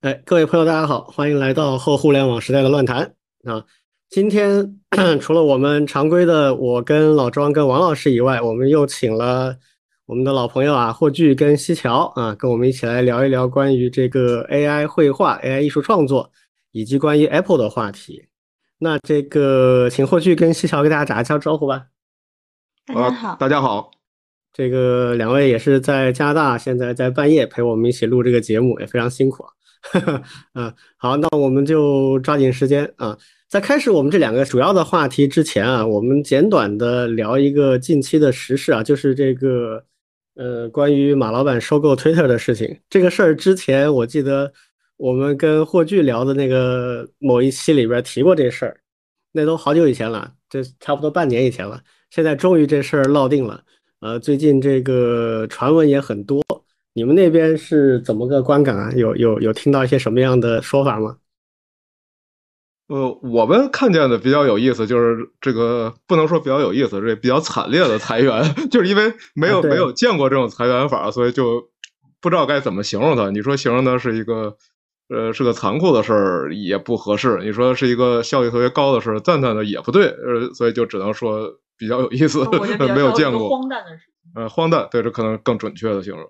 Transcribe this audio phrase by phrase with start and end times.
[0.00, 3.64] 哎，各位朋友，大家好，欢迎来到后互联网时代的乱谈啊！
[4.08, 4.78] 今天
[5.20, 9.58] 除了我们常规的我跟老庄跟王老师以外，我们又请了
[10.06, 16.30] 我们的老朋友啊，霍炬跟西桥啊，跟我们一起来聊一聊关于这个 AI 绘画、AI 艺术创作
[16.70, 18.28] 以及关于 Apple 的话题。
[18.78, 21.86] 那这个，请霍炬跟西桥给大家打一下招呼吧。
[22.86, 23.90] 大家好，大家好。
[24.52, 29.50] 这个两位也是在加拿大，现在在半夜陪我们一起录这个节目，也非常辛苦啊。
[30.54, 33.16] 嗯，好，那我们就抓紧时间啊，
[33.48, 39.84] 在开始我们这两个主要的话题之前啊，我们简短的聊一个近期的时事啊，就是这个
[40.34, 42.78] 呃，关于马老板收购 Twitter 的事情。
[42.90, 44.52] 这个事儿之前我记得
[44.96, 48.80] 我们跟霍炬聊的那个某一期里边提过这事儿，
[49.32, 51.80] 那都好久以前了，这差不多半年以前了。
[52.10, 53.62] 现在终于这事儿落定了，
[54.00, 56.42] 呃，最近这个传闻也很多。
[56.98, 58.90] 你们那边是怎么个观感啊？
[58.96, 61.18] 有有有听到一些什么样的说法吗？
[62.88, 71.70] 呃，我们看见的比较有意思，就是这个不能说比较有意思，这比较惨烈的裁员， 就是因为没有没有见过这种裁员法，所以就
[72.20, 73.30] 不知道该怎么形容它。
[73.30, 74.56] 你说形容它是一个
[75.08, 82.44] 呃是个残酷的事儿也不合适，你说是一个效率特别高的事儿赞叹的也不对，呃，所以就只能说比较有意思，
[82.92, 84.02] 没有见过荒诞的事
[84.34, 86.28] 呃，荒诞，对，这可能更准确的形容。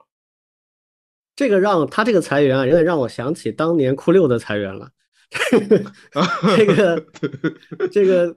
[1.38, 4.88] 这个让他这个裁员啊，有点让我想起当年酷六的裁员了。
[6.56, 7.04] 这个
[7.92, 8.36] 这个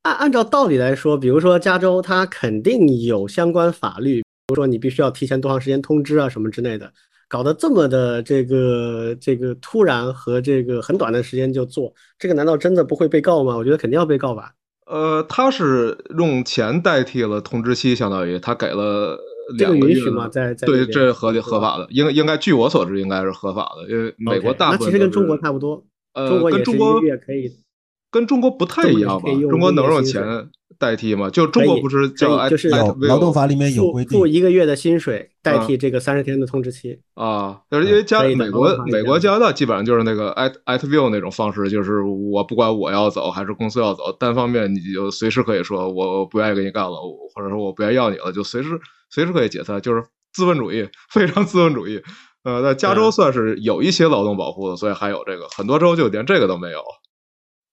[0.00, 6.90] 按按照道理来说，比如说加州，它肯定有相关法律，比如说你必须要提前多长时间通知啊什么之类的。
[7.28, 13.58] 搞得这么的这个这个突然和这个很短的时间就做，这个难道真的不会被告吗？
[13.58, 14.52] 我觉得肯定要被告吧。
[14.86, 19.18] 呃，他是用钱代替了通知期，相当于他给了。
[19.58, 20.28] 这个允许吗？
[20.28, 27.50] 在在对，这是合合法的，应应该据我所知应该是合法的，因为美国大部分其实跟中国差不多，呃，跟中国也可以，
[28.10, 29.30] 跟中国不太一样吧？
[29.50, 30.22] 中国能用钱
[30.78, 31.30] 代替吗？
[31.30, 46.96] 就中国不是叫就是劳动法里面有规定，付一个月的薪水代替这个三十天的通知期啊，就是因为加美国美国加拿大基本上就是那个 at at will 那种方式，就是我不管我要走还是公司要走，单方面你就随时可以说我不愿意跟你干了，
[47.34, 48.70] 或者说我不愿意要你了，就随时。
[49.12, 50.02] 随时可以解散，就是
[50.32, 52.02] 资本主义，非常资本主义。
[52.44, 56.82] 呃，在加州算是有一些劳动保护的，所以还有这个，很多州就连这个都没有。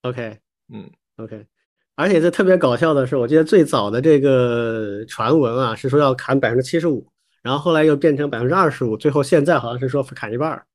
[0.02, 0.38] OK，
[0.72, 1.48] 嗯，OK。
[1.96, 7.10] 而且这特别搞笑的是，我记得最早的这个传闻啊，是说要砍百分之七十五，
[7.42, 10.66] 然后后来又变成百分之二十五，最后现在好像是说砍一半。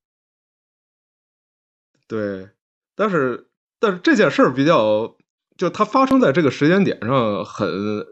[2.09, 2.49] 对，
[2.97, 3.49] 但是
[3.79, 5.15] 但是这件事儿比较，
[5.57, 7.69] 就它发生在这个时间点上，很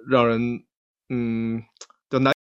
[0.07, 0.63] 让人
[1.09, 1.63] 嗯。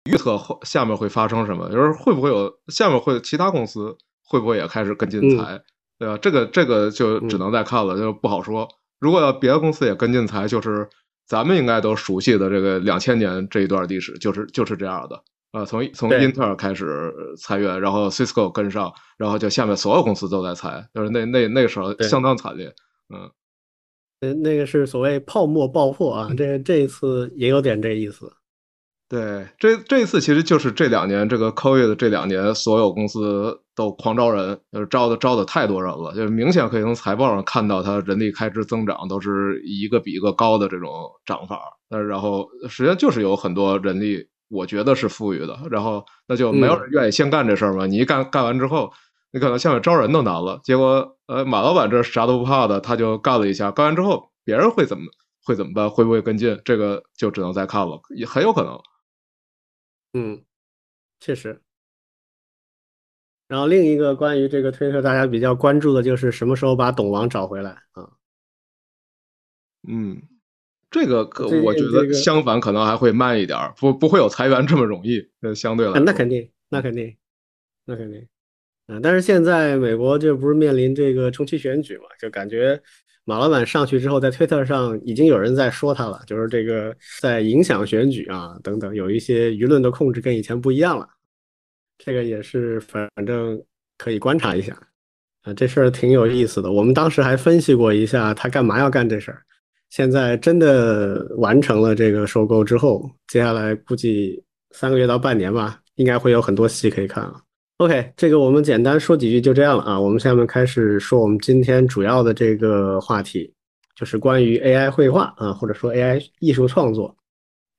[0.09, 1.69] 预测后下面会发生什么？
[1.69, 5.61] 就是会不会有下面会其他公司会不会也开始跟进裁，
[5.97, 6.17] 对吧？
[6.17, 8.67] 这个这个就只能再看了，就不好说。
[8.99, 10.87] 如果要别的公司也跟进裁，就是
[11.25, 15.21] 咱们应该都熟悉的这个两千年这一段历史，就是就是这样的
[15.51, 15.63] 啊。
[15.63, 22.73] 从从英特尔开始裁员，然后 Cisco 跟上，然后就下面所有公司都在裁，就是那那那时候相当惨烈。
[23.13, 23.31] 嗯，
[24.21, 28.31] 那那个是所谓泡沫爆破啊， 这这一次也有点这意思。
[29.09, 40.91] 对，这这一次其实就是这两年这个 COVID 的这两年，所有公司都狂招人，就是招的招的太多人了，就是明显可以从财报上看到，它人力开支增长都是一个比一个高的这种
[41.25, 41.59] 涨法。
[41.89, 47.87] 那，然后实际上就是有很多人力，我觉得是富裕的，然后那就没有人愿意先干这事儿嘛。
[47.87, 48.91] 你一干干完之后，
[49.33, 50.59] 你可能下面招人都难了。
[50.63, 55.05] 结果呃，马老板这啥都不怕的，他就干了一下，干完之后别人会怎么
[55.43, 55.89] 会怎么办？
[55.89, 56.55] 会不会跟进？
[56.63, 58.79] 这个就只能再看了，也很有可能。
[60.13, 60.43] 嗯，
[61.19, 61.61] 确实。
[63.47, 68.09] 然后另一个关于这个推特，大家比较关注的就是什么时候把董王找回来啊？
[69.87, 70.21] 嗯，
[70.91, 75.29] 这个可我觉得相反，可能还会慢一点，不不会有裁员这么容易。
[75.41, 77.17] 呃，相对来，那肯定，那肯定，
[77.85, 78.27] 那肯定。
[78.87, 82.81] 嗯，但是现在美国这不是面临这个中期选举嘛，就感觉。
[83.29, 91.07] 马老板上去之后，在推特上已经有人在说他了，就是这个在影响选举啊等等，有一些舆论的控制跟以前不一样了。
[91.99, 93.61] 这个也是反正
[93.99, 94.75] 可以观察一下
[95.43, 96.71] 啊，这事儿挺有意思的。
[96.71, 99.43] 我们当时还分析过一下他干嘛要干这事儿。
[99.91, 107.39] 现在真的完成了这个收购之后，接下来估计三个月到半年吧，应该会有很多戏可以看了。
[107.79, 109.97] OK，这个我们简单说几句就这样了啊。
[109.97, 113.53] 我们下面开始说我们今天主要的这个话题，
[113.95, 117.15] 就是关于 AI 绘画啊，或者说 AI 艺术创作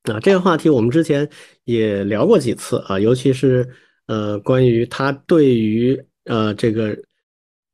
[0.04, 0.18] 啊。
[0.20, 1.28] 这个话题我们之前
[1.64, 3.68] 也聊过几次啊，尤其是
[4.06, 6.96] 呃关于它对于呃这个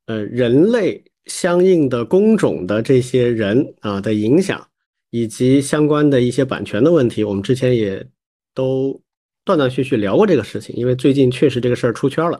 [0.06, 4.66] 呃人类相应的工种的这些人啊的影响，
[5.12, 8.04] 以及相关的一些版权的问题，我们之前也
[8.52, 9.00] 都
[9.46, 12.38] 断断续续聊过这个事情，因为最近确实这个事儿出圈了。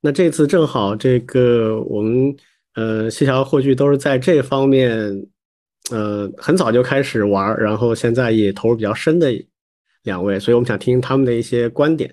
[0.00, 2.34] 那这次正好这个我们
[2.76, 5.26] 呃谢桥霍炬都是在这方面。
[5.90, 9.30] 呃，很早就开始玩，然后现在也投入比较深的
[10.04, 12.10] 两位，所以我们想听他们的一些观点。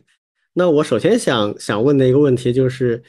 [0.52, 3.02] 那我首先想想问的一个问题就是，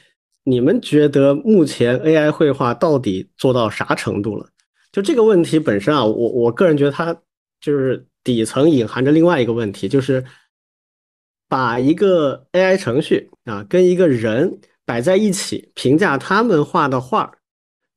[0.45, 4.47] 你们觉得目前 AI 绘画到底做到啥程度了？
[4.93, 7.13] 就这个问题本身啊，我我个人觉得它
[7.59, 10.23] 就是底层隐含着另外一个问题，就是
[11.53, 17.31] 把一个 AI 程序啊跟一个人摆在一起，评价他们画的画。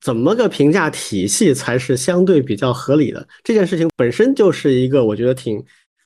[0.03, 3.26] 怎么个评价体系才是相对比较合理的？
[3.43, 5.64] 这件事情本身就是一个我觉得挺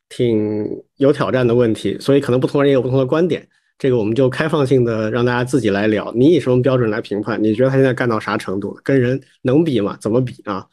[0.09, 0.65] 挺
[0.99, 3.45] 有挑战的问题，所以可能不同人也有不同的观点。
[3.79, 6.13] 这个我们就开放性的让大家自己来聊。
[6.15, 7.43] 你以什么标准来评判？
[7.43, 8.79] 你觉得他现在干到啥程度？
[8.85, 9.99] 跟人能比吗？
[10.01, 10.65] 怎么比啊？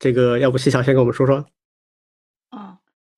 [0.00, 1.46] 这个要不西桥先跟我们说说。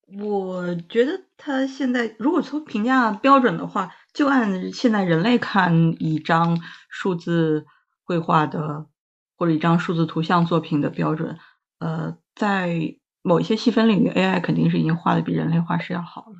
[0.06, 7.66] 我觉得他现在如果从评价标准的话，就按现在人类看一张数字
[8.04, 8.86] 绘画的。
[9.38, 11.36] 或者一张数字图像作品的标准，
[11.78, 16.36] 呃，在某一些细分领域，AI 肯定是已经画的比人类画师要好了。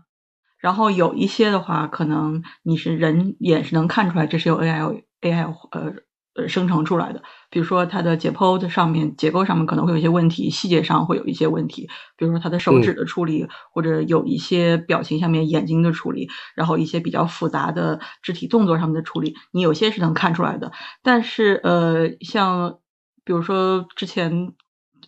[0.59, 5.93] 然后有一些的话，可能你是人眼是能看出来这是由 AI AI 呃
[6.37, 7.23] 呃生成出来的。
[7.51, 11.89] 比如说它的解剖的上面结构上面可能会有一些问题，细节上会有一些问题。
[12.17, 20.73] 比如说它的手指的处理，或者有一些表情下面眼睛的处理，然后一些比较复杂的肢体动作上面的处理，你有些是能看出来的。
[21.03, 22.79] 但是呃，像
[23.25, 24.53] 比如说之前，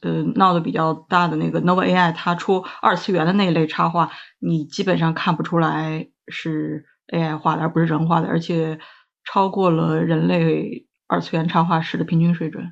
[0.01, 8.79] 呃，闹得比较大的那个 Nova AI，它出二次元的那一类插画，你基本上看不出来是 AI 画的，而不是人画的，而且
[9.25, 12.65] 超过了人类二次元插画师的平均水准。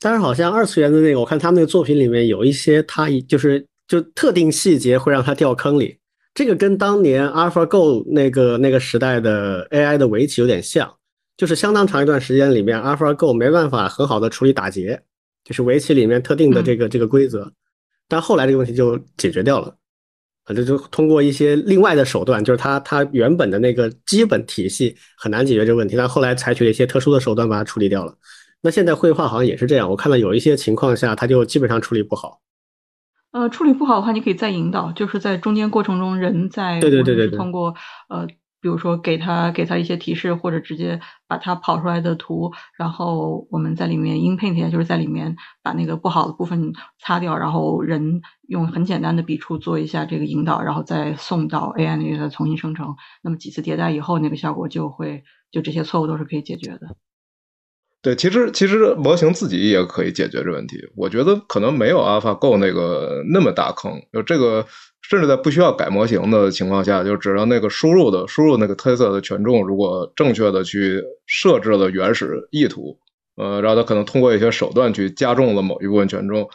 [0.00, 5.98] 但是好像二次元的那个，我看他们那个作品里面有一些，它就是就特定细节会让他掉坑里。
[6.32, 10.90] 这个跟当年 AlphaGo 那个那个时代的 AI 的围棋有点像。
[11.36, 15.02] 就是相当长一段时间里面，AlphaGo 没办法很好的处理打劫，
[15.44, 17.52] 就是围棋里面特定的这个这个规则。
[18.08, 19.76] 但后来这个问题就解决掉了，
[20.46, 28.14] 啊，这就通过一些另外的手段，就是它它原本的那个基本体系很难解决这个问题，但后来采取了一些特殊的手段把它处理掉了。
[28.62, 32.40] 那现在绘画好像也是这样，我看到有一些情况下，它就基本上处理不好。
[33.32, 37.74] 呃，处理不好的话，你可以再引导，就是在中间过程中人在对对对对通过
[38.08, 38.26] 呃。
[38.66, 52.96] 比如说，给他给他一些提示，或者直接把他跑出来的图，然后我们在里面 inpaint 一下，就是在里面把那个不好的部分擦掉，然后人用很简单的笔触做一下这个引导，然后再送到 AI 那边再重新生成。
[53.22, 55.22] 那么几次迭代以后，那个效果就会
[55.52, 56.96] 就这些错误都是可以解决的。
[58.02, 60.76] 对，其实其实模型自己也可以解决这问题。
[60.96, 64.66] 我觉得可能没有 AlphaGo 那个那么大坑，就这个。
[65.08, 72.98] 甚至在不需要改模型的情况下，就只要那个输入的输入那个特色的权重，如果正确的去设置了原始意图，
[73.36, 76.48] 呃，然后它可能通过一些手段去加重了某一部分权重，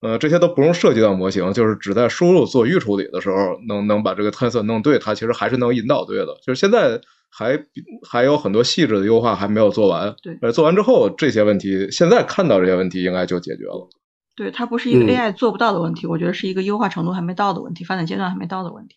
[0.00, 6.28] 呃，这些都不用涉及到模型，就是只在输入做预处理的时候，能能把这个特色弄对，它其实还是能引导对的。
[6.46, 6.98] 就是现在
[7.30, 7.62] 还
[8.08, 13.88] 还有很多细致的优化还没有做完，对，呃，做完之后这些问题，现在看到这些问题应该就解决了。
[14.38, 18.94] 对，它不是一个 AI 做不到的问题，我觉得是一个优化程度还没到的问题，发展阶段还没到的问题。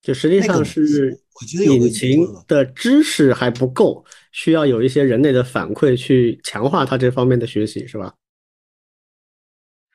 [0.00, 1.20] 就实际上是
[1.66, 8.14] 引擎的知识还不够，需要有一些人类的反馈去强化它这方面的学习，是吧？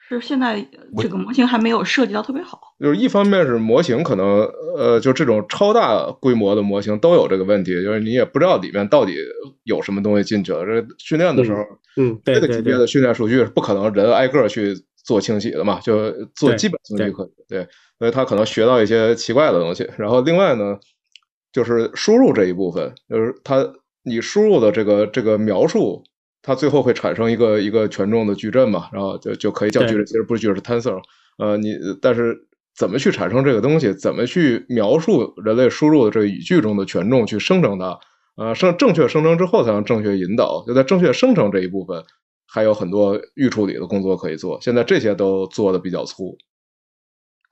[0.08, 0.63] 是现在
[0.98, 4.41] 这个模型还没有设计到特别好，就是一方面是模型可能
[4.77, 9.15] 呃，就这种超大规模的模型都有这个问题，就是你也不知道里面到底
[9.63, 10.63] 有什么东西进去了。
[10.63, 11.65] 这训练的时候，
[11.98, 17.68] 嗯，这个级别的训练数据是不可能人挨个去做清洗的嘛，就做基本清洗可以，对，
[18.00, 19.90] 所以他可能学到一些奇怪的东西。
[19.98, 20.78] 然后另外呢，
[21.52, 23.74] 就是输入这一部分，就是他
[24.04, 26.04] 你输入的这个这个描述。
[26.46, 31.02] 它最后会产生一个一个权重的矩阵嘛，然后就就可以叫矩阵，其实不是矩阵，是 tensor。
[31.38, 32.38] 呃，你但是
[32.76, 33.94] 怎么去产生这个东西？
[33.94, 37.98] 怎么去描述人类输入的这个语句中的权重，去生成它？
[38.36, 40.63] 呃，生正确生成之后才能正确引导。
[40.66, 42.04] 就在正确生成这一部分，
[42.48, 44.60] 还有很多预处理的工作可以做。
[44.62, 46.38] 现在这些都做的比较粗。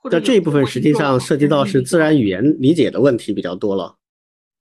[0.09, 3.97] 那这一部分实际上涉及到是自然语言理解的问题比较多了。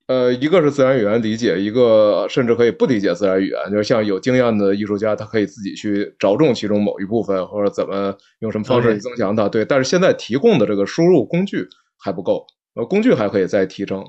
[0.07, 9.49] 呃，一个是自然语言理解，一个甚至可以不理解自然语言，就是像有经验的艺术家，他可以自己去着重其中某一部分，或者怎么用什么方式去增强它。
[9.49, 11.65] 对，但是现在提供的这个输入工具
[11.97, 14.05] 还不够，呃，工具还可以再提升。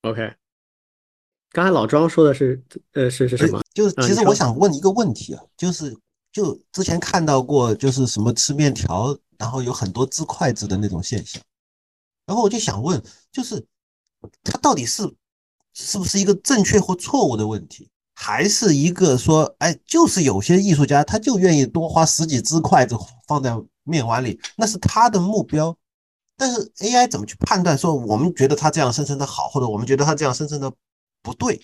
[0.00, 0.32] OK，
[1.50, 2.62] 刚才老庄说的是，
[2.92, 3.62] 呃，是是什么？
[3.74, 5.96] 就是其实我想问一个问题啊，就是
[6.30, 11.42] 就之前看到过，就是什么吃面条，然后有很多支筷子的那种现象，
[12.26, 13.02] 然后我就想问，
[13.32, 13.64] 就是
[14.44, 15.10] 它到底是
[15.72, 25.76] 是不是一个正确或错误的问题，还是一个说，哎，就是有些艺术家他就愿意多花十几支筷子放在面碗里，那是他的目标。
[26.36, 30.72] 但是 AI 怎么去判断说我们觉得他这样生成的好，或者我们觉得他这样生成的
[31.28, 31.60] 不对？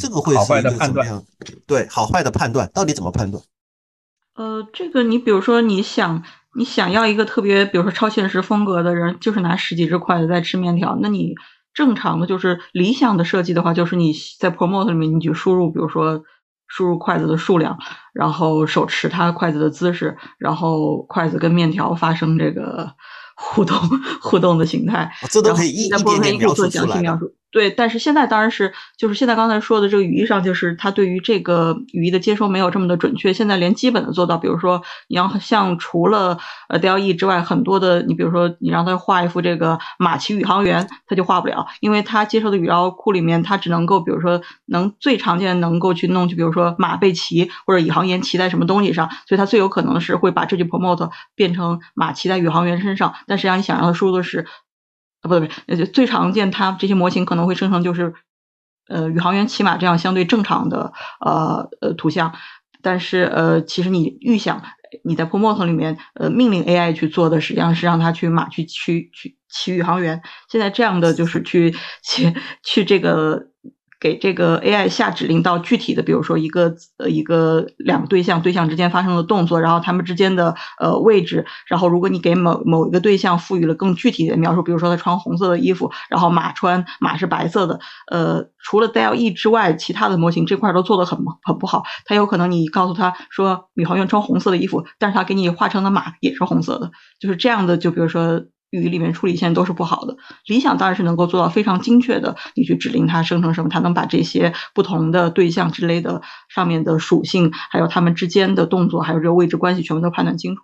[0.00, 1.24] 这个会好是一坏的判断个怎么样？
[1.66, 3.42] 对，好坏的判断到底怎么判断？
[4.34, 6.22] 呃，这个你比如说你想
[6.54, 11.34] 你想要一个特别，比如说超现实风格的人，就是拿十几只筷子在吃面条，那你
[11.72, 16.22] 正常的就是理想的设计的话，就是你在 Promote 里面你去输入，比如说
[16.66, 17.78] 输入筷子的数量，
[18.12, 22.92] 然后手持它筷子的姿势，然后筷子跟面条发生这个
[23.36, 23.78] 互动
[24.20, 25.96] 互动的形态，哦这都可以一在
[26.28, 26.70] 一点做述出来的。
[26.70, 27.32] 详细描述。
[27.56, 33.32] 对，但是现在当然是，就是现在刚才说的这个语义上，就是它对于这个语义的接收没有这么的准确。
[33.32, 36.36] 现在连基本的做到，比如说你要像除了
[36.68, 54.46] 呃 DLE 之外，很多的，你比如说你让它画一幅这个马骑宇航员，它就画不了，因为它接受的语料库里面，它只能够比如说能最常见能够去弄，就比如说马被骑或者宇航员骑在什么东西上，所以它最有可能是会把这句 promote 变成马骑在宇航员身上，但实际上你想让它输入的是。
[55.26, 58.14] 不对不对，呃，就最常见它这些模型可能会生成就是，
[58.88, 62.34] 呃，宇航员骑马这样相对正常的呃呃图像，
[62.82, 64.62] 但是呃，其实你预想
[65.04, 70.22] 你在 Promote 里面呃命令 AI 去做的，实际上是让它去马去去去骑宇航员。
[70.48, 73.48] 现在这样的就是去去去这个。
[74.06, 87.80] 给这个 AI 下指令到具体的，比如说一个呃一个两个对象对象之间发生的动作，然后他们之间的呃位置，然后如果你给某某一个对象赋予了更具体的描述，比如说他穿红色的衣服，然后马穿马是白色的，
[88.12, 91.82] 呃，除了 DLE 之外，其他的模型这块都做的很很不好。
[92.04, 97.76] 它有可能你告诉他说宇航员穿红色的衣服，但是他给你画成的马也是红色的，就是这样的。
[97.76, 98.44] 就比如说。
[98.70, 100.16] 语义里面处理现在都是不好的。
[100.46, 110.62] 理想当然是能够做到非常精确的，你去指令它生成什么，它能把这些不同的对象之类的上面的属性，还有它们之间的动作，还有这个位置关系，全部都判断清楚。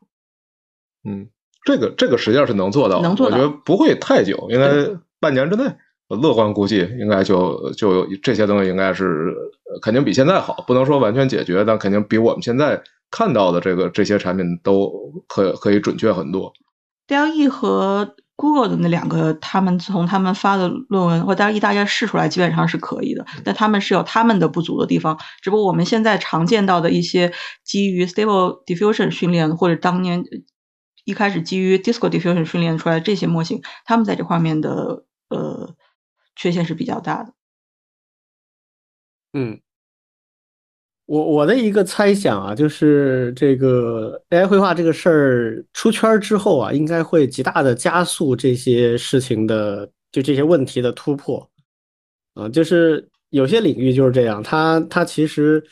[1.09, 1.29] 嗯，
[1.65, 4.69] 这个这个实际上是能做到，能做到我觉得不会太久，应该
[5.21, 5.65] 半年之内，
[6.09, 9.35] 我乐观估计应该就就有这些东西应该是
[9.73, 14.93] 呃肯定比现在好，不能说完全解决，但肯定比我们现在看到的这个这些产品都
[15.29, 16.53] 可可以准确很多。
[17.13, 25.19] DLE 和 Google 的那两个，他们从他们发的论文或 DLE 大家试出来，基本上是可以的，但他们是有他们的不足的地方。
[25.43, 30.25] 只不过我们现在常见到的一些基于 Stable Diffusion 训练，或者当年
[31.05, 35.75] 一开始基于 Disco Diffusion 训练出来的这些模型，他们在这方面的呃
[36.35, 37.35] 缺陷是比较大的。
[39.35, 39.61] 嗯，
[41.13, 51.47] 我我的一个猜想啊，就是这个 AI 绘画这个事儿出圈之后啊，应该会极大的加速这些事情的，就这些问题的突破。
[52.33, 55.63] 啊，就是有些领域就是这样，它它其实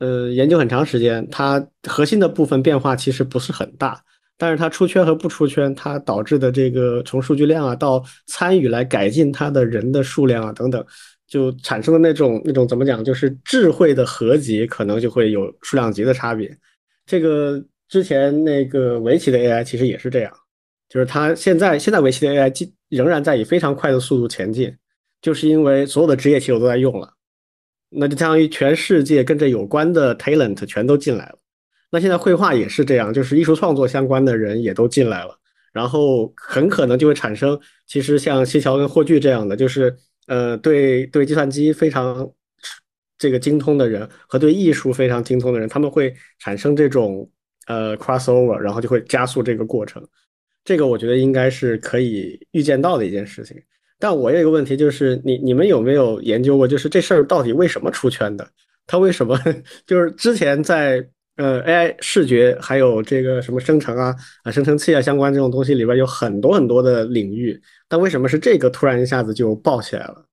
[0.00, 3.98] 呃研究很长时间，它核心的部分变化其实不是很大，
[4.36, 10.84] 但是它出圈和不出圈，它导致的这个从数据量啊到参与来改进它的人的数量啊等等。
[11.30, 16.54] 就产生的那种那种怎么讲，就是智慧的合集，可能就会有数量级的差别。
[17.06, 20.32] 这个之前那个围棋的 AI 其实也是这样，
[20.88, 24.76] 就是它现在现在围棋的 AI 仍然在以非常快的速度前进，
[25.22, 27.12] 就是因为所有的职业棋手都在用了，
[27.90, 31.38] 那就相当于全世界跟这有关的 talent 全都进来了。
[31.92, 35.38] 那现在绘画也是这样，就是艺术创作相关的人也都进来了，
[35.72, 37.56] 然后很可能就会产生，
[37.86, 39.96] 其实像西桥跟霍炬这样的，就是。
[40.30, 42.30] 呃，对对，计算机非常
[43.18, 47.28] 这个精通的人和对艺术非常精通的人，他们会产生这种
[47.66, 50.00] 呃 crossover，然后就会加速这个过程。
[50.64, 53.60] 这个我觉得应该是可以预见到的一件事情。
[53.98, 58.48] 但我有一个问题，就是你你们有没有研究过，就是这事儿到底为什么出圈的？
[58.86, 59.36] 它为什么
[59.84, 61.04] 就是之前在
[61.36, 67.60] 呃 AI 视觉还有这个什么生成啊啊生成器啊相关这种东西里边有很多很多的领域。
[67.90, 70.24] 但为什么是这个突然一下子就爆起来了？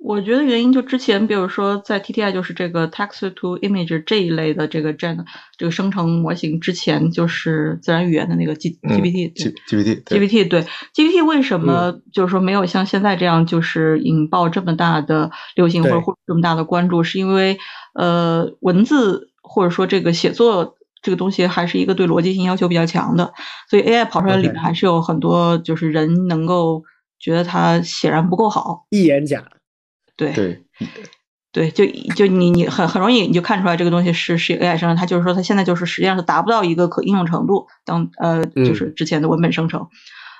[0.00, 5.24] 我觉得原因就之前，比如说在 TTI 就是这个 text to image 这一类的这个 gen
[5.56, 17.04] 这个生成模型之前，就是自然语言的那个 G GPT G GPT GPT 对 GPT 为什么就是说没有像现在这样就是引爆这么大的流行或者这么大的关注？
[17.04, 17.58] 是因为
[17.94, 20.77] 呃文字或者说这个写作。
[21.02, 23.32] 这个东西还是一个对逻辑性要求比较强的，
[23.70, 26.84] 所以 AI 跑出来里面还是有很多就是人能够
[27.18, 29.44] 觉得它显然不够好，一眼假。
[30.16, 30.62] 对对，
[31.52, 31.86] 对，就
[32.16, 39.86] 就你你很很容易你就看出来这个东西是是 AI 生成，它就是说它现在就是实际上是达不到一个可应用程度，当呃就是之前的文本生成，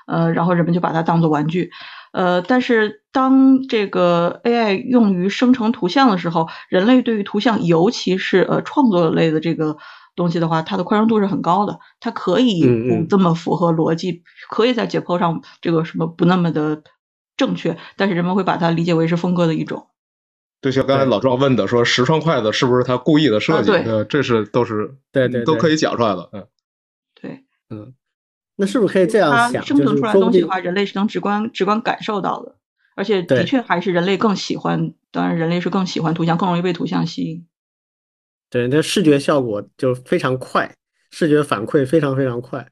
[0.08, 1.70] 呃，然后人们就把它当做玩具，
[2.12, 9.76] 呃，但是当这个 AI 用于生成图像的时候，人类对于图像，尤其是呃创作类的这个
[10.18, 16.82] 东西的话，它的宽容度是很高的，它可以不这么符合逻辑，可以在解剖上这个什么不那么的
[17.36, 19.86] 正确，但是人们会把它理解为是风格的一种。
[20.60, 23.70] 就像刚才老庄问的，说十双筷子是不是他故意的设计？
[23.70, 26.28] 啊对呃这是都是对对对都可以讲出来的。
[26.32, 26.46] 嗯，
[27.14, 27.94] 对，嗯，
[28.56, 29.62] 那是不是可以这样想？
[29.62, 32.56] 它生成出来东西的话，人类是能直观直观感受到的，
[32.96, 37.46] 而且的确还是人类更喜欢，当然人类是更喜欢图像，更容易被图像吸引。
[38.50, 40.74] 对，那视觉效果就非常快，
[41.10, 42.66] 视觉反馈非常非常快，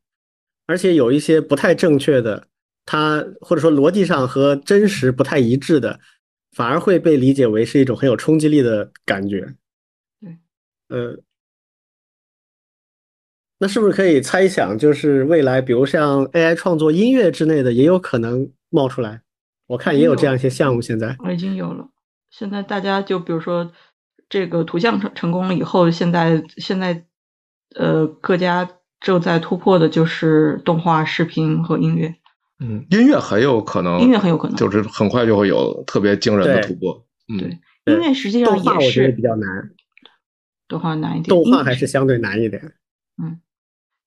[0.66, 2.48] 而且有一些不太正确的，
[2.84, 6.00] 它或者说逻辑上和真实不太一致的，
[6.52, 9.54] 反而会被理解为是一种很有冲击力的感觉。
[10.20, 10.38] 对，
[10.88, 11.18] 呃，
[13.58, 19.20] 那是不是可以猜想，就是未来，比如像 AI 创作音乐之类的，也有可能冒出来？
[19.66, 21.16] 我看也有这样一些项目，现在。
[21.24, 21.88] 我已经有了。
[22.30, 23.72] 现在大家就比如说
[24.28, 27.04] 这个图像成成功了以后，现在现在
[27.74, 28.68] 呃各家
[29.00, 32.14] 正在突破的就是动画、视频和音乐。
[32.58, 37.06] 嗯，音乐很有可能，音乐很有可能就是很快就会有特别惊人的突破。
[37.28, 37.36] 嗯，
[37.84, 39.70] 对，音乐实际上动画我也是比较难，
[40.66, 42.72] 动画难一点，动画还是相对难一点。
[43.22, 43.40] 嗯，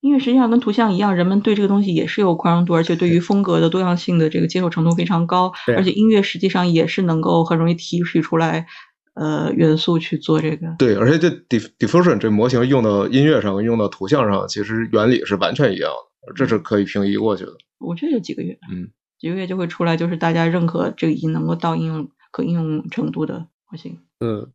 [0.02, 5.54] 音乐实际上跟图像一样，人们对这个东西也是有宽容度，而且对于风格的多样性的这个接受程度非常高。
[5.68, 8.66] 对而且音乐实际上也是能够很容易提取出来
[9.20, 10.74] 呃元素去做这个。
[10.80, 15.92] 对，而且这 diff diffusion 这模型用到音乐上、用到图像上，其实原理是完全一样
[16.26, 17.52] 的，这是可以平移过去的。
[17.80, 24.00] 我觉得有几个月，嗯，几个月就会出来，就是大家认可这个已经能够到应用可应用程度的模型。
[24.22, 24.50] 嗯，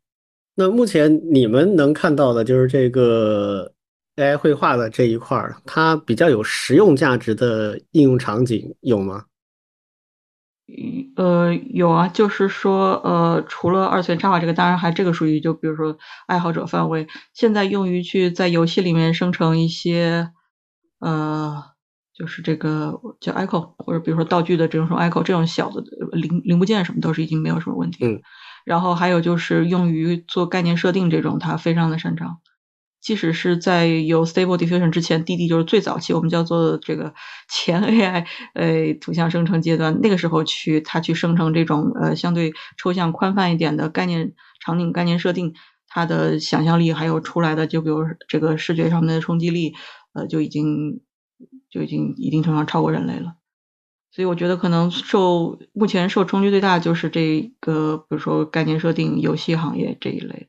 [0.54, 3.72] 那目前你们能看到的就是这个
[4.16, 9.24] AI 绘画的这一块儿，它比较有实用价值的应用场景有吗？
[11.16, 15.96] 呃，有啊，就是说，呃，除了二次元插画这个，当然还这个属于就比如说
[16.26, 17.06] 爱好者范围。
[17.34, 20.30] 现在用于去在游戏里面生成一些，
[21.00, 21.62] 呃，
[22.14, 28.06] 就是这个叫 echo 或者比如说道具的这种 echo 这种小的呃零零部件什么都是已经没有什么问题。
[28.06, 28.22] 嗯。
[28.64, 32.38] 然后还有就是用于做概念设定这种，它非常的擅长。
[33.04, 37.12] 即使是在有 Stable Diffusion 之前，，D D 就是最早期我们叫做这个
[37.52, 44.32] 前 AI 呃图像生成阶段，那个时候去它去生成这种呃相对抽象宽泛一点的概念
[44.64, 45.52] 场景概念设定，
[45.86, 49.74] 它的想象力还有出来的就比如这个视觉上面的冲击力，
[50.14, 51.02] 呃就已经
[51.70, 53.34] 就已经一定程度上超过人类了。
[54.12, 60.48] 所以我觉得可能受目前受冲击最大就是这个，比如说概念设定、游戏行业这一类。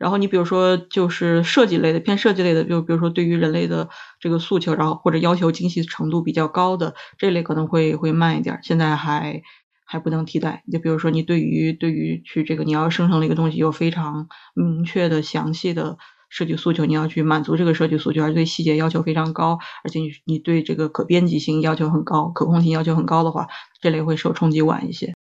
[0.00, 9.42] 然后你比如说就是设计类的，偏设计类的，就比如说对于人类的这个诉求，然后或者要求精细程度比较高的这类可能会会慢一点，现在还
[9.84, 10.64] 还不能替代。
[10.72, 15.98] 就比如说你对于对于去这个你要生成了一个东西有非常明确的详细的
[16.30, 23.48] 设计诉求，你要去满足这个设计诉求，而对细节要求非常高，而且你你对这个可编辑性要求很高，可控性要求很高的话，
[23.82, 25.12] 这类会受冲击晚一些。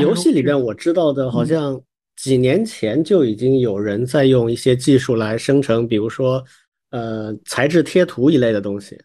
[0.00, 1.80] 游戏里边我知道的，好嗯像
[2.18, 6.44] 几年前就已经有人在用一些技术来生成，比如说
[6.90, 8.98] 呃材质贴图一类的东西。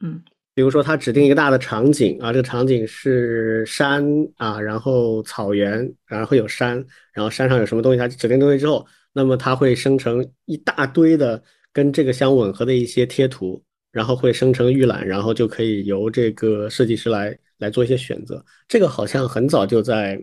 [0.00, 0.22] 嗯
[0.54, 4.04] 比如说，它指定一个大的场景啊，这个场景是山
[4.38, 11.40] 啊，然后草原，然后会有山，然后山上有什么东西，它指定东西之后，那么它会生成一大堆的
[11.72, 18.44] 跟这个相吻合的一些贴图，然后会生成预览，然后就可以由这个设计师来来做一些选择。
[18.66, 20.20] 这个好像很早就在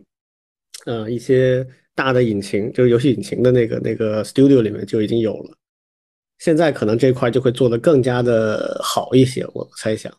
[0.84, 5.56] 呃一些大的引擎，就是游戏引擎的那个那个 Studio 里面就已经有了。
[6.38, 10.12] 现在可能这块就会做得更加的好一些，我猜想。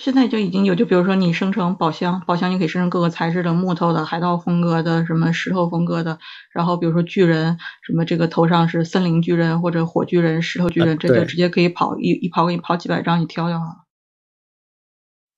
[0.00, 6.18] 现在就已经有，就比如说你生成宝箱，宝箱你可以生成各个材质的，木头的、海盗风格的、什么石头风格的，
[6.52, 13.76] 然后比如说巨人，什么这个头上是森林巨人或者火巨人、石头巨人，这就直接可以跑一一跑给你跑几百张，你挑就好了。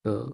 [0.05, 0.33] 嗯，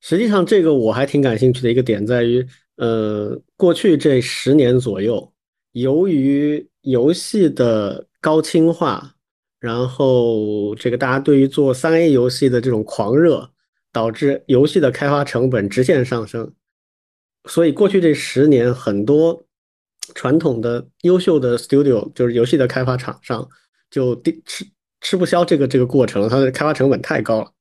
[0.00, 5.32] 实际上这个我还挺感兴趣的一个点在于，呃，过去这十年左右，
[5.72, 9.14] 由于游戏的高清化，
[9.60, 13.50] 然后这个大家对于做三 A 游戏的这种狂热，
[13.92, 16.52] 导致游戏的开发成本直线上升。
[17.48, 19.44] 所以过去这十年，很多
[20.14, 23.48] 传统的优秀的 studio，就是游戏的开发厂商，
[23.90, 24.14] 就
[24.46, 24.64] 吃
[25.00, 27.52] 吃不消这个这个过程，它的开发成本太高了。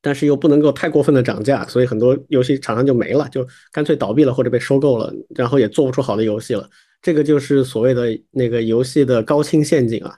[0.00, 6.68] 但是又不能够太过分的涨价，所以很多游戏厂商就没了，就干脆倒闭了或者被收购了，然后也做不出好的游戏了。
[7.02, 10.16] 这个就是所谓的那个游戏的高清陷阱啊。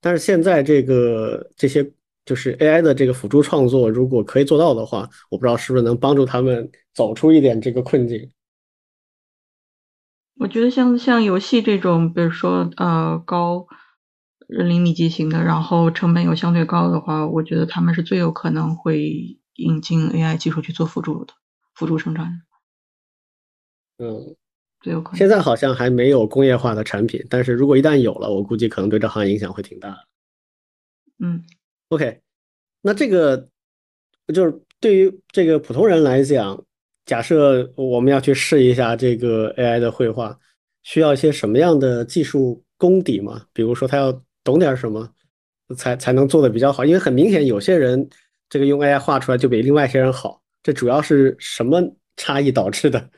[0.00, 1.88] 但是现在这个这些
[2.24, 8.30] 就是 AI 的这个辅助创作，如果可以做到的话，我不知道是不是能帮助他们走出一点这个困境。
[10.38, 13.66] 我觉得像像游戏这种，比如说呃高
[14.50, 21.34] 人力密集型的，然后成本又相对高的话，我觉得他们是最有可能会引进 AI 技术去做辅助的
[21.74, 22.42] 辅助生产。
[23.98, 24.34] 嗯，
[24.80, 25.18] 最有可能。
[25.18, 29.98] 现在好像还没有工业化的产品，但是如果一旦有了，我估计可能对这行业影响会挺大的。
[31.20, 31.44] 嗯
[31.88, 32.20] ，OK，
[32.82, 33.48] 那这个
[34.34, 36.64] 就是对于这个普通人来讲。
[37.06, 40.38] 假设我们要去试一下这个 AI 的绘画，
[40.84, 43.46] 需要一些什么样的技术功底吗？
[43.52, 44.12] 比如说他要
[44.50, 45.08] 懂点什么，
[45.76, 46.84] 才才能做的比较好？
[46.84, 48.08] 因为很明显，有些人
[48.48, 51.80] 这个用 AI 画出来就比另外一些人好，这主要是什么
[52.16, 53.10] 差异导致的？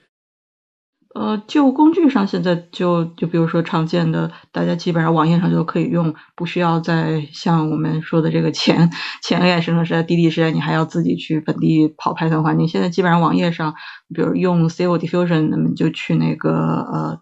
[1.16, 8.90] 呃，就工具上，现在就就比如说常见的，大家基本上网页上就可以用，不需要再像我们说的这个前
[9.22, 12.68] 前 AI 生成时代、滴滴时代，你还要自己去本地跑 Python 环境。
[12.68, 13.74] 现在基本上网页上，
[14.14, 17.20] 比如用 Stable Diffusion，那么就去那个呃。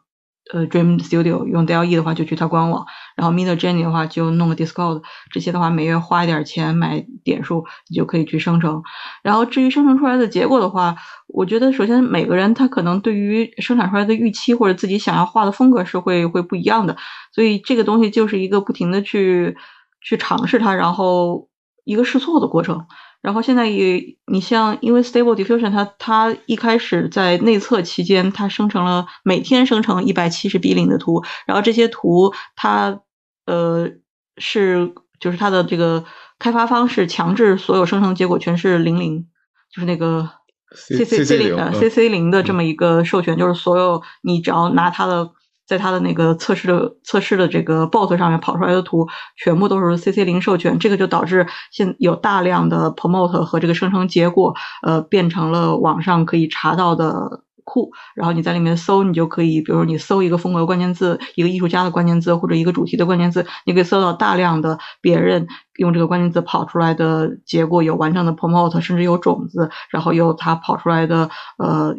[0.52, 2.84] 呃，Dream Studio 用 DLE 的话就去它官网，
[3.16, 8.82] 然后 Midjourney 的话就弄个 Discord，这些的话每月花一点钱买点数，你就可以去生成。
[9.22, 10.96] 然后至于生成出来的结果的话，
[11.28, 16.96] 我觉得首先每个人他可能对于生产出来的预期或者自己想要画的风格是会会不一样的，
[17.32, 19.56] 所以这个东西就是一个不停的去
[20.02, 21.48] 去尝试它，然后
[21.84, 22.86] 一个试错的过程。
[23.22, 33.00] 然后现在也，你像因为 Stable Diffusion 它它一开始在内测期间，它生成了每天生成一百七十比零的图，然后这些图它
[33.46, 33.90] 呃
[34.38, 36.04] 是就是它的这个
[36.38, 39.26] 开发方式强制所有生成结果全是零零，
[39.74, 40.30] 就是那个
[40.74, 45.32] C C C 零的 C C 零的这么一个授权，就是所有你只要拿它的。
[45.70, 49.06] 在它的那个测试的测试的这个 bot 上面跑出来的图，
[49.36, 54.52] 全部都是 CC 零授权，这个就导致现有大量的 promote 和这个生成结果，
[54.82, 57.92] 呃，变成了网上可以查到的库。
[58.16, 71.94] 然后你在里面搜，你就可以，比如说你搜一个风格关键字，一个艺术家的关键字，或者一个主题的关键字，你可以搜到大量的别人用这个关键字跑出来的结果，有完整的 promote，甚至有种子，然后有它跑出来的呃。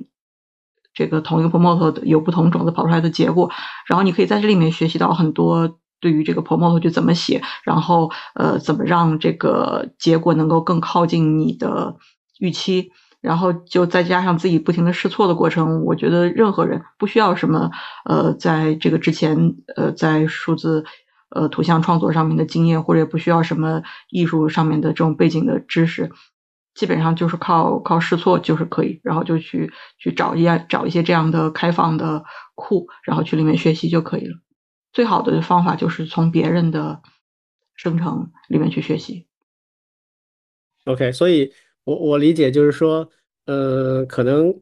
[0.93, 3.49] 这个同一个 promote 有不同种子跑出来的结果，
[3.87, 11.95] 然后你可以在这里面学习到很多对于这个 promote 就怎么写，然后呃怎么让这个结果能够更靠近你的
[12.39, 17.69] 预期，然后就再加上自己不停的试错的过程，我觉得任何人不需要什么
[18.05, 20.83] 呃在这个之前呃在数字
[21.29, 26.11] 呃图像创作上面的经验，或者也不需要什么艺术上面的这种背景的知识。
[26.73, 32.23] 基本上就是靠靠试错就是可以，然后就去去找一找一些这样的开放的
[32.55, 34.37] 库，然后去里面学习就可以了。
[34.93, 37.01] 最好的方法就是从别人的
[37.75, 39.27] 生成里面去学习。
[40.85, 41.51] OK，所以
[41.83, 43.09] 我我理解就是说，
[43.45, 44.53] 呃，可能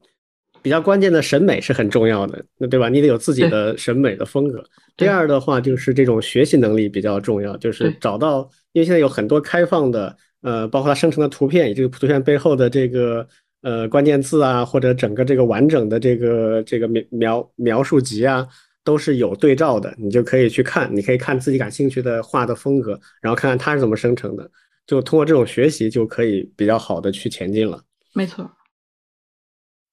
[0.64, 2.90] 比较关键的审美是很重要的，那对吧？
[2.90, 4.64] 你得有自己的审美的风格。
[4.98, 10.18] 第二的话就是这种学习能力比较重要，就是找到，因为现在有很多开放的。
[10.42, 13.28] 呃，包括它生成的图片，以这个图片背后的这个
[13.62, 18.48] 呃关键字啊，或者整个这个完整的这个这个描描描述集啊，
[18.84, 24.50] 都是有对照的，你就可以去看，你可以看自己感兴趣的画的风格，然后看看它是怎么生成的，
[24.88, 27.84] 就通过这种学习就可以比较好的去前进了。
[28.14, 28.50] 没错。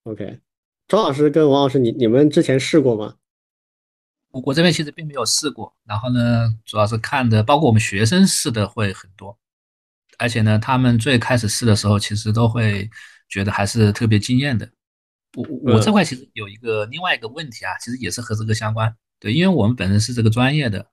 [0.04, 0.38] OK，
[0.86, 3.16] 周老师跟王老师，你你们之前试过吗？
[4.30, 9.36] 我我这边其实并没有试过，然后呢，主要是看的，包括我们学生试的会很多。
[10.18, 12.88] 而且呢，他们最开始试的时候，其实都会
[13.28, 14.68] 觉得还是特别惊艳的。
[15.34, 18.94] 我我这块其实有一个另外一个问题啊，其实也是和这个相关。
[19.20, 20.86] 对，因为我们本身是这个专业的，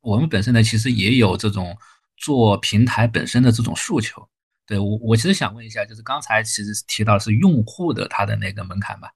[0.00, 1.76] 我们本身呢其实也有这种
[2.16, 4.26] 做平台本身的这种诉求。
[4.66, 9.10] 对我我其实想问一下，就是刚才其实提到是用户的他的那个门槛吧？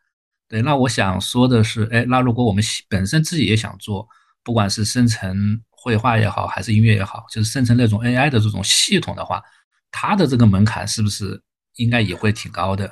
[0.48, 4.06] 对，那我想说的是，哎，那如果我们本身自己也想做，
[4.42, 9.42] 不管是生成绘画也好，还是音乐也好，就是生成那种 AI 的这种系统的话。
[9.90, 11.38] 它的这个门槛是不是
[11.76, 12.90] 应该也会挺高的？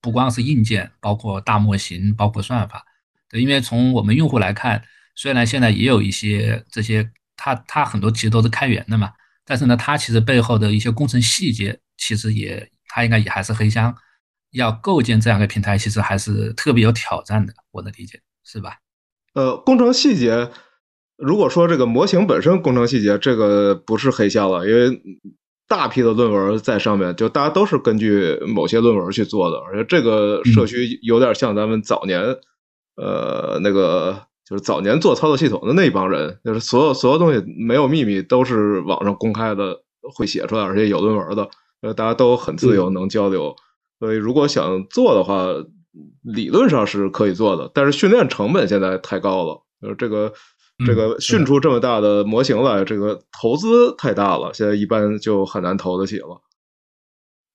[0.00, 2.82] 不光是硬件，包括大模型，包括算法。
[3.28, 4.82] 对，因为从我们用户来看，
[5.14, 9.12] 虽然现在也有一些这些，它它很多其实都是开源的嘛，
[9.44, 13.94] 但是呢，它其实背后的一些工程细节，其实也它应该也还是黑箱。
[14.52, 17.52] 要构建这样一个平台，其实还是特别有挑战的。
[17.70, 18.78] 我的理解是吧？
[19.34, 20.50] 呃，工程细节，
[21.20, 25.00] 如果说这个模型本身工程细节，这个不是黑箱了，因为。
[25.70, 32.20] 大批的论文在上面，就大家都是根据某些论文去做的，而且这个社区有点像咱们早年，
[32.96, 39.80] 呃，那个就是早年做操作系统的那帮人，就是所有所有东西没有秘密，都是网上公开的，
[40.12, 41.48] 会写出来，而且有论文的，
[41.82, 43.54] 呃，大家都很自由，能交流。
[44.00, 45.46] 所以如果想做的话，
[46.24, 50.32] 理论上是可以做的，但是训练成本现在太高了，呃，这个。
[50.86, 56.40] 这个训出这么大的模型来，这个投资太大了，现在一般就很难投得起了。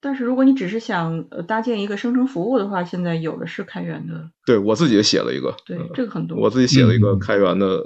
[0.02, 4.30] 但是如果你只是想呃搭建一个生成服务的话，现在有的是开源的。
[4.46, 6.38] 对我自己写了一个，对这个很多。
[6.38, 7.84] 我自己写了一个开源的，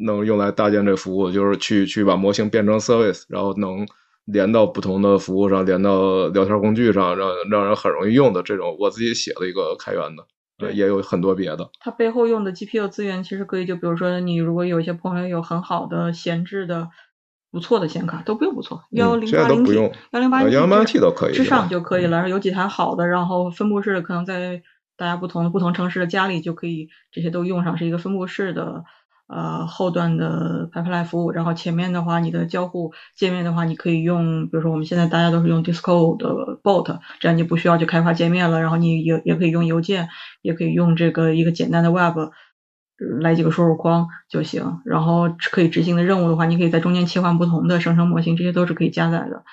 [0.00, 3.86] 能用来搭建这服务，就是去去把模型变成 service，然后能
[4.26, 10.26] 连到不同的服务上，连到聊天工具上，让让人很容易用的这种，我自己写了一个开源的。
[10.58, 11.70] 对，也有很多别的。
[11.80, 16.88] 它背后用的 GPU 资源其实可以，就比如说你如果有一些朋友有很好的闲置的
[17.50, 19.74] 不错的显卡，都不用不错，幺零八零 T、
[20.12, 22.18] 幺零八零 T 都可以之上就可以了。
[22.18, 24.62] 然后有几台好的，然后分布式可能在
[24.96, 28.84] 大家不同不同城市的家里就可以这些都用上，是一个分布式的。
[29.34, 40.10] 呃，后端的 pipeline 服务，然后前面的话，你的交互界面的话，你可以用，比如说我们现在大家都是用 Discord 的 bot，这样你不需要去开发界面了，然后你也也可以用邮件，
[40.42, 42.16] 也可以用这个一个简单的 web
[43.20, 49.44] 来几个输入框就行，然后可以执行的任务的话，你可以在中间切换不同的生成模型，这些都是可以加载的。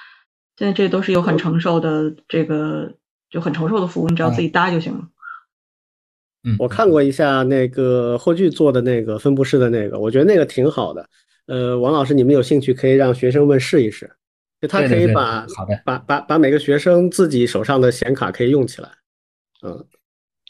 [0.57, 2.95] 现在这都是有很成熟的这个
[3.29, 4.99] 就很成熟的服务，你只要自己搭就行了。
[4.99, 5.09] 嗯，
[6.57, 11.05] 我看过一下那个霍炬做的那个分布式的那个，我觉得那个挺好的。
[11.47, 14.09] 呃，王老师，你们有兴趣可以让学生们试一试，
[14.61, 18.89] 就他可以把好的把把把每个学生自己手上的显卡可以用起来。
[19.61, 19.85] 嗯，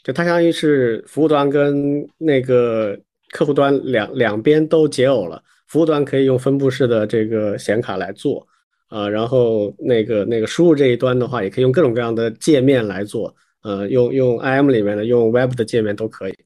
[0.04, 2.96] 就它相当于是服务端跟那个
[3.32, 8.46] 客户端两两边都解耦了，服务端可以用分布式的这个显卡来做
[8.88, 13.34] 啊，然后那个那个输入这一端的话，也可以用各种各样的界面来做。
[13.62, 16.44] 呃，用用 IM 里面的，用 Web 的界面都可以。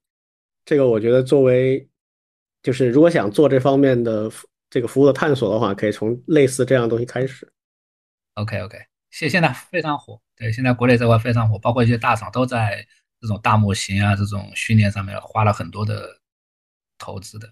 [0.64, 1.88] 这个我觉得作为，
[2.62, 4.30] 就是如果想做这方面的
[4.70, 7.52] 这个服务的探索的话，可以从类似这样的东西开始。
[8.34, 8.76] OK OK，
[9.10, 12.84] 现现在非常火，对，现在国内这块非常火，包括一些大厂都在
[13.20, 16.18] 这种大模型啊这种训练上面花了很多的
[16.98, 17.48] 投资的。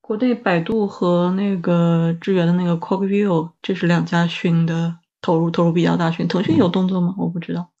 [0.00, 7.14] 国内百度和那个支援的那个 Cockview 这是两家训的投入投入比较大，训腾讯有动作吗？
[7.18, 7.72] 我不知道。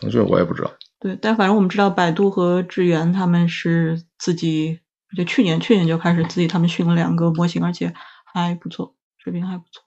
[0.00, 4.80] 腾讯我也不知道，对，但反正我们知道百度和智源他们是自己，
[5.16, 7.92] 就去年去年就开始自己他们训了两个模型，而且
[8.24, 9.82] 还不错，水平还不错。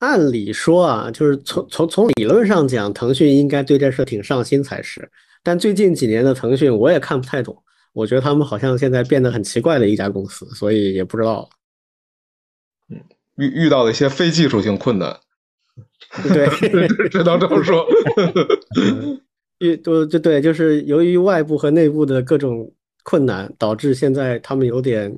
[0.00, 5.10] 按理说啊，就是从从从理论上讲，腾讯应该对这事挺上心才是。
[5.42, 11.48] 但最近几年的腾讯我也看不太懂，我觉得他们好像现在变得很奇怪的一家公司，所以也不知道。
[12.90, 13.00] 嗯，
[13.36, 15.18] 遇遇到了一些非技术性困难。
[16.22, 16.48] 对，
[17.08, 17.86] 只能这么说。
[19.58, 25.16] 一都就对，就是由于外部和内部的各种困难，导致现在他们有点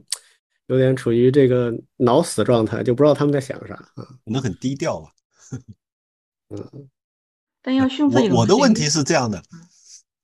[0.66, 4.04] 有点处于这个脑死状态，就不知道他们在想啥啊。
[4.24, 5.08] 可能很低调吧。
[6.50, 6.88] 嗯，
[7.62, 9.42] 但要驯服我我的问题是这样的，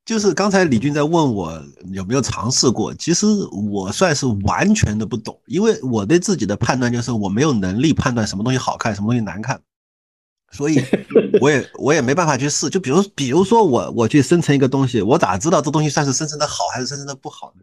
[0.04, 1.60] 就是刚才李军在问我
[1.92, 3.26] 有没有尝试过，其实
[3.72, 9.60] 我算是完全的不懂，因为我对自己的判断就是我没有能力判断什么东西好看，什么东西难看。
[10.52, 10.80] 所以，
[11.40, 12.68] 我也 我也没办法去试。
[12.68, 17.62] 就比如，比如说我我去生成一个东西，我咋知道这东西算是生成的好还是生成的不好呢？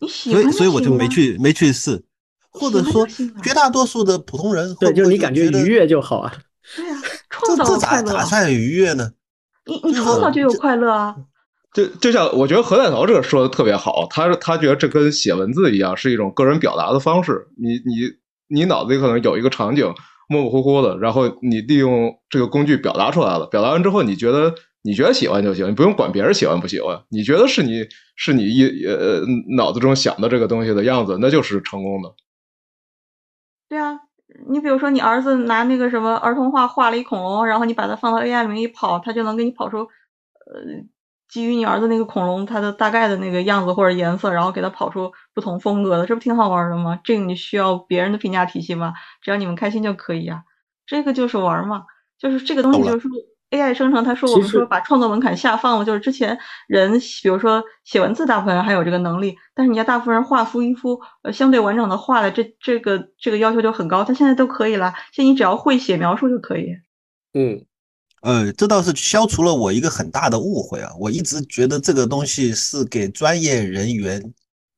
[0.00, 2.02] 你喜欢，所以所以我就没去没去试。
[2.50, 3.06] 或者说，
[3.42, 6.32] 绝大多数的普通人，对，就是你感觉愉悦就好啊。
[6.74, 6.96] 对啊，
[7.28, 8.02] 创造快乐。
[8.02, 9.12] 这咋咋算愉悦呢？
[9.66, 11.14] 你你创造就有快乐啊。
[11.74, 17.48] 就就像我觉得何大头这个说的特别好，他他觉得这跟写文字一样，是一种个人表达的方式。
[17.58, 18.10] 你你
[18.48, 19.94] 你脑子里可能有一个场景。
[20.28, 23.46] 模模糊糊的，然后你利用这个工具表达出来了。
[23.46, 27.00] 表达完之后，你觉得你觉得喜欢就行，你不用管别人喜欢不喜欢。
[27.10, 27.84] 你觉得是你
[28.16, 29.22] 是你一呃
[29.56, 32.14] 脑子中想的这个东西的样子，那就是成功的。
[33.68, 34.00] 对啊，
[34.50, 39.86] 你比如说你儿子拿那个什么儿童画画了一恐龙，然后你把它放到 AI 里面一跑，它就能给你跑出呃。
[41.28, 46.98] 基于你儿子那个恐龙，它的大概的那个样子或者颜色，然后给它跑出不同风格的，这不挺好玩的吗？
[47.04, 48.92] 这个你需要别人的评价体系吗？
[49.20, 50.42] 只要你们开心就可以呀。
[50.86, 51.84] 这个就是玩嘛，
[52.18, 53.08] 就是这个东西就是
[53.50, 54.04] AI 生成。
[54.04, 64.04] 他说我们说把创作门槛下放了，就是之前人比如说写文字，大部分人还有这个能力，但是你要大部分人画出一幅呃相对完整的画来，这这个这个要求就很高。
[64.04, 66.76] 他现在都可以了，现在你只要会写描述就可以。
[67.34, 67.66] 嗯。
[68.22, 70.92] 呃，这倒是消除了我一个很大的误会啊！
[70.98, 74.32] 我一直觉得这个东西是给专业人员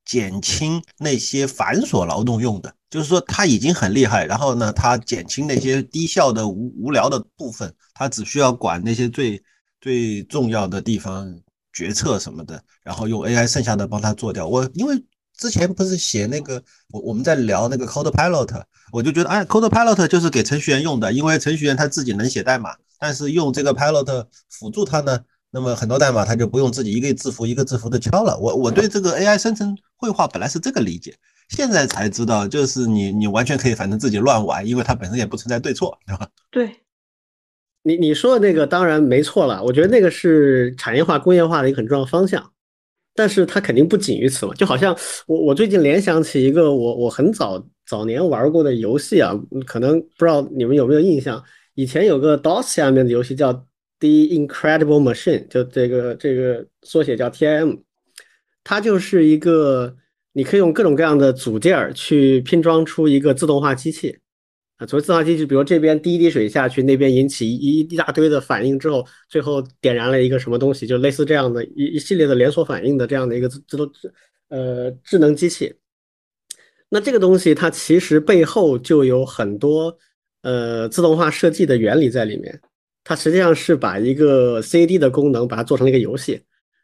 [0.04, 9.42] 减轻那些繁琐劳动用的，就是说他已经很厉害，然后呢，他减轻那些低效的无无聊的部分，他只需要管那些最
[9.80, 11.32] 最重要的地方
[11.72, 14.46] 决策什么的，然后用 AI 剩下的帮他做掉。
[14.46, 15.02] 我因为
[15.36, 25.18] 之前不是写那个我我们在聊那个 Codepilot，我就觉得哎，Codepilot 就是给程序员用的，因为程序员他自己能写代码，但是用这个 Pilot 辅助它呢。
[25.50, 28.38] 那么很多代码它就不用自己一个字符一个字符的敲了。
[28.38, 31.16] 我我对这个 AI 生成绘画本来是这个理解，
[31.48, 36.28] 现在才知道，就是你你完全可以反正自己乱玩，因为它本身也不存在对错，对吧？
[36.50, 36.70] 对，
[37.82, 42.52] 你你说的那个当然没错了，我觉得那个是产业化、工业化的一个很重要方向，
[43.14, 44.52] 但是它肯定不仅于此嘛。
[44.52, 44.94] 就好像
[45.26, 49.32] 我我最近联想起一个我我很早早年玩过的游戏啊，
[49.66, 51.42] 可能不知道你们有没有印象，
[51.78, 53.64] 以前有个 DOS 下面的游戏叫。
[54.00, 57.82] The Incredible Machine 就这个这个缩写叫 TIM，
[58.62, 59.96] 它就是一个
[60.34, 64.16] 你可以用各种各样的组件去拼装出一个自动化机器
[64.76, 64.86] 啊。
[64.86, 73.90] 所谓自动化机器，比如这边滴一滴水下去，那边引起一一大堆的反应之后，最后点燃了一个什么东西，就类似这样的一一系列的连锁反应的这样的一个自自动
[74.50, 75.74] 呃智能机器。
[76.88, 79.98] 那这个东西它其实背后就有很多
[80.48, 82.58] 呃自动化设计的原理在里面。
[83.04, 86.40] 它实际上是把一个 CAD 的功能把它做成了一个游戏。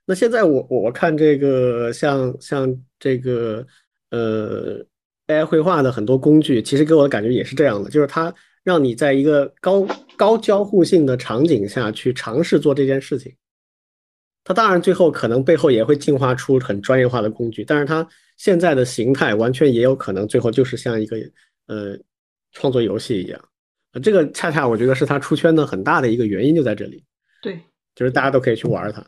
[0.06, 3.66] 那现在我我看这个像像这个
[4.10, 4.84] 呃
[5.26, 13.34] AI 绘画的很多工具，其实给我的感觉也是这样的，就是它让你在一个高高交互性的场景下去尝试做这件事情。
[14.44, 21.16] 它当然最后可能背后也会进化出很专业化的工具，但是它现在的形态完全也有可能最后就是像一个
[21.66, 21.98] 呃
[22.52, 23.40] 创作游戏一样。
[24.02, 27.04] 这个恰恰我觉得是他出圈的很大的一个原因就在这里，
[27.40, 27.60] 对，
[27.94, 29.04] 就是大家都可以去玩它。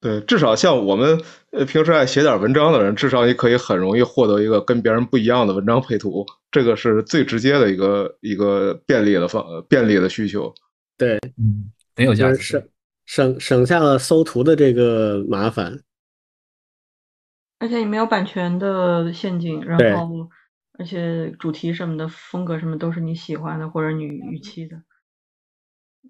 [0.00, 10.52] 对，至少像我们呃平时爱写点文章的人，至少你可以很容易获得一个跟别人不一样的文章配图，这个是最直接的一个一个便利的方便利的需求。
[10.98, 12.62] 对，嗯，很有价值，省
[13.06, 15.80] 省省下了搜图的这个麻烦，
[17.58, 20.28] 而且也没有版权的陷阱，然后。
[20.78, 24.82] 而且主题什么的风格什么都是你喜欢的或者你预期的，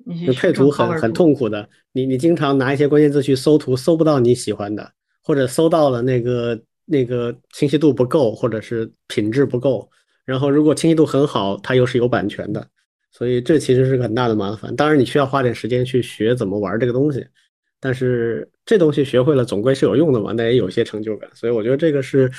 [0.07, 1.68] 你配图很很痛苦的。
[1.90, 9.90] 你你经常拿一些关键字去搜图，搜不到你喜欢的，或者搜到了那个那个清晰度不够，或者是品质不够。
[10.25, 12.64] 然后如果清晰度很好，它又是有版权的，
[13.11, 14.75] 所以这其实是个很大的麻烦。
[14.77, 17.27] 当然你需要花点时间去学怎么玩这个东西，
[17.81, 21.29] 但是这东西学会了总归是有用的嘛，那也有些成就感。
[21.35, 22.31] 所以我觉得这个是，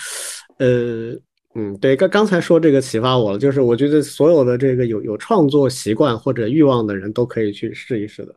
[0.58, 1.20] 呃。
[1.56, 8.36] 嗯，对，刚刚才说这个启发我了，就是我觉得所有的这个有有创作习惯或者欲望的人都可以去试一试的。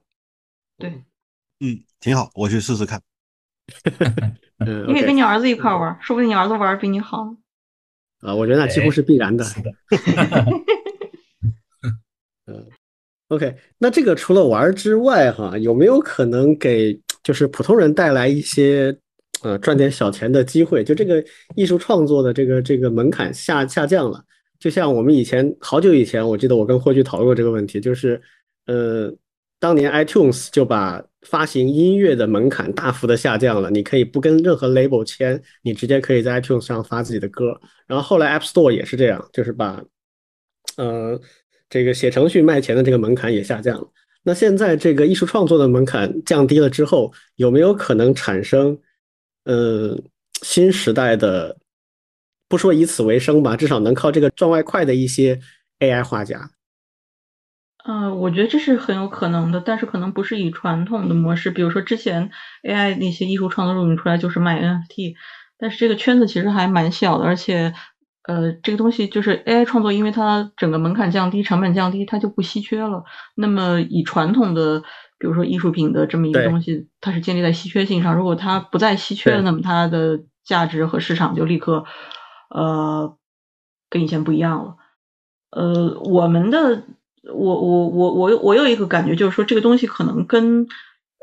[0.76, 0.90] 对，
[1.60, 3.00] 嗯，挺好，我去试试看。
[4.60, 7.34] 嗯，你可以跟你儿子一块玩，说不定你儿子玩比你好。
[8.20, 9.44] 啊，我觉得那几乎是必然的。
[12.46, 12.66] 嗯
[13.28, 18.98] ，OK，那这个除了玩之外，哈，有没有可能给就是普通人带来一些？
[19.46, 24.20] 呃，赚点小钱的机会，就这个艺术创作的这个这个门槛下下降了。
[24.58, 28.20] 就像我们以前好久以前，我记得我跟霍炬讨论过这个问题，就是
[28.66, 29.14] 呃，
[29.60, 37.56] 当年 iTunes 就把发行音乐的门槛大幅的下降了，你可以不跟任何 label 签，你直接可以在 iTunes 上发自己的歌。
[37.86, 39.80] 然后后来 App Store 也是这样，就是把
[40.76, 41.20] 呃
[41.70, 43.86] 这个写程序卖钱的这个门槛也下降了。
[44.24, 48.76] 那现在这个艺术创作的门槛降低了之后，有没有可能产生？
[49.46, 49.96] 呃，
[50.42, 51.56] 新时代的
[52.48, 55.40] 不说以此为生吧，至少能靠这个赚外快的一些
[55.78, 56.50] AI 画家。
[57.84, 62.28] 嗯，我觉得这是很有可能的，但是可能不是以传统的模式，比如说之前
[62.64, 65.14] AI 那些艺术创作录影出来就是卖 NFT，
[65.56, 67.72] 但是这个圈子其实还蛮小的，而且
[68.24, 73.04] 呃，这个东西就是 AI 创作，因为它整个门槛降低，成本降低，它就不稀缺了。
[73.36, 74.82] 那么以传统的。
[75.18, 78.14] 比如说艺术品的这么一个东西，它是建立在稀缺性上。
[78.14, 81.86] 如果它不再稀缺了，那么它的价值和市场就立刻，
[82.50, 83.16] 呃，
[83.88, 84.76] 跟以前不一样了。
[85.50, 86.82] 呃，我们的，
[87.32, 90.66] 我我我我我有一个感觉，就是说这个东西可能跟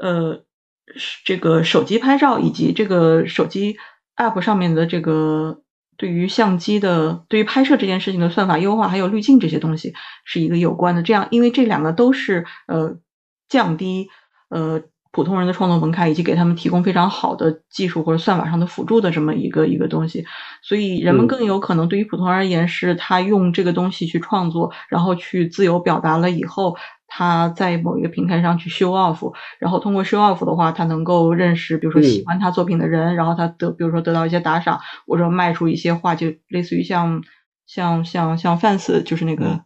[0.01, 0.41] 呃
[1.23, 3.77] 这个手机拍照以及这个手机
[4.15, 5.61] app 上面的这个
[5.97, 9.93] 对于相机的对于拍摄这件事情的算法优化，还有滤镜这些东西
[10.25, 11.03] 是一个有关的。
[11.03, 12.97] 这样，因为这两个都是呃。
[13.53, 14.09] 降低
[14.49, 14.81] 呃
[15.11, 20.25] 普通人的创作门槛，以及给他们提供非常好的技术或者算法上的辅助的这么一个一个东西，
[20.63, 26.75] 所以人们更有可能对于普通而言，是他用这个东西去创作，然后去自由表达了以后，
[27.05, 37.21] 他在某一个平台上去 show off，然后通过 show off 的话，他能够认识，比如说喜欢他作品的人，然后他得，比如说得到一些打赏，或者卖出一些画，就类似于像
[37.67, 39.61] 像像像 fans，就是那个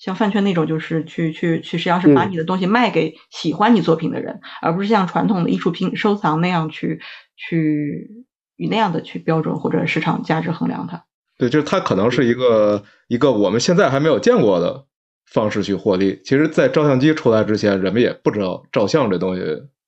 [0.00, 7.00] 像饭圈那种，就是去去去，实际上是把你的东西卖给喜欢你作品的人，而不是像传统的艺术品收藏那样去
[7.36, 8.24] 去
[8.56, 11.04] 以那样的去标准或者市场价值衡量它。
[11.38, 14.86] 对，就是它可能是一个一个我们现在还没有见过的。
[15.26, 19.42] 方式去获利，其实，在照相机出来之前，人们也不知道照相这东西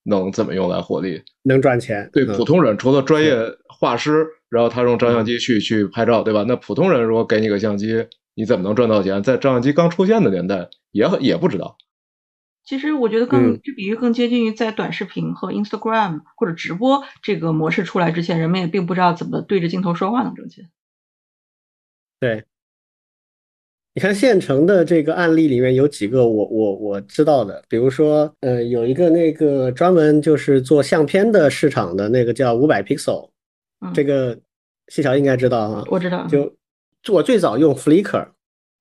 [0.05, 2.09] 能怎么用来获利，能赚钱。
[2.13, 3.37] 对普通人，除了专业
[3.69, 6.45] 画师，然后他用照相机去去拍照，对吧？
[6.47, 9.23] 那普通人如果给你个相机，你怎么能赚到钱？
[9.23, 11.77] 在照相机刚出现的年代，也也不知道。
[12.65, 20.71] 其实，我觉得更这比喻更接近于在短视频和 Instagram 或者直播这个模式出来之前，人们也并不知道怎么对着镜头说话能挣钱。
[22.21, 22.45] 对。
[23.95, 33.29] 你看现成的这个案例里面有几个我我我知道的，比如说，呃，有一个那个专门就是做相片的市场的那个叫五百 pixel，
[33.93, 34.41] 这个
[34.89, 35.85] 细条应该知道哈。
[35.91, 36.27] 我知道。
[36.27, 36.51] 就
[37.09, 38.29] 我最早用 Flickr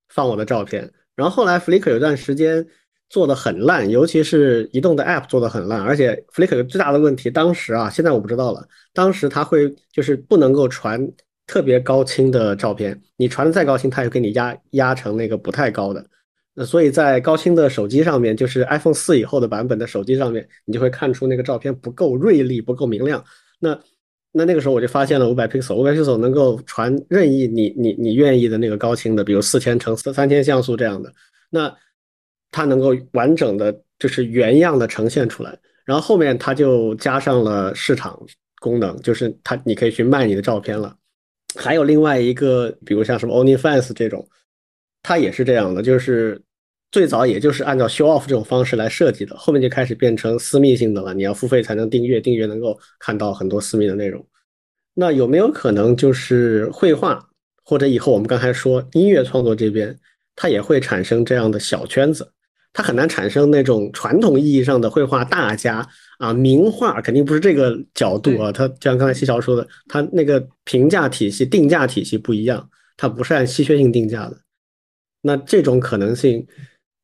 [0.10, 2.68] 放我的照片，然后后来 Flickr 有段时间
[3.10, 11.12] 做的很烂，尤其是移动的 app 做的很烂，而且 Flickr 最大的问题，当时啊，现在我不知道了，当时它会就是不能够传。
[11.48, 16.06] 特别高清的照片，你传的再高清，它也给你压压成那个不太高的。
[16.54, 23.22] 那所以在高清的手机上面，就是 iPhone 四以后的版本的手机上面，你就会看出那个照片不够锐利，不够明亮。
[23.60, 23.78] 那
[24.32, 31.14] 那那个时候我就发现了五百 pixel，五百 pixel 能够传任意你你你愿意的那个高清的，比如四千乘三三千像素这样的。
[31.50, 31.76] 那
[32.50, 35.58] 它能够完整的，就是原样的呈现出来。
[35.84, 38.18] 然后后面它就加上了市场
[38.60, 40.96] 功能，就是它你可以去卖你的照片了。
[41.56, 44.26] 还有另外一个，比如像什么 OnlyFans 这种，
[45.04, 46.42] 它也是这样的，就是
[46.92, 54.26] 最早也就是按照 Show Off 这种方式来设计的，后面就开始变成私密性的了，你要付费才能订阅，订阅能够看到很多私密的内容。
[54.94, 57.26] 那有没有可能就是绘画，
[57.64, 59.98] 或者以后我们刚才说音乐创作这边，
[60.36, 62.30] 它也会产生这样的小圈子？
[62.74, 65.86] 它很难产生那种传统意义上的绘画大家
[66.20, 68.52] 啊，名画肯定不是这个角度啊。
[68.52, 74.38] 它就像刚才西桥说的，它那个评价体系、定价体系不一样，它不是按稀缺性定价的。
[75.22, 76.48] 那这种可能性，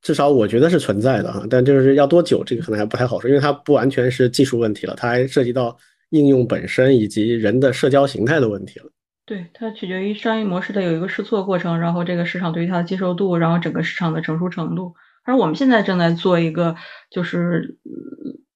[0.07, 1.43] 至少我觉得是存在的哈。
[1.49, 5.77] 但就是要多久，这个可能还不太好说，因为它不完全是技术问题了，它还涉及到
[6.11, 8.85] 应用本身以及人的社交形态的问题了。
[9.25, 14.93] 对，它取决于商业模式的有一个试错过程，然后这个市场对于它的接受度，然后整个市场的成熟程度。
[15.25, 16.77] 而我们现在正在做一个，
[17.11, 17.77] 就是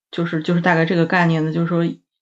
[0.10, 1.80] 就是就是大概这个概念的，就是说，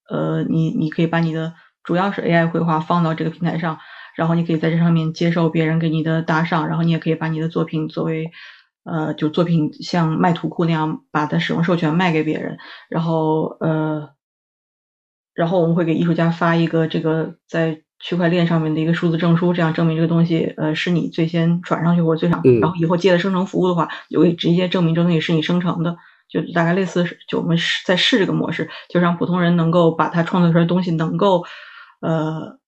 [0.09, 1.53] 呃，你你可以把你的
[1.83, 3.77] 主要是 AI 绘画放到这个平台上，
[4.15, 8.31] 然后你可以在这上面接受别人给你的打赏，然后你也可以把你的作品作为，
[8.89, 12.57] 呃，就作品像卖图库那样把它使用授权卖给别人，
[12.89, 14.09] 然后呃，
[15.33, 17.81] 然后我们会给艺术家发一个这个在。
[18.01, 25.97] 区块链上面的一个数字证书，这样证明这个东西，呃，是你最先传上去或者最上，然后以后接的生成服务的话，就可以直接证明这东西是你生成的，
[26.29, 31.43] 就大概类似，就我们在试这个模式，就让普通人能够把它创作出来的东西能够，
[31.99, 32.58] 呃，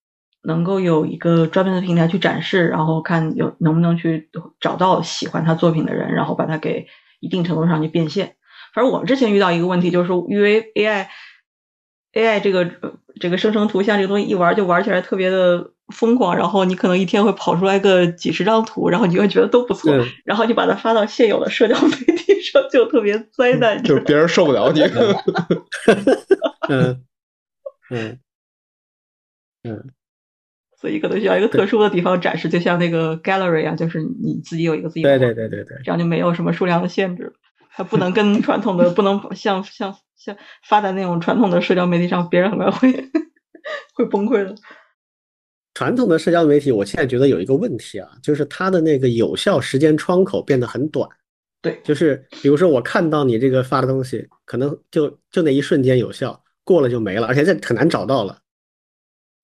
[0.43, 4.29] 能够有一个专门的平台去展示，然后看有能不能去
[4.59, 6.87] 找到喜欢他作品的人，然后把它给
[7.19, 8.35] 一定程度上去变现。
[8.73, 11.07] 反正我们之前遇到一个问题，就是说因为 AI。
[12.13, 12.69] AI 这个
[13.21, 19.93] 这个生成图像这个东西一玩就玩起来特别的疯狂，然后你可能一天会跑出来个几十张图，然后你会觉得都不错，
[20.25, 24.81] 然后你把它发到现有的社交媒体上就特别 灾难，就别人受不了你。
[26.67, 27.01] 嗯
[27.89, 28.19] 嗯
[29.63, 29.91] 嗯，
[30.81, 37.31] 所以可能需要一个特殊的地方展示，就像那个 gallery 啊，就是你自己有一个自己的对对对对对，这样就没有什么数量的限制，
[37.69, 39.95] 它不能跟传统的 不能像像。
[40.23, 40.37] 像
[40.69, 42.93] 发在那种传统的社交媒体上，别人很快会
[43.95, 44.53] 会崩溃的。
[45.73, 51.09] 传统的社交媒体，我现在觉得有一个问题啊，就是它的那个有效时间窗口变得很短。
[51.59, 58.37] 对，就是比如说我看到你这个发的东西，可能就就那一瞬间有效，过了就没了，而且这很难找到了。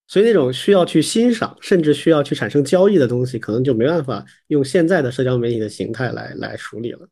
[0.08, 7.08] 所以那种需要去欣赏，甚至需要去产生交易的东西，可能就没办法用现在的社交媒体的形态来来处理了。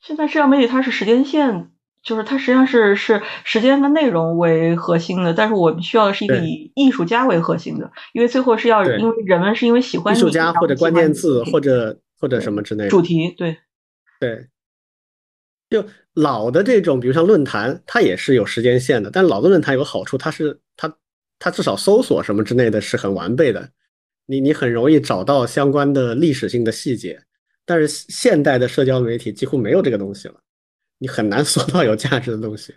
[0.00, 1.68] 现在社交媒体它是时间线。
[2.04, 13.56] 就是它实际上是是时间跟内容为核心的，但是我们需要的是一个以艺术家为核心的，因为最后是要因为人们是因为喜欢艺术家或者关键字或者或者什么之类的主题，对
[14.18, 14.48] 对。
[15.70, 20.92] 就老的这种，比如像论坛，它也是有时间线的，但老的论坛有个好处，它是它
[21.42, 23.68] 它至少搜索什么之类的是很完备的，
[24.26, 27.20] 你你很容易找到相关的历史性的细节。
[27.64, 30.34] 但是现代的社交媒体几乎没有这个东西了，
[30.98, 32.72] 你很难 搜到有价值的东西。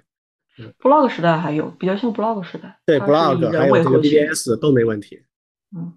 [0.80, 5.22] blog 时代还有比较像 blog 时代，对 blog 还有这个 BBS 都没问题。
[5.78, 5.94] 嗯，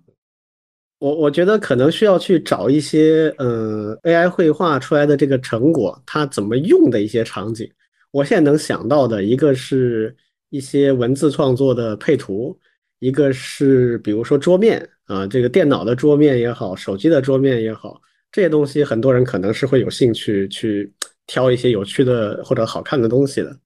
[0.98, 7.70] 我我觉得可能需要去找一些呃 AI 绘画出来的这个成果，它怎么用的一些场景。
[8.10, 10.14] 我现在能想到的一个是
[10.51, 12.59] 一些文字创作的配图，
[12.99, 18.01] 一个是比如说桌面啊，这个电脑的桌面也好，手机的桌面也好，
[18.32, 20.92] 这些东西很多人可能是会有兴趣去
[21.26, 23.59] 挑一些有趣的或者好看的东西的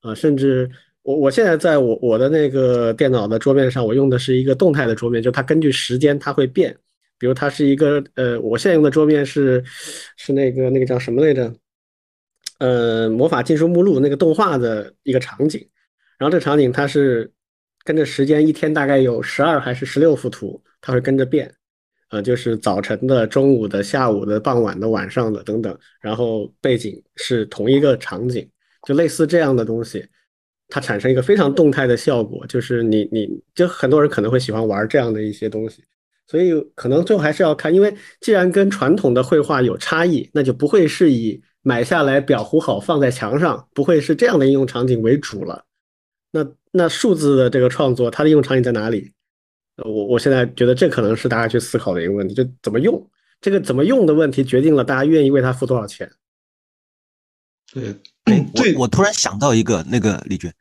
[0.00, 0.70] 啊，甚至。
[1.06, 6.74] 我我现在在我我的那个电脑的桌面上，我用的是一个动态的桌面，就它根据时间它会变。
[7.18, 9.62] 比如它是一个呃，我现在用的桌面是
[10.16, 11.54] 是那个那个叫什么来着？
[12.58, 15.68] 呃，魔法禁书目录那个动画的一个场景。
[16.18, 17.32] 然后这场景它是
[17.84, 21.52] 跟着时间，一天大概有十二还是十六幅图，它会跟着变。
[22.10, 25.76] 呃，就是早晨的、中午的、下午的、傍晚的、晚上的等等。
[26.00, 28.48] 然后背景是同一个场景，
[28.86, 30.06] 就类似这样的东西。
[30.68, 35.84] 它产生一个非常动态的效果，就是你你就很多人可能会喜欢玩这样的一些东西，
[36.26, 45.64] 所以可能最后还是要看，因为既然跟传统的绘画有差异，那就不会是以买下来裱糊好放在墙上，不会是这样的应用场景为主了。
[46.34, 49.12] 那那数字的这个创作，它的应用场景在哪里？
[49.76, 53.08] 我我现在觉得这可能是大家去思考的一个问题，就怎么用
[53.40, 56.10] 这个怎么用的问题，决定了大家愿意为它付多少钱。
[57.72, 57.94] 对，
[58.74, 60.52] 我我突然想到一个，那个李娟，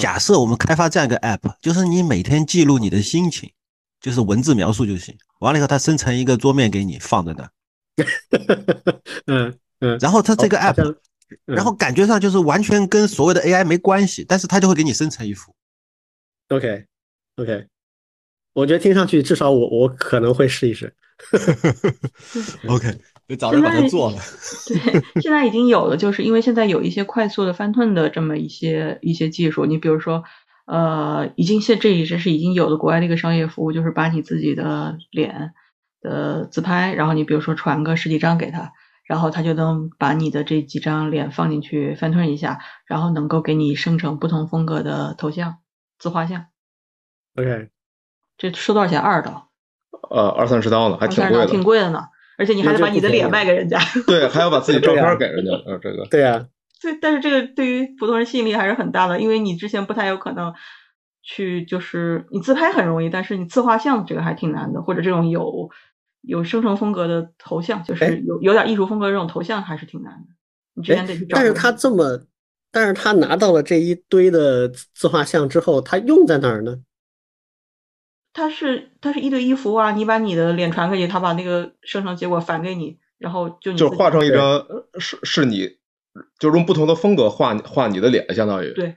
[0.00, 3.50] 假设我们开发这样一个 app，就是你每天记录你的心情，
[4.00, 5.14] 就是文字描述就行。
[5.40, 7.50] 完了以后，它生成一个桌面给你放在那。
[9.26, 9.98] 嗯嗯。
[9.98, 10.96] 然后它这个 app，、嗯、
[11.44, 15.54] 然后感觉上就是完全跟所谓的 AI 没关系，但是它就会给你生成一幅。
[16.48, 16.84] OK
[17.36, 17.66] OK，
[18.52, 20.94] 我觉得听上去至少我我可能会试一试。
[22.68, 22.98] OK。
[23.28, 24.18] 就早就把它做了。
[24.66, 29.64] 对，现在已经有了，就是因为现在有一些快速的翻腾的这么一些一些技术。
[29.64, 30.24] 你比如说，
[30.66, 35.52] 呃，已经现这已经是已经有的国外的一个商业服务，就是把你自己的脸
[36.00, 38.72] 的自拍，然后你比如说传个十几张给他，
[39.04, 45.58] 然后他就能把你的这几张脸放进去翻腾一下，然后能够给你生成不同风格的头像、
[45.98, 46.46] 自画像。
[47.36, 47.70] OK，
[48.38, 49.00] 这收多少钱？
[49.00, 49.50] 二刀？
[50.10, 52.04] 呃，二三十刀呢，还挺贵的，挺贵的呢。
[52.38, 56.46] 而且你还得把你的脸卖给人家， 对，还要把自己照片给人家，呃，这个，对呀，
[56.80, 60.52] 对，但是这个对于普通人吸引力还是很大的，因为你之前不太有可能
[61.22, 65.70] 去，就是你自拍很容易，但是你自画像这个还挺难的，或者这种有
[66.22, 70.34] 有生成风格的头像，就是有有点艺术风格这种头像还是挺难的，
[70.74, 71.36] 你之前得去找。
[71.36, 72.22] 但是他这么，
[72.70, 76.80] 但是他拿到了这一堆的自画像之后，他用在哪儿呢？
[78.32, 84.64] 他是他是一对一服务啊，你把你的脸传给你，他把那个生成结果返给你，然后就你就画成一张
[84.98, 85.76] 是是你，
[86.38, 88.96] 就用不同的风格画画你的脸，相当于对，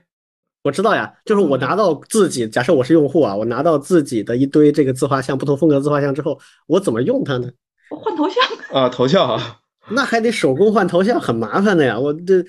[0.66, 6.36] 我知道呀，就是我拿到自己，假设我是用户啊，我拿到自己的一堆这个自画像，不同风格的自画像之后，
[6.66, 7.48] 我怎么用它呢？
[7.88, 9.60] 我换头像啊，头像啊，
[9.90, 12.44] 那还得手工换头像，很麻烦的呀，我这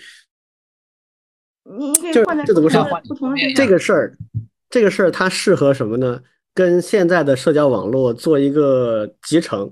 [1.64, 4.18] 你可以换在这怎么说不同的这个事儿，
[4.68, 6.20] 这个事儿它适合什么呢？
[6.56, 9.72] 跟现在的社交网络做一个集成，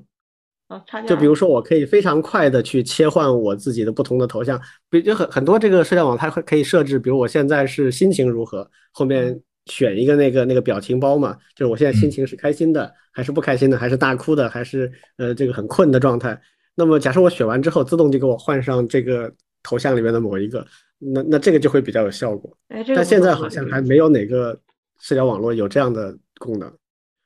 [0.67, 4.59] 哦，就比如说我可以非常快的去切换我自己的不同的头像，
[4.89, 16.39] 比就很很多这个社交网它会可以设置，比如我现在是心情如何，后面选一个那个那个表情包嘛，就是我现在心情是开心的，还是不开心的，还是大哭的，还是呃这个很困的状态。
[16.73, 20.65] 那么假设我选完之后，自动就给我换上这个头像里面的某一个，
[20.97, 22.57] 那那这个就会比较有效果。
[22.69, 24.59] 哎，这个但现在好像还没有哪个
[24.99, 26.73] 社交网络有这样的功能。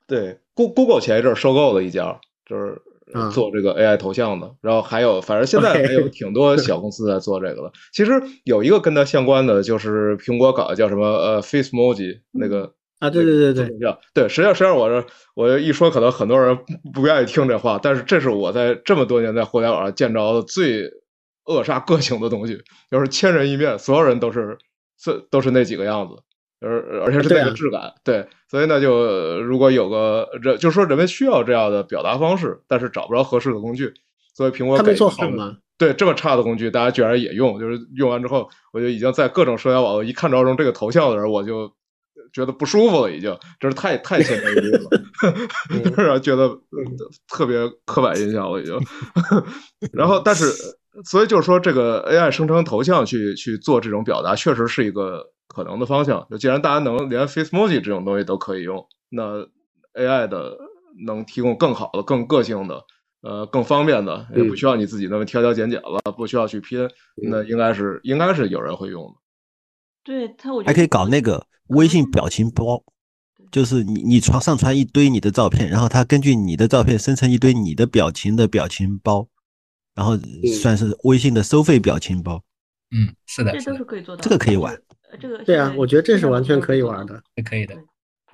[0.06, 2.76] 对，Google 前一阵收购了一家，就是啊
[3.32, 7.72] 做这个 AI 头像的，然后还有，反正现在还有挺多小公司在做这个的。
[7.92, 8.12] 其实
[8.44, 16.58] 有一个跟它相关的，就是苹果搞的叫什么呃 Facemoji 那个啊，对对对对，对，对，实际上实际上我这我一说，可能很多人
[16.92, 20.90] 不愿意听这话，但是这是我在这么多年在互联网上见着的最
[21.44, 24.58] 扼杀个性的东西，就是千人一面，所有人都是
[24.98, 26.14] 这都是那几个样子。
[26.60, 33.92] 而而且是那个质感，对,、啊、对，所以呢，就如果有个人，就是说人们需要这样的表达方式，但是找不着合适的工具，
[34.34, 35.56] 所以苹果他们做好吗？
[35.78, 41.72] 对，这么差的工具，大家居然也用，就是用完之后，我就已经在各种社交网络一看着用这个头像的人，我就
[42.34, 44.90] 觉得不舒服了，已经，这是太太千篇一律了，
[45.96, 46.54] 让人觉得
[47.26, 47.56] 特别
[47.86, 48.78] 刻板印象了，已经。
[49.94, 50.44] 然后，但是，
[51.06, 55.32] 所以就是说，这个 AI 生成头像去去做这种表达，确实是一个。
[55.52, 59.40] 可能的方向，就既然大家能连 Facemoji 这种东西都可以用，那
[59.94, 60.56] AI 的
[61.04, 62.84] 能提供更好的、更个性的
[63.22, 69.14] 呃更方便的，也不嗯需要你自己那么挑挑拣拣了，不需要去拼，那应该是应该是有人会用的。
[70.04, 72.82] 对他，我觉得还可以搞那个微信表情包，
[73.50, 79.26] 就是你你传上传一堆你的照片，然后它根据你的照片生成一堆你的表情的表情包，
[79.94, 80.16] 然后
[80.62, 82.42] 算是微信的收费表情包。
[82.92, 84.22] 嗯，是的，这都是可以做到。
[84.22, 84.89] 这个可以玩呃。
[85.18, 87.22] 这个对啊我觉得这是完全可以玩的。
[87.36, 87.74] 是可以的。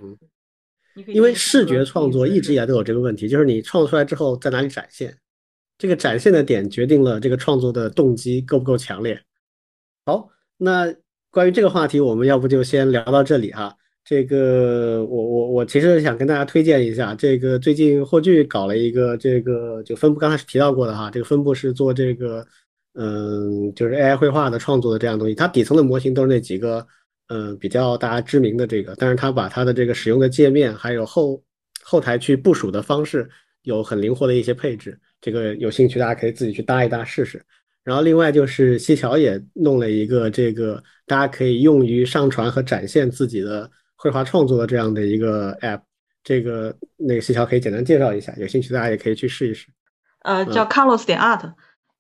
[0.03, 0.17] 嗯
[1.09, 5.15] 因为视觉创作一直以来都有这个问题，就是你创作出来之后在哪里展现，
[5.77, 9.21] 这个展现的点决定了这个创作的动机够不够强烈。
[10.07, 10.95] 好，那
[11.31, 13.77] 关于这个话题，我们要不就先聊到这里哈。
[14.07, 22.47] 这个我我我其实想跟大家推荐一下，这个最近霍炬搞了一个这个就分部，刚才是提到过的哈，这个分部是做这个
[22.97, 26.87] 嗯就是 AI 绘画的创作的这样东西，它底层的模型都是那几个
[27.29, 31.43] 嗯比较大家知名的这个，但是它把它的这个使用的界面还有后
[31.83, 33.29] 后台去部署的方式
[33.63, 37.45] 有很灵活的一些配置，这个有兴趣大家可以自己去搭一搭试试。
[37.85, 45.81] 然后另外就是西桥也弄了一个这个大家可以用于上传和展现自己的绘画创作的这样的一个 app，
[46.25, 49.69] 这个那个西桥可以简单介绍一下，有兴趣大家也可以去试一试。
[50.23, 51.53] 呃，叫 Carlos 点 art，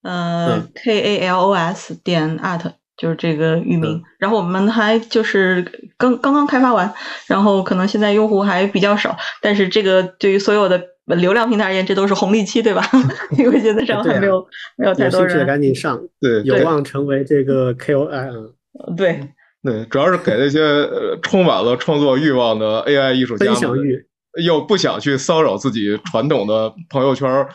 [0.03, 4.03] 呃嗯，K A L O S 点 art 就是这个域名嗯。
[4.18, 6.92] 然后我们还就是刚刚刚开发完，
[7.26, 12.82] 然后可能现在用户还比较少，但是这个对于所有的流量平台而言，这都是红利期，对吧？
[13.38, 15.47] 因为现在上还没有没有太多人。
[15.47, 18.28] 赶紧上，对有望成为这个 K O I。
[18.28, 18.53] 嗯
[18.94, 19.30] 对，
[19.62, 24.07] 对，主要是给那些呃充满了创作欲望的 AI 艺术家们分享欲，
[24.45, 27.49] 又不想去骚扰自己传统的朋友圈儿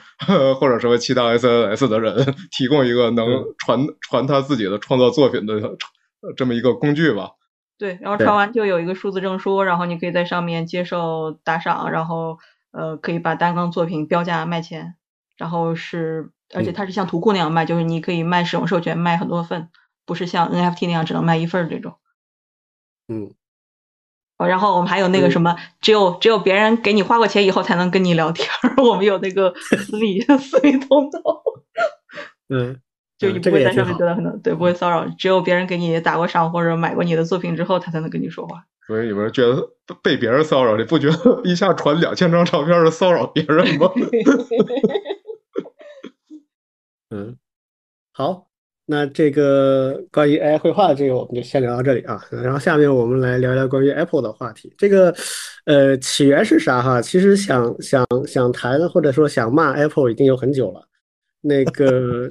[0.55, 5.53] 或者什么其他 SNS 的人，提供一个能嗯传传他自己的创作作品的
[6.21, 7.31] 呃这么一个工具吧。
[7.77, 12.37] 对，然后传完就有一个数字证书，然后你可以在上面接受打赏，然后
[12.71, 14.95] 呃可以把单缸作品标价卖钱，
[15.37, 16.73] 然后是而且嗯。
[16.73, 19.69] 它是像图库那样卖，就是你可以卖使用授权卖很多份，
[20.05, 21.95] 不是像 NFT 那样只能卖一份儿这种。
[23.07, 23.31] 嗯，哦，
[24.45, 31.19] 然后我们还有那个嗯什么，只有只有别人给你花过钱以后才能跟你聊天儿， 我们有那个 私密私密通道，
[32.49, 32.79] 嗯，
[33.17, 38.65] 就你不会在上面得到很多，对，不会骚扰，只有别人给你打过赏或者买过你的作品之后，他才能跟你说话。
[38.87, 39.69] 所以你们觉得
[40.03, 43.89] 被别人骚扰，你不觉得一下传两千张照片是骚扰别人吗？
[47.11, 47.37] 嗯，
[48.13, 48.47] 好，
[48.91, 52.21] 那这个关于 AI 绘画的这个，我们就先聊到这里啊。
[52.29, 54.73] 然后下面我们来聊聊关于 Apple 的话题。
[54.77, 55.15] 这个，
[55.63, 57.01] 呃，起源是啥哈？
[57.01, 60.85] 其实想想想谈或者说想骂 Apple 已经有很久了。
[61.39, 62.27] 那个，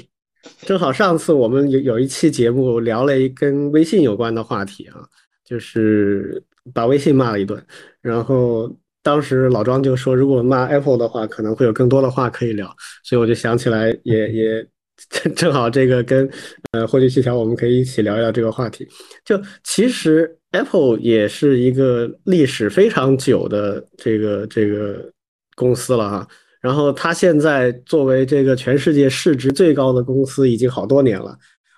[0.66, 5.00] 正好上次我们有有一期节目聊了一跟微信有关的话题啊，
[5.42, 6.44] 就是
[6.74, 7.58] 把微信骂了一顿。
[8.02, 8.70] 然后
[9.02, 12.70] 当时老庄就说，如果骂 Apple 的话，可能会有更多的话可以聊。
[13.02, 14.66] 所以我就想起来也，也
[15.08, 16.28] 正正好这个跟
[16.72, 18.86] 呃霍炬细条，我们可以一起聊一聊这个话题。
[19.24, 25.10] 就其实 Apple 也是一个历史非常久的这个这个
[25.54, 26.28] 公司了哈。
[26.60, 31.34] 然后它现在作为这个全世界市值最高的公司，已经好多年了。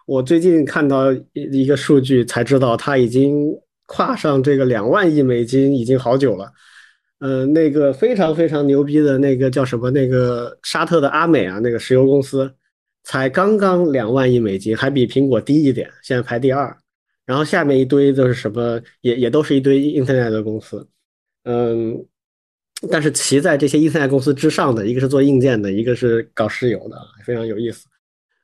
[0.06, 3.46] 我最近看到一一个数据，才知道它已经
[3.86, 6.50] 跨上这个两万亿美金，已经好久了。
[7.20, 9.88] 呃，那个非常非常牛逼的那个叫什么？
[9.92, 12.52] 那个沙特的阿美啊，那个石油公司，
[13.04, 16.76] 才刚刚两万亿美金，还比苹果低一点，现在排第二。
[17.24, 20.86] 然后下面一堆都是什么，也也都是一堆 Internet 的公司，
[21.44, 22.04] 嗯，
[22.90, 27.86] 但是骑在这些 Internet 公司之上的，一个是做硬件的，一个是搞石油的，非常有意思。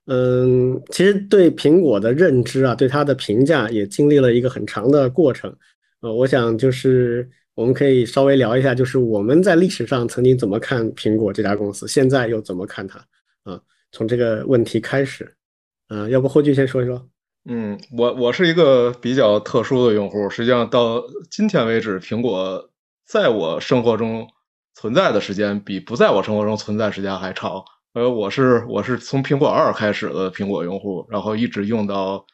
[0.06, 5.54] 嗯，其实对苹果的认知啊，对它的评价也经历了一个很长的过程。
[6.00, 13.04] 呃，我想就是我们可以稍微聊一下，就是我们在历史上曾经怎么看苹果这家公司，现在又怎么看它
[13.42, 13.60] 啊？
[13.92, 15.34] 从这个问题开始，
[15.88, 17.08] 嗯，要不霍炬先说一说？
[17.50, 22.68] 嗯，我我是一个比较特殊的用户，实际上到今天为止，苹果
[23.06, 24.28] 在我生活中
[24.74, 27.64] 存在的时间比不在我生活中存在时间还长。
[27.94, 32.26] 呃，我是我是从苹果二开始的苹果用户，然后一直用到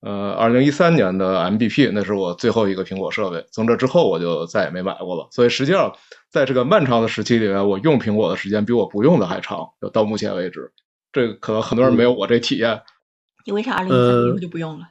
[0.00, 3.46] 呃二零一三年的 M B P，那是我最后一个苹果设备。
[3.52, 5.28] 从这之后，我就再也没买过了。
[5.30, 5.96] 所以实际上，
[6.28, 10.72] 在这个漫长的时期里面，我用苹果的时间比我不用的还长，就到目前为止。
[11.16, 12.82] 这个可能很多人没有我这体验。
[13.46, 14.86] 你为啥二零一三呃以后就不用了？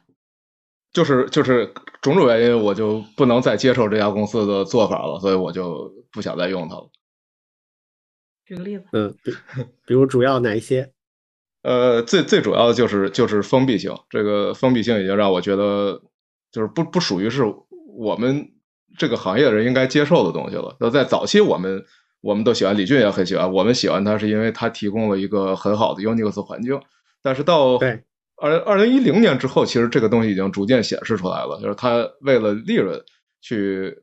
[0.92, 1.72] 就是就是
[2.02, 6.90] 种种原因，我就不能再接受这家公司的做法了，所以我就不想再用它了。
[8.44, 9.30] 举个例子，嗯，比
[9.86, 10.92] 比如主要哪一些？
[11.62, 16.02] 呃，最最主要的就是就是封闭性，这个封闭性已经让我觉得
[16.50, 17.44] 就是不不属于是
[17.96, 18.52] 我们
[18.98, 20.76] 这个行业的人应该接受的东西了。
[20.80, 21.84] 那在早期我们
[22.20, 23.52] 我们都喜欢，李俊也很喜欢。
[23.52, 26.80] 我们喜欢他是因为他提供了一个很好的 Unix 环境。
[27.22, 28.00] 但是到对
[28.36, 33.00] 二二零一零年之后，其实这个东西已经逐渐显示出来了，就是他为了利润
[33.40, 33.96] 去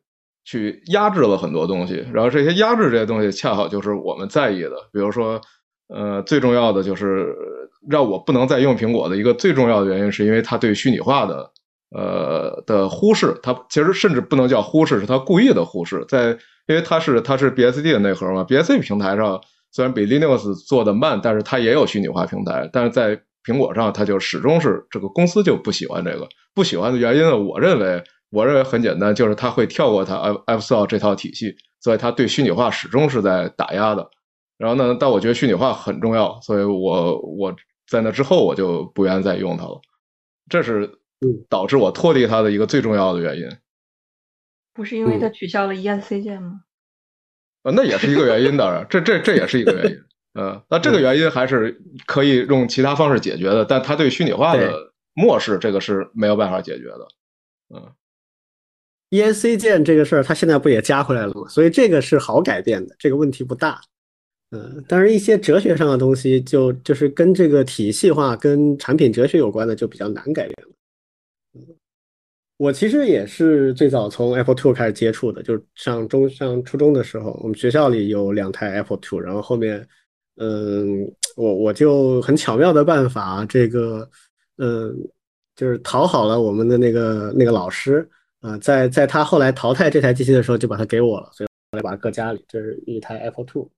[0.44, 5.40] 去压制了很多东西，然后这些压制这些东西恰好就是我们在意的，比如说，
[5.88, 7.36] 呃，最重要的就是
[7.90, 11.52] 让我不能再用苹果的一个最重要的原因，是因为它对虚拟化的
[11.92, 16.38] 呃的忽视，它其实甚至不能叫忽视，是它故意的忽视，在
[16.68, 19.42] 因为它是它是 BSD 的内核嘛，BSD 平台上
[19.72, 34.10] 虽然比 Linux 做的慢，但是它也有虚拟化平台，但是在苹果上它就始终是这个公司就不喜欢这个，不喜欢的原因呢，我认为我认为很简单，就是它会跳过它 l 这套体系，所以它对虚拟化始终是在打压的。
[34.58, 37.54] 然后呢，但我觉得虚拟化很重要，所以我我
[37.90, 39.82] 在那之后我就不愿意再用它了，
[40.50, 40.90] 这是
[41.50, 43.44] 导致我脱离它的一个最重要的原因。
[44.74, 46.62] 不是因为他取消了 ESC 键吗？
[47.64, 50.04] 呃，那也是一个原因，当然，这这这也是一个原因。
[50.34, 57.08] 嗯，那这个原因还是可以用其他方式解决的，但他对虚拟化的漠视，这个是没有办法解决的。
[57.70, 57.92] 嗯
[59.12, 61.48] ，ESC 键这个事儿，它现在不也加回来了吗？
[61.48, 63.80] 所以这个是好改变的，这个问题不大。
[64.50, 70.73] 嗯，但是一些哲学上的东西，就就是跟这个体系化、跟产品哲学有关的，就比较难改变了。
[72.64, 79.86] 我其实也是最早从 Apple Two 开始接触的，就是上中上初中的时候，我们学校里有两台 Apple Two，然后后面，
[80.38, 81.04] 嗯，
[81.36, 84.10] 我我就很巧妙的办法，这个，
[84.60, 84.96] 嗯，
[85.58, 88.10] 就是讨好了我们的那个那个老师，
[88.40, 93.70] 啊，在在他后来淘汰这台机器的时候，就把它给我了，所以后来把它搁家里，这是一台 Apple Two。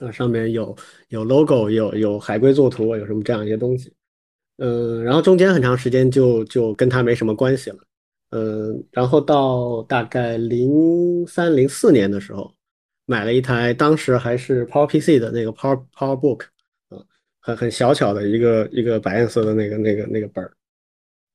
[0.00, 0.76] 啊，上面有
[1.10, 3.92] 有 logo，有有海龟作图，有什么这样一些东西，
[4.56, 7.78] 嗯，然后中间很长时间就就跟它没什么关系了，
[8.30, 12.52] 嗯，然后到大概零三零四年的时候，
[13.06, 16.42] 买了一台当时还是 PowerPC 的那个 Power PowerBook，
[16.88, 16.98] 啊，
[17.40, 20.52] 很很小巧的一个一个白颜色的那个那个那个本儿，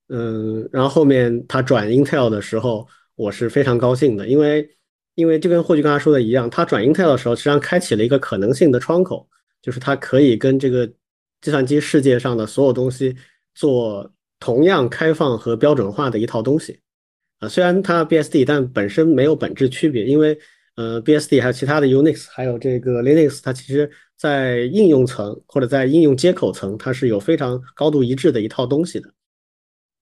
[0.10, 4.70] 嗯，然后后面它转 Intel 的时候，我是非常高兴的，因为。
[5.16, 9.30] 因为就跟霍炬刚才说的一样，它转 Intel 的时候，实际上开启了一个可能性的窗口，
[9.62, 10.88] 就是它可以跟这个
[11.40, 13.16] 计算机世界上的所有东西
[13.54, 14.12] 做
[14.44, 16.78] 同样开放和标准化的一套东西。
[17.40, 20.38] 啊，虽然它 BSD，但本身没有本质区别，因为
[20.76, 29.10] 呃 BSD 还有其他的 Unix，还有这个 Linux，它其实在应用层或者在应用接口层，它是有非常高度一致的一套东西的。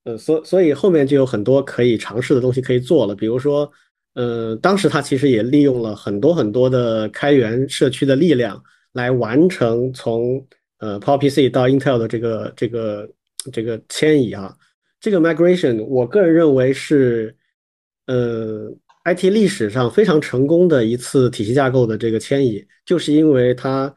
[0.05, 3.71] 呃，所所以后面就有很多可以尝试的东西可以做了，比如说。
[4.13, 8.61] 呃，当时他其实也利用了很多很多的开源社区的力量，
[8.91, 10.45] 来完成从
[10.79, 13.09] 呃 PowerPC 到 Intel 的这个这个
[13.51, 14.55] 这个迁移啊。
[14.99, 17.35] 这个 migration，我个人认为是
[18.07, 18.71] 呃
[19.05, 23.93] IT 历史上非常成功的一次体系架构的这个迁移，就是因为它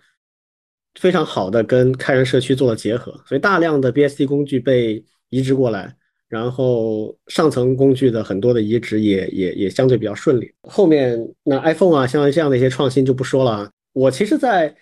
[0.98, 5.94] 非常好的跟开源社区做了结合，所以大量的 BSD 工具被移植过来。
[6.26, 10.52] 然后上层工具的很多的移植也也也相对比较顺利。
[10.62, 13.70] 后面那 iPhone 啊，像这样的一些创新就不说了啊。
[13.92, 14.74] 我其实，在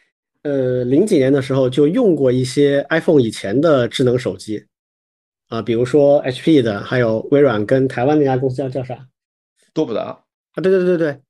[0.43, 4.67] 呃零几年的时候就用过一些 iPhone 以前的智能手机
[5.49, 9.07] 啊，比如说 HP 的，还有微软跟台湾那家公司叫叫啥？
[9.73, 11.21] 多普达啊，对对对对对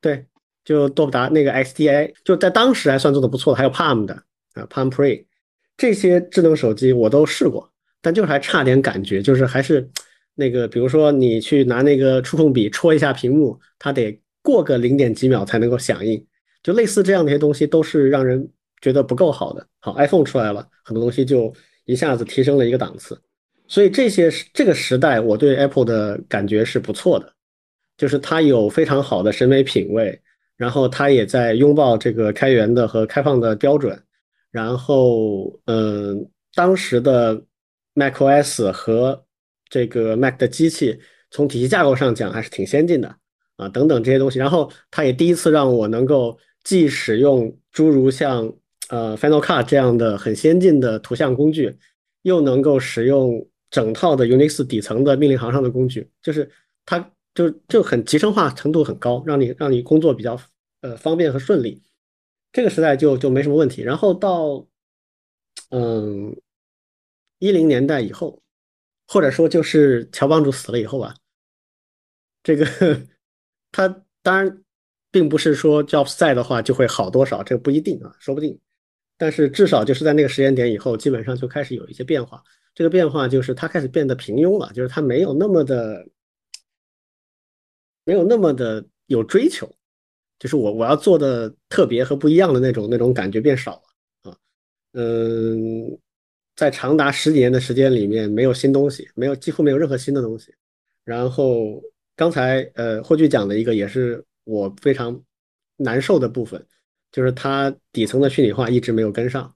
[0.00, 0.26] 对，
[0.64, 3.58] 就多普达那个 XDA，就在当时还算做的不错的。
[3.58, 4.14] 还有 Palm 的
[4.54, 5.24] 啊，Palm Pre
[5.76, 7.70] 这些智能手机我都试过。
[8.00, 9.90] 但就是还差点感觉，就是还是
[10.36, 16.24] 那个，比如说你去拿那个触控笔戳一下屏幕，它得过个零点几秒才能够响应，
[16.62, 18.48] 就类似这样的一些东西，都是让人
[18.80, 19.66] 觉得不够好的。
[19.80, 21.52] 好，iPhone 出来了，很多东西就
[21.84, 23.20] 一下子提升了一个档次。
[23.66, 27.32] 所以这些这个时代，我对 Apple 的感觉是不错的，
[27.96, 30.20] 就是它有非常好的审美品味，
[30.56, 34.02] 然后它也在拥抱这个开源的和开放的标准，
[34.50, 37.42] 然后嗯，当时的。
[37.94, 39.24] macOS 和
[39.68, 40.96] 这个 Mac 的机器，
[41.32, 43.12] 从体系架构上讲还是挺先进的
[43.56, 44.38] 啊，等等这些东西。
[44.38, 48.54] 然后它也第一次让我能够既使用诸如像
[48.88, 51.78] 呃 Final Cut 这样的很先进的图像工具，
[52.22, 56.50] 又能够使用整套的 Unix 底层的命令行上的工具，就是
[56.84, 60.40] 它就就很集成化程度很高，让你让你工作比较
[60.80, 61.82] 呃方便和顺利。
[62.52, 63.82] 这个时代就就没什么问题。
[63.82, 64.66] 然后到
[65.70, 66.36] 嗯。
[67.40, 68.42] 一零年代以后，
[69.06, 71.14] 或者说就是乔帮主死了以后啊，
[72.42, 72.66] 这个
[73.70, 74.64] 他当然
[75.12, 78.58] 并不是说 Jobs 在的话就会好多少，这个不一定啊，说不定。
[79.18, 82.42] 但是至少就是在那个时间点以后，基本上就开始有一些变化。
[82.74, 86.08] 这个变化就是他开始变得平庸了，就是他没有那么的
[88.04, 89.68] 没有那么的有追求
[90.38, 93.72] 就是我我要做的特别和不一样的那种那种感觉变少
[94.22, 94.38] 了啊，
[94.92, 95.98] 嗯，
[96.54, 100.54] 在长达十几年的时间里面，没有新东西，没有几乎没有任何新的东西。
[101.04, 101.82] 然后
[102.14, 105.20] 刚才呃霍炬讲的一个也是我非常
[105.76, 106.64] 难受的部分，
[107.12, 109.52] 就是它底层的虚拟化一直没有跟上。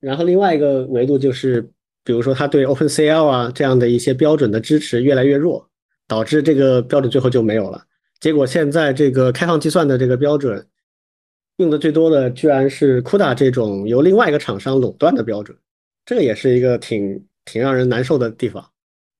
[0.00, 1.62] 然后另外一个维度就是，
[2.04, 5.68] 比如说它对 OpenCL 啊这样的一些标准的支持越来越弱，
[6.06, 7.82] 导致这个标准最后就没有了。
[8.20, 10.66] 结果现在这个开放计算的这个标准
[11.56, 15.56] 用的最多的居然是 CUDA 这种由另外一个厂商垄断的标准，
[16.04, 18.62] 这个也是一个挺挺让人难受的地方。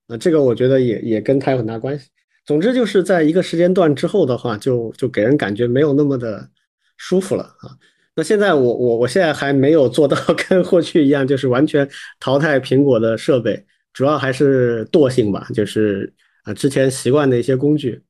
[0.09, 2.09] 啊，这个我觉得也也跟它有很大关系。
[2.45, 6.47] 总之就是在一个时间段之后的话，就就给人感觉没有那么的
[7.07, 7.69] 舒服了啊。
[8.17, 10.17] 那现在我我我现在还没有做到
[10.49, 11.89] 跟过去一样，就是完全
[12.19, 16.11] 淘汰苹果的设备，主要还是惰性吧，就是
[16.45, 18.01] 啊之前习惯的一些工具，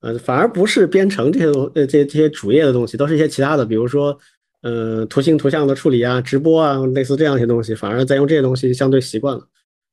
[0.00, 4.18] 呃反而不是编程这些东呃这这些主页的东西，都是一些其他的，比如说
[4.62, 9.46] 呃图形图像的处理啊、直播啊，类似这样一些东西，反而在用这些东西相对习惯了，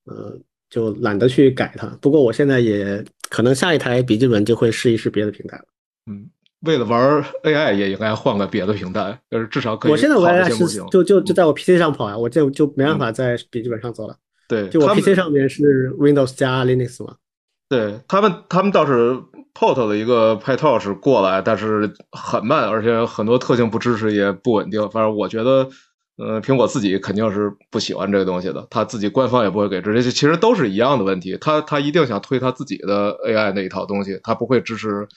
[0.06, 0.40] 呃。
[0.72, 1.86] 就懒得去改它。
[2.00, 5.66] 不过我现在也可能下一台笔记本就会试一试别的平台了。
[6.10, 6.30] 嗯，
[6.62, 9.92] 为了玩 AI 也应该换个别的平台，就是至少可以。
[9.92, 14.16] 我现在玩 AI 是就就就在我 PC 上跑呀，我就就没办法在笔记本上做了。
[14.48, 17.16] 对，就我 PC 上面是 Windows 加 Linux 嘛。
[17.70, 19.18] 对他们，他们倒是
[19.54, 24.90] Port 的一个 PyTorch 过来，但是很慢，而且很多特性不支持，也不稳定。
[24.90, 25.70] 反正我觉得。
[26.18, 31.36] 呃，苹果自己肯定是不喜欢这个东西的，他自己官方也不会给支持，其实都是一样的问题。
[31.42, 35.08] 他他一定想推他自己的 AI 那一套东西，他不会支持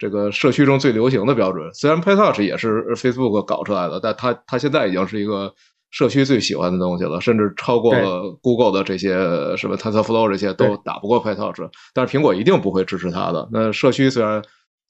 [0.00, 1.72] 这个社区中最流行的标准。
[1.72, 5.54] 虽然 PyTorch 也是 Facebook 搞出来的，但它它现在已经是一个
[5.90, 9.14] 社区最喜欢的东西了，甚至超过了 Google 的这些
[9.56, 11.70] 什么 TensorFlow 这些都打不过 PyTorch。
[11.94, 13.48] 但是苹果一定不会支持它的。
[13.52, 14.42] 那社区虽然。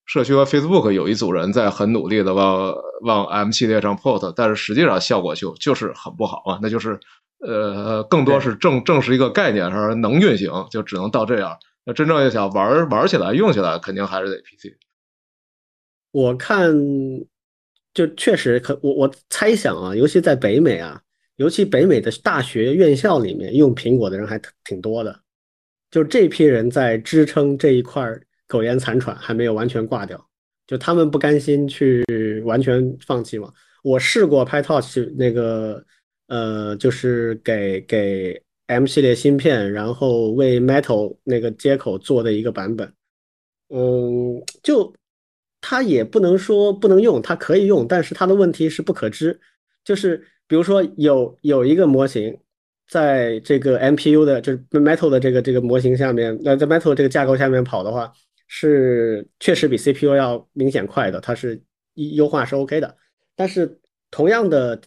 [0.06, 6.98] 社区和 Facebook 有一组人在很努力的往往 M 系列上 port，但是实际上效果就就是很不好啊，那就是
[7.46, 11.56] 呃更多是正正是一个概念上能运行，就只能到这样。
[11.84, 14.74] 那真正要想玩玩起来用起来，肯定还是得 PC。
[16.10, 16.72] 我看
[17.94, 21.00] 就确实可我我猜想啊，尤其在北美啊，
[21.36, 25.20] 尤其北美的大学院校里面用苹果的人还挺多的，
[25.90, 28.22] 就这批人在支撑这一块儿。
[28.50, 30.28] 苟延残喘还没有完全挂掉，
[30.66, 32.04] 就他们不甘心去
[32.44, 33.48] 完全放弃嘛。
[33.84, 35.84] 我试过 PyTorch 那个，
[36.26, 42.92] 呃，就是给给 M 系列芯片，然后为 Metal 那个接口做的一个版本。
[43.68, 44.92] 嗯，就
[45.60, 49.40] 它也不能说不能用，它可以用，但是它的问题是不可知。
[49.84, 52.38] 就是比如说有有一个模型，
[52.88, 58.12] 在这个 MPU 的，就是 Metal 的这个这个模型下面，那在 Metal 这个架构下面跑的话。
[58.52, 61.62] 是确实比 CPU 要明显快的，它是
[61.94, 62.96] 优化是 OK 的。
[63.36, 63.78] 但是
[64.10, 64.80] 同样的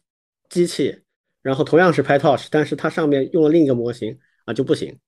[0.50, 1.00] 机器，
[1.42, 5.00] 然后同样是 PyTorch，但是它上面用了另一个模型啊就不行。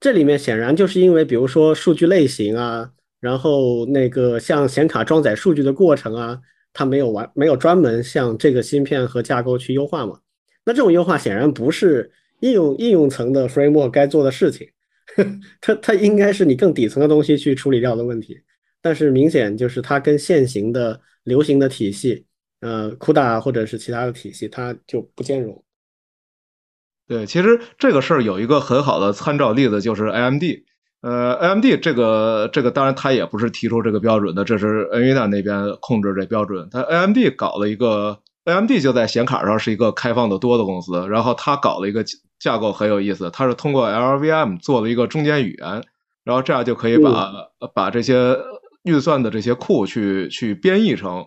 [0.00, 2.90] 这里面显然就是因为，比如说数据类型啊，
[3.20, 6.40] 然后那个像显卡装载数据的过程啊，
[6.72, 10.20] 它没有完没有专门向这个芯片和架构去优化嘛。
[10.64, 12.10] 那这种优化显然不是
[12.40, 14.68] 应用应用层的 framework 该做的事情。
[15.60, 18.38] 它它应该是你更底层的东西去处理掉的问题，
[18.82, 22.26] 但是明显就是它跟现行的流行的体系，
[22.60, 25.64] 呃，CUDA 或者是其他的体系，它就不兼容。
[27.08, 30.42] 对，其实这个事儿有一个很好的参照例子，就是 AMD。
[31.02, 36.68] 呃，AMD 这个这个当然它也不是提出这个标准的，这是 NVIDIA 那边控制这标准。
[36.70, 42.04] 它 AMD 搞了一个，AMD 就在显卡上是一个开放的多的公司，然后它搞了一个。
[42.40, 45.82] 架构很有意思，它是通过 LLVM 做了一个中间语言，
[46.22, 47.32] 然后这样就可以把
[47.74, 48.38] 把这些
[48.84, 51.26] 运算的这些库去去编译成，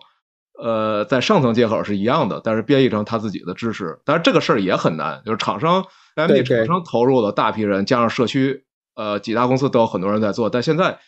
[0.58, 4.00] 呃，在上层接口是一样的，但是编译成他自己的知识。
[4.06, 8.64] 但是这个事儿也很难，就是厂商 AMD 厂商投入了大批人，加上社区，
[8.94, 10.98] 呃，几大公司都有很多人在做，但现在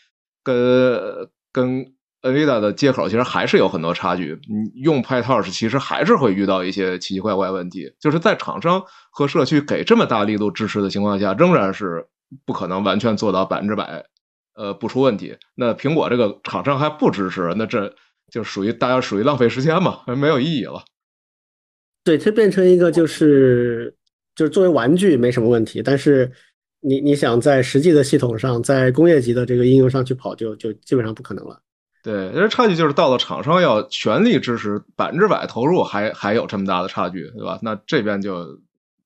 [0.42, 1.94] 跟跟。
[2.24, 12.06] NVIDIA 的接口其实还是有很多差距，你用 PyTorch 其实还是会遇到一些奇奇怪怪问题，就是在厂商和社区给这么大力度支持的情况下，仍然是
[12.46, 14.02] 不可能完全做到百分之百，
[14.54, 15.36] 呃，不出问题。
[15.54, 17.94] 那苹果这个厂商还不支持，那这
[18.30, 20.82] 就属于大家属于浪费时间嘛，没有意义了。
[22.04, 23.94] 对，它变成一个就是
[24.34, 26.32] 就是作为玩具没什么问题，但是
[26.86, 31.58] 你你想在实际的系统上，在工业级的这个应用上去跑，就就基本上不可能了。
[32.02, 37.58] 对，因为差距就是到了厂商要全力支持百分之百投入，还还有这么大的差距，对吧？
[37.62, 38.44] 那这边就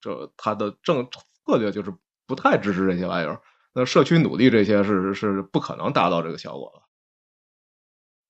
[0.00, 1.06] 就他的政
[1.46, 1.94] 策略就是
[2.26, 3.40] 不太支持这些玩意儿。
[3.72, 6.72] 那社区努力这些是是不可能达到这个效果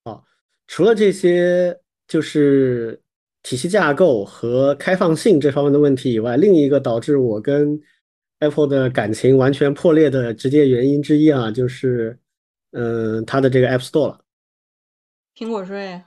[0.04, 0.10] 的。
[0.12, 0.20] 啊，
[0.66, 1.74] 除了这些
[2.06, 3.00] 就是
[3.42, 7.80] 体系架构和开放性这方面的问题以外，另一个导致我跟
[8.40, 12.18] Apple 的感情完全破裂的直接原因之一啊，就是
[12.72, 14.20] 嗯，它的这个 App Store 了。
[15.34, 16.00] 苹果税。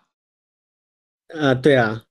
[1.28, 2.04] 呃，对啊，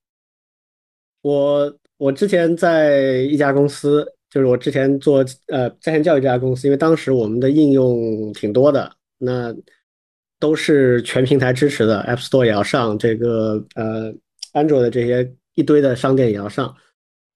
[1.22, 9.54] 我我之前在一家公司，就是我之前做呃在线教育这家公司，因为当时我们的应用挺多的，那
[10.38, 14.10] 都是全平台支持的，App Store 也要上，这个呃
[14.54, 16.74] Android 的这些一堆的商店也要上。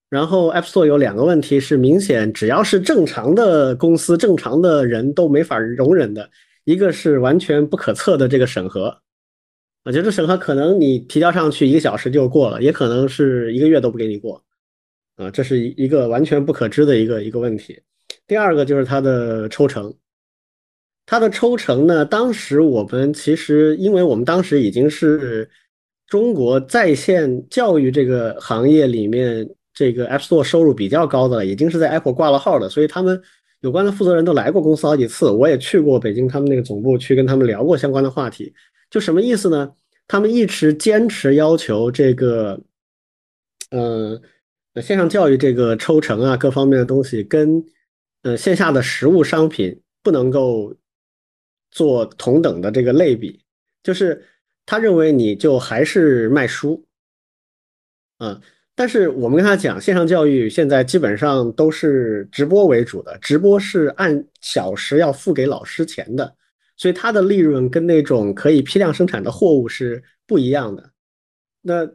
[0.09, 6.29] 然后 App Store 有两个问题是明显，只要是正常的公司、正常的人都没法容忍的，
[6.63, 8.95] 一个是完全不可测的这个审核。
[9.83, 14.43] 我觉得审核可能你提交上去一个小时就过了，也可能是一个月都不给你过，
[15.15, 17.79] 啊，这是一个完全不可知的一个一个问题。
[18.27, 19.93] 第二个就是它的抽成，
[21.05, 25.47] 它的抽成呢，当时我们其实因为我们当时已经是
[26.07, 33.21] 中国在线教育这个行业里面这个 App Store 收入比较高的，已经是在 Apple 挂了号的，所以他们
[33.59, 38.53] 有关的负责人都来过公司好几次，我也去过北京他们那个总部去跟他们聊过相关的话题。
[38.89, 39.73] 就什么意思呢？
[40.07, 42.61] 他们一直坚持要求这个，
[43.71, 44.21] 呃，
[44.81, 47.63] 线上教育这个抽成啊，各方面的东西跟
[48.21, 50.75] 呃线下的实物商品不能够
[51.71, 53.43] 做同等的这个类比，
[53.81, 54.23] 就是
[54.65, 56.85] 他认为你就还是卖书，
[58.19, 58.39] 啊，
[58.75, 66.35] 但是我们跟他讲，线上教育现在基本上都是直播为主的，直播是按小时要付给老师钱的。
[66.77, 70.91] 所以它的利润跟那种可以批量生产的货物是不一样的，
[71.61, 71.89] 那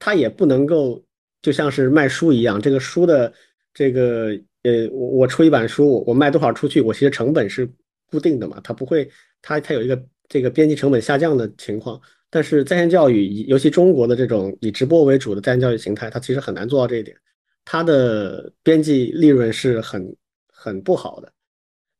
[0.00, 1.00] 它也不能够
[1.40, 3.32] 就像是卖书一样，这个书的
[3.72, 7.64] 这个呃，我我出一版书，我卖多少出去，我其实成本是
[8.10, 9.08] 固定的嘛，它不会，
[9.40, 12.00] 它它有一个这个边际成本下降的情况。
[12.34, 17.16] 但是在线教育，尤其中国的这种以直播为主的在线教育形态，它其实很难做到这一点，
[17.64, 20.16] 它的边际利润是很
[20.48, 21.32] 很不好的。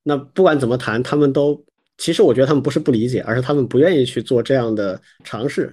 [0.03, 1.64] 那不管怎么谈，他们都。
[1.99, 5.72] 其实我觉得他们不是不理解，而是他们不愿意去做这样的尝试，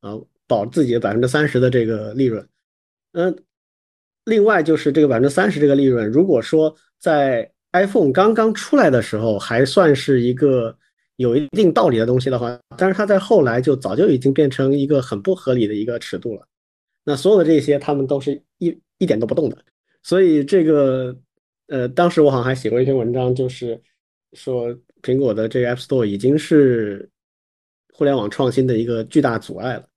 [0.00, 2.44] 啊，保自己的百分之三十的这个利润。
[3.12, 3.44] 嗯，
[4.24, 10.76] 另外就是这个百分之三十这个利润，如果说在 iPhone 刚刚出来的时候还算是一个
[11.20, 16.46] 有一定道理的东西的话，但是它在后来就早就已经变成一个很不合理的一个尺度了。
[17.04, 19.58] 那所有的这些他们都是一一点都不动的。
[20.02, 21.14] 所以这个
[21.68, 23.80] 呃，当时我好像还写过一篇文章，就是
[24.32, 24.74] 说。
[25.02, 27.08] 苹果的这个 App Store 已经是
[27.94, 29.88] 互联网创新的一个巨大阻碍了。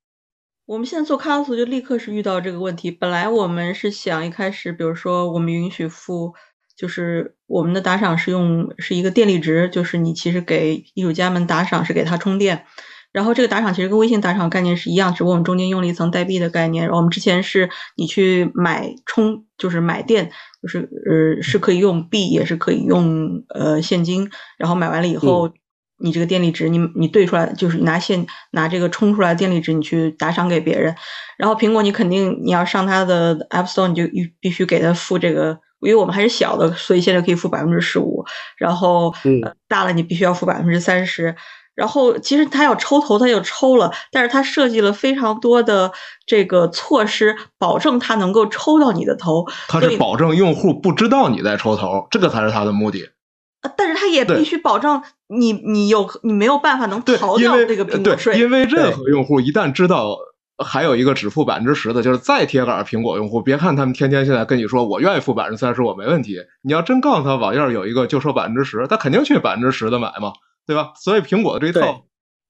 [0.66, 2.90] 我们现在做卡拉图就立刻是遇到这个问题。
[2.90, 6.34] 本来我们是想一开始，比如说我们允许付，
[6.76, 12.66] 就是我们的打赏是用是一个电力值，就是你其实给艺术家们打赏是给他充电。
[13.12, 16.90] 然后这个打赏其实跟微信打赏概念是一样，只不过我们中间用了一层代币的概念。
[16.90, 20.32] 我们之前是你去买充，就是买电，
[20.64, 24.32] 就是呃是可以用币，也是可以用呃现金。
[24.58, 25.52] 然后买完了以后，
[26.00, 30.96] 你这个电力值，你你兑出来，就是拿现拿这个充出来的电力值，你去打赏给别人。
[31.38, 38.26] 然后苹果你肯定你要上它的 App Store，你就必必须给他付这个，因为我们还是小的，所以现在可以付百分之十五。
[38.58, 39.14] 然后
[39.68, 41.36] 大了你必须要付百分之三十。
[41.76, 45.92] 然后其实他要抽头，他就抽了，但是他设计了非常多的
[46.28, 49.48] 这个措施，保证他能够抽到你的头。
[49.68, 53.10] 他是保证用户不知道你在抽头，这个才是他的目的。
[53.76, 58.38] 但是他也必须保证你，你有你没有办法能逃掉这个苹果税。
[58.38, 60.16] 因为任何用户一旦知道
[60.58, 66.38] 还有一个只付百分之十的，就是再铁杆苹果用户，别看他们天天现在跟你说我愿意付百分之三十，我没问题。
[66.62, 70.34] 你要真告诉他网页有一个就收百分之十，他肯定去百分之十的买嘛。
[70.66, 70.94] 对吧？
[70.96, 72.06] 所以苹果的这一套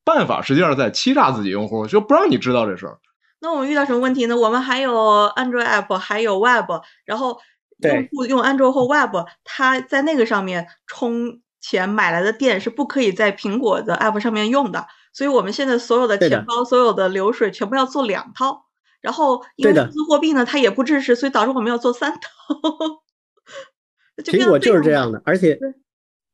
[0.06, 3.00] 办法实际上在欺诈自己用户，就不让你知道这事儿。
[3.42, 4.38] 那我们遇到什么问题呢？
[4.38, 4.94] 我们还有
[5.36, 6.70] Android App，还有 Web，
[7.06, 7.40] 然后
[7.80, 14.86] 用户用 Android 或 Web，他在那个上面充钱买来的电是不可以在苹果的 App 上面用的。
[15.14, 18.66] 所以我们现在所有的钱包、所有的流水全部要做两套。
[19.00, 22.20] 然后因为数字货币呢，它也不支持，所以导致我们要做三套。
[24.26, 25.58] 苹果就是这样的，而且。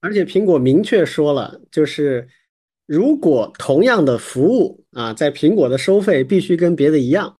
[0.01, 2.25] 而且苹果明确说了，就是
[2.85, 7.35] 如果同样的服务啊，在苹果的收费必须跟别的一样，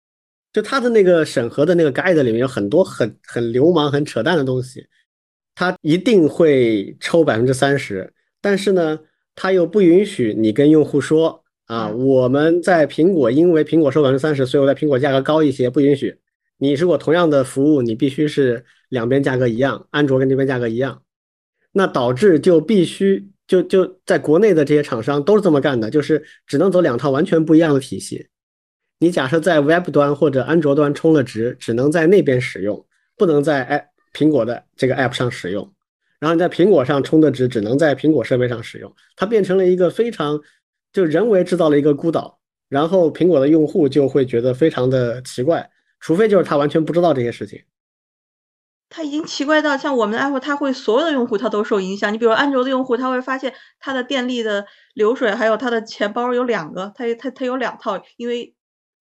[0.51, 4.85] 就它的那个审核的那个 guide 里面有很多很很流氓、很扯淡的东西，
[5.55, 8.13] 它一定会抽百分之三十。
[8.41, 8.99] 但是呢，
[9.41, 16.13] 它又不允许你跟用户说啊，我们在苹果因为苹果收百分之三十，所以我在苹果价格高一些，不允许。
[16.57, 21.03] 你如果同样的服务，你必须是两边价格一样，安卓跟这边价格一样。
[21.71, 28.27] 那导致就必须就就在国内的这些厂商都是这么干的，就是只能走两套完全不一样的体系。
[28.99, 32.85] 你假设在 Web 端或者安卓端充了值，只能在那边使用，
[33.15, 35.71] 不能在 App 苹果的这个 App 上使用。
[36.19, 38.93] 然后你在苹果上充的值，只能在苹果设备上使用。
[39.15, 40.39] 它变成了一个非常
[40.91, 47.63] 就人为制造了一个孤岛，然后苹果的用户就会觉得非常的奇怪，除非就是他完全不知道这些事情。
[48.91, 52.11] 它已经奇怪到像我们的 Apple，它会所有的用户它都受影响。
[52.11, 54.65] 你比如安卓的用户，他会发现他的电力的
[54.95, 58.55] 流水还有他的钱包有两个，他他他有两套，因为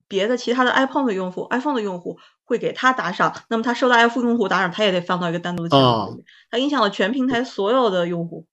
[0.07, 2.19] 别的其他的 iPhone 的用户，iPhone 的用户
[2.49, 8.47] 会给他打赏，那么他收到用户打赏，他也得放到一个单独的钱包里面，它影响了全平台所有的用户。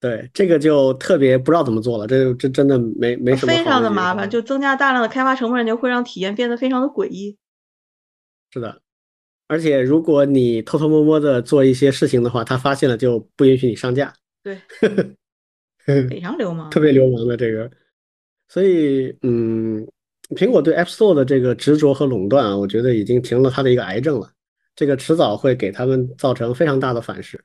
[0.00, 3.52] 对，这个就特别不知道怎么做了，这这真的没没什么。
[3.52, 7.36] 非常的麻烦，就增加大量的开发成本，就会让体验变得非常的诡异。
[8.52, 8.80] 是的。
[9.48, 14.14] 而且，如果你偷偷摸摸的做一些事情的话，他发现了就不允许你上架。
[14.42, 14.58] 对，
[16.08, 17.70] 非常流氓，特别流氓的这个。
[18.48, 19.86] 所以，嗯，
[20.34, 24.30] 苹果对 App Store 的这个执着和垄断啊，我觉得已经成了它的一个癌症了。
[24.74, 27.44] 这个迟早会给他们造成非常大的反噬。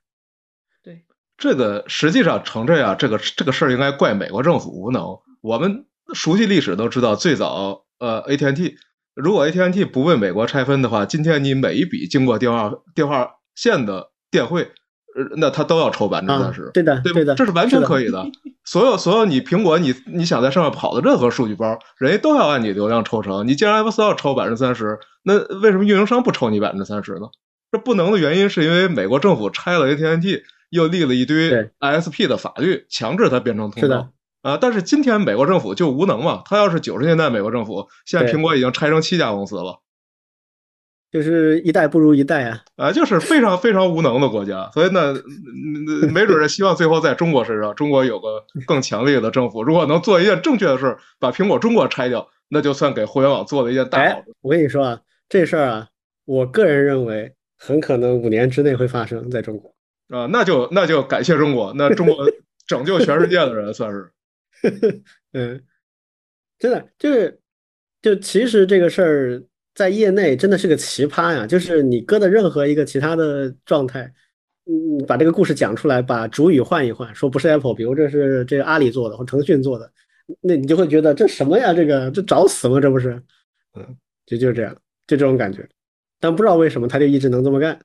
[0.81, 1.03] 对，
[1.37, 5.03] 这个实际上成这样，这个这个事儿应该怪美国政府无能。
[5.41, 8.77] 我们熟悉历史都知道，最早呃 AT&T。
[9.13, 14.61] 如果 AT&T 不被美国拆分的话，今天你每一笔经过电话电话线的电汇，
[15.15, 18.25] 呃，那他都要抽百分之三十，对的，对的，这是完全可以的。
[18.67, 23.47] 所有所有你苹果你你想在上面跑的任何数据包，人家都要按你流量抽成。
[23.47, 27.29] 你既然 App Store 要抽百分之三十，那为什么运营商不抽你百分之三十呢？
[27.71, 34.09] 这不能的原因是因为美国政府拆了 AT&T，又立了一堆 ISP 的法律，强制它变成通道。
[34.41, 34.57] 啊！
[34.59, 36.41] 但是今天美国政府就无能嘛？
[36.43, 39.79] 他要是九十年代美国政府，现在苹果已经拆成七家公司了，
[41.11, 42.61] 就是一代不如一代啊！
[42.75, 44.69] 啊，就是非常非常无能的国家。
[44.73, 45.13] 所以呢，
[46.13, 54.33] 没准儿希望最后在中国身上，中国有个更强力的政府，如果能做一件正确的事，把苹果中国拆掉，那就算给互联网做了一件大好事。
[54.41, 55.87] 我跟你说啊，这事儿啊，
[56.25, 59.73] 我个人认为很可能五年之内会发生在中国
[60.09, 62.17] 啊，那就那就感谢中国，那中国
[62.67, 64.11] 拯救全世界的人算是。
[65.33, 65.63] 嗯，
[66.57, 67.39] 真的就是，
[68.01, 69.43] 就其实这个事儿
[69.77, 71.45] 在业内真的是个奇葩呀。
[71.45, 74.11] 就是你搁的任何一个其他的状态，
[74.65, 79.91] 嗯，把这个故事讲出来，把主语换一换，说不是 Apple，比如这是这个阿里做的或腾讯做的，
[80.41, 81.71] 那你就会觉得这什么呀？
[81.75, 82.81] 这个这找死吗？
[82.81, 83.21] 这不是？
[83.75, 84.73] 嗯，就就是这样，
[85.05, 85.69] 就这种感觉。
[86.19, 87.79] 但不知道为什么他就一直能这么干。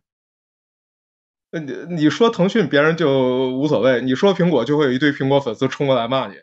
[1.51, 6.35] 那你你说腾讯，别人就无所谓；你说苹果，就会有一堆苹果粉丝冲过来骂你。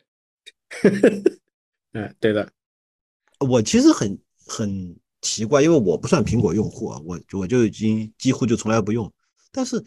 [1.94, 2.48] 嗯， 对的。
[3.40, 9.12] 我其实很很奇怪，因为我不算苹果用户啊，我我就已经几乎就从来不用。
[9.52, 9.84] 但是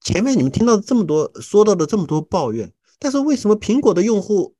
[0.00, 4.54] 前面你们听到这么多说到的这么多抱怨，但是为什么苹果的用户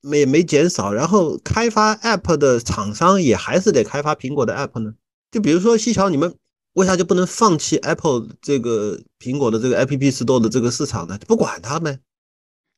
[0.00, 4.94] 没没减少，然后开发 App 的厂商也还是得开发苹果的 App 呢？
[5.30, 6.34] 就比如说西桥，你们。
[6.74, 11.18] 为啥就不能放弃 Apple 这个苹果的这个 App Store 的这个市场呢？
[11.26, 11.98] 不管它呗。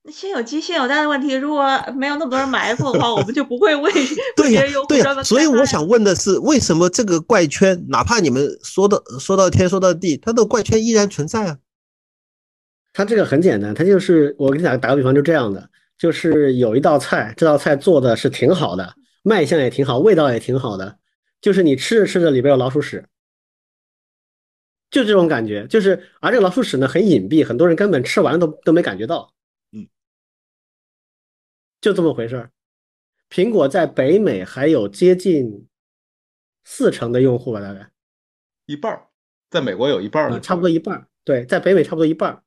[0.04, 3.92] 那先有鸡先有蛋的问题，如果没有那么多人买 Apple 的话，我们就不会为
[4.36, 5.22] 对 呀对呀。
[5.22, 11.58] 所以我想问的是，为什么这个怪圈，哪怕你们说到说到天说到地，它的怪圈依然存在啊？
[12.92, 20.98] 它这个很简单，它就是我给你打打个比方，就这样的，就是有一道菜，这道菜做的是挺好的，卖相也挺好，味道也挺好的，
[21.40, 23.06] 就是你吃着吃着里边有老鼠屎。
[24.90, 29.31] 就这种感觉，就是，而这个老鼠屎呢很隐蔽，很多人根本吃完都都没感觉到，嗯，
[31.82, 32.50] 就这么回事儿。
[33.28, 35.66] 苹果在北美还有接近
[36.64, 37.90] 四成的用户吧，大概
[38.66, 39.08] 一半儿，
[39.50, 41.06] 在美国有一半儿，差不多一半儿。
[41.24, 42.42] 对，在北美差不多一半儿，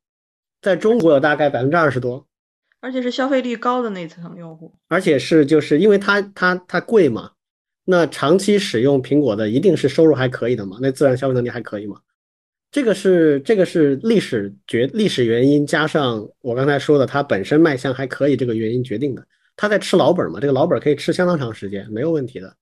[0.61, 2.27] 在中国有大概百分之二十多，
[2.79, 7.33] 而且是消费力高的那层用户，而且是就是因为它它它贵嘛，
[7.83, 11.99] 那长期使用苹果的一定是收入还可以的嘛，那自然消费能力还可以嘛。
[12.75, 19.25] 这个是这个是历史决历史原因，加上我刚才说的，它本身卖相还可以，这个原因决定的。
[19.55, 22.53] 他在吃老本嘛，这个老本可以吃相当长时间，没有问题的。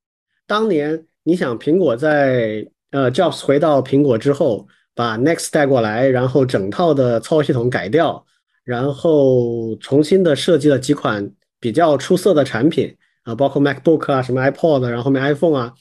[0.45, 8.23] 当年你想，苹果在呃 Jobs 回到苹果之后，把 Next 带过来，然后整套的操作系统改掉，
[8.63, 11.27] 然后重新的设计了几款
[11.59, 15.73] 比较出色的产品啊，包括 MacBook 啊，什么 iPod，然后后面 iPhone 啊，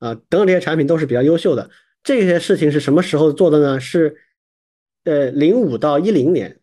[0.00, 1.70] 啊等等这些产品都是比较优秀的。
[2.02, 3.80] 这些事情是什么时候做的呢？
[3.80, 4.16] 是，
[5.04, 6.60] 呃，零五到一零年，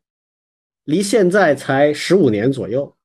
[0.83, 2.95] 离现在才十五年左右。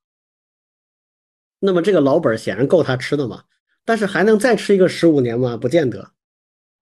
[1.59, 3.43] 那么这个老本显然够他吃的嘛？
[3.85, 5.57] 但是还能再吃一个十五年吗？
[5.57, 6.11] 不见得。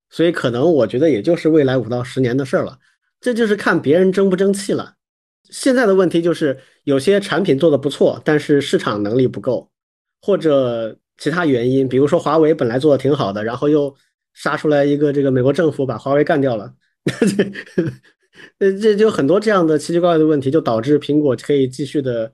[0.10, 2.80] 所以可能我觉得也就是未来五到十年的事儿了。
[3.20, 4.96] 这就是看别人争不争气了。
[5.50, 9.70] 现在的问题就是有些产品做的不错，但是市场能力不够，
[10.22, 13.96] 或者其他原因，比如说华为本来做的挺好的，然后又
[14.34, 16.74] 杀出来一个这个美国政府把华为干掉了，
[17.06, 17.92] 这
[18.60, 22.34] 呃这就很多这样的奇奇怪怪的问题，就导致苹果可以继续的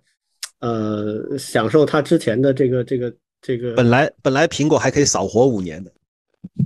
[0.60, 5.92] 呃享受它之前的这个这个这个本来本来苹果还可以少活五年的，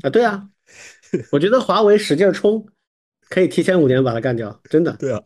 [0.04, 0.48] 啊，对啊，
[1.32, 2.66] 我觉得华为使劲冲，
[3.30, 4.96] 可以提前五年把它干掉，真的。
[4.98, 5.22] 对啊，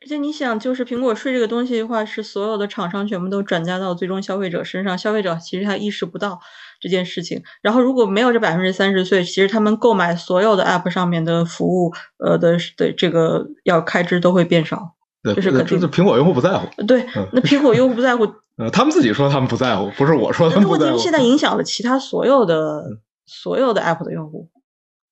[0.00, 6.40] 而且你想，就是苹果税这个东西的话，是所有的厂商全部都转嫁到最终消费者身上，消费者其实他意识不到
[6.80, 7.42] 这件事情。
[7.62, 14.94] 然后如果没有这百分之三十税，其实他们购买所有的 App 上面的服务，呃的的这个要开支都会变少。
[15.22, 18.22] 对，这是肯定这苹果用户不在乎，对嗯，那苹果用户不在乎，
[18.56, 20.90] 呃，他们自己说他们不在乎，不是我说他们不在乎。
[20.90, 22.84] 问题是现在影响了其他所有的
[23.26, 24.48] 所有的 App 的用户，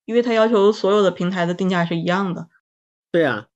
[0.05, 2.47] 因为它要求所有的平台的定价是一样的。
[3.11, 3.47] 对呀、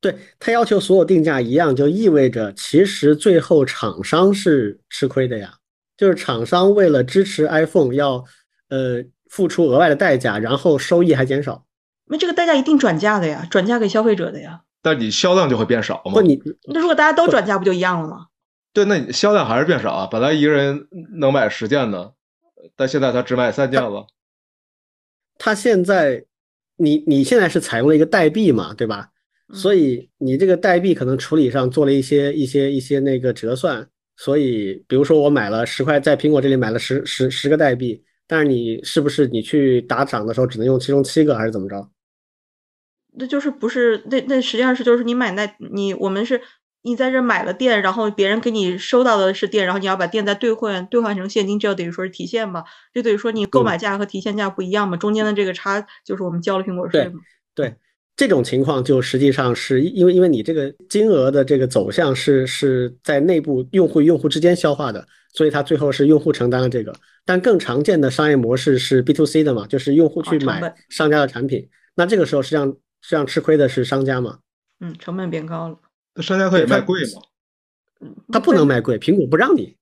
[0.00, 5.54] 对他要求所有定价一样，就意味着其实最后厂商是吃亏的呀。
[5.96, 8.24] 就是厂商为了支持 iPhone 要
[8.68, 11.66] 呃付出额外的代价，然后收益还减少。
[12.06, 14.62] 那这个代价一定转嫁的呀，转嫁给消费者的呀。
[14.82, 16.22] 但你销量就会变少吗不，？
[16.22, 18.26] 你那如果大家都转嫁，不就一样了吗？
[18.72, 20.06] 对，那你销量还是变少啊。
[20.06, 20.86] 本来一个人
[21.18, 22.12] 能买十件呢，
[22.76, 24.06] 但现在他只买三件了。
[25.38, 26.24] 他现在
[26.76, 29.10] 你你现在是采用了一个代币嘛，对吧？
[29.52, 41.90] 所以你这个代币可能处理上做了一些一些一些那个折算，所以比如说我买了十块，在苹果这里买了十十十个代币，但是你是不是你去打赏的时候只能用其中七个，还是怎么着？
[43.18, 46.40] 那就是不是那那实际上是就是你买那你我们是
[46.82, 57.20] 你在这买了电，然后别人给你收到的是电，然后你要把电再兑换兑换成现金，这就等于说是提现嘛，就等于说你购买价和提现价不一样嘛，中间的这个差就是我们交了苹果税对嘛。
[57.54, 57.76] 对，
[58.16, 66.94] 这种情况就实际上是因为因为你这个金额的这个走向是是在内部用户与用户之间消化的，所以它最后是用户承担了这个。
[67.26, 72.68] 但更常见的商业模式是 B to C 的嘛，就是用户去买商家的产品，那这个时候实际上
[73.02, 74.38] 实际上吃亏的是商家嘛，
[74.80, 75.78] 嗯，成本变高了。
[76.14, 77.20] 那商家可以卖贵吗？
[78.32, 79.76] 他不能卖贵，苹果不让你，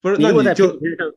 [0.00, 1.12] 不是，你如果在苹那你就果身上，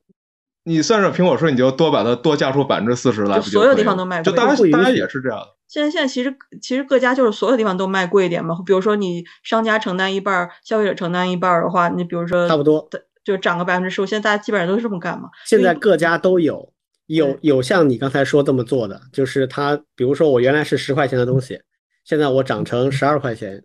[0.69, 5.47] 你算上苹果税，你就多把它多加出百分之四十来，就就所有地方都卖贵就大家大家也是这样的。
[5.67, 12.87] 现在现在其实其实各家就是所有地方都卖贵一点嘛，比如说你商家承担一半儿，消费者承担一半儿的话，你比如说差不多
[13.23, 15.29] 就涨个百分之十五，现在大家基本上都是这么干嘛。
[15.45, 16.71] 现在各家都有，
[17.07, 21.59] 有有像你刚才说这么做的，就是他，比如说我原来是十块钱的东西，
[22.05, 23.63] 现在我涨成十二块钱，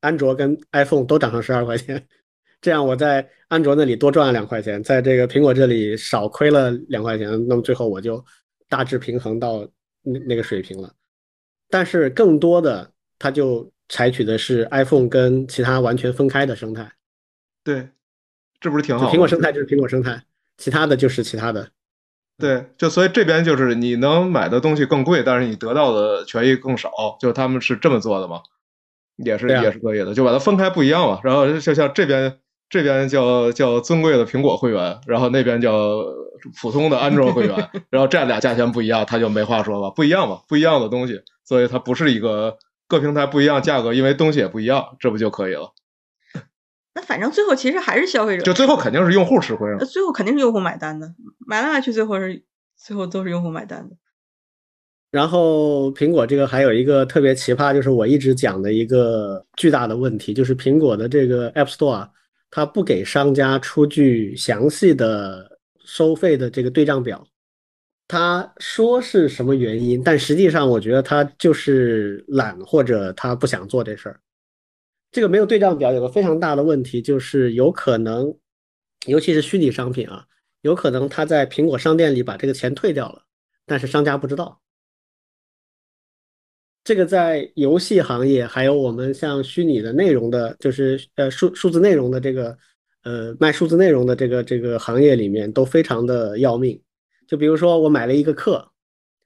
[0.00, 2.06] 安卓跟 iPhone 都涨成十二块钱，
[2.62, 8.24] 这样我在安卓那里多赚了两块钱，在这个苹果这里少亏了两块钱，那么最后我就
[8.68, 9.68] 大致平衡到
[10.02, 10.94] 那那个水平了。
[11.68, 16.90] 但是更多的，它就采取的是 iPhone 跟其他完全分开的生态，
[17.64, 17.88] 对，
[18.60, 19.12] 这不是挺好？
[19.12, 20.22] 苹果生态就是苹果生态，
[20.56, 21.68] 其他的就是其他的。
[22.38, 26.90] 对，就所以这边就是你能买的东西更贵，但是你得到的权益更少，
[27.20, 28.40] 就是他们是这么做的嘛，
[29.16, 31.20] 也是、啊也是可以的，就把它分开不一样嘛。
[31.24, 32.38] 然后就像这边
[32.72, 36.02] 这边叫叫尊贵的苹果会员，然后那边叫
[36.58, 37.54] 普通的安卓会员，
[37.90, 42.56] 然后这俩价钱不一样，他就没话说了，不一样嘛，不一样的东西，所以它不是一个
[42.88, 45.74] 各平台不一样价格，因为东西也不一样，这不就可以了？
[46.94, 49.84] 那反正最后其实还是消费者，就最后肯定是用户吃亏嘛呃，。
[49.84, 51.14] 最后肯定是用户买单的，
[51.46, 52.42] 买来买去最后是
[52.74, 53.96] 最后都是用户买单的。
[55.10, 62.08] 然后苹果这个还有一个特别奇葩，就是我一直讲的一个巨大的问题，就是苹果的这个 App Store 啊，
[62.52, 67.26] 他不给商家出具详细的收费的这个对账表。
[68.06, 74.20] 他说是什么原因，但实际上我觉得他就是懒，或者他不想做这事儿。
[75.10, 78.36] 这个没有对账表有个非常大的问题，就是有可能，
[79.06, 80.26] 尤其是虚拟商品啊，
[80.60, 83.22] 有可能他在苹果商店里把这个钱退掉了，
[83.64, 84.61] 但是商家不知道。
[86.84, 92.58] 这个在游戏行业，还有我们像虚拟的内容的，就是呃数数字内容的这个
[93.04, 96.80] 呃卖数字内容的这个这个行业里面都非常的要命。
[97.28, 98.68] 就比如说我买了一个课，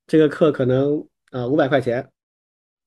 [0.06, 2.06] 这个课可能呃五百块钱，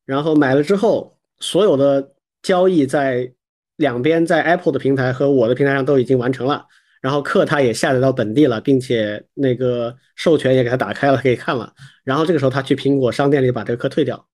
[0.06, 2.14] 然后买了之后，所有的
[2.44, 3.34] 交易在
[3.76, 6.68] 两边在 Apple 的平台和我的平台上都已经完成了，
[7.02, 11.74] 然后课它也下载到本地了，并且那个授权也给它打开了，可以看了。
[12.04, 14.29] 然后这个时候他去苹果商店里把这个课退掉。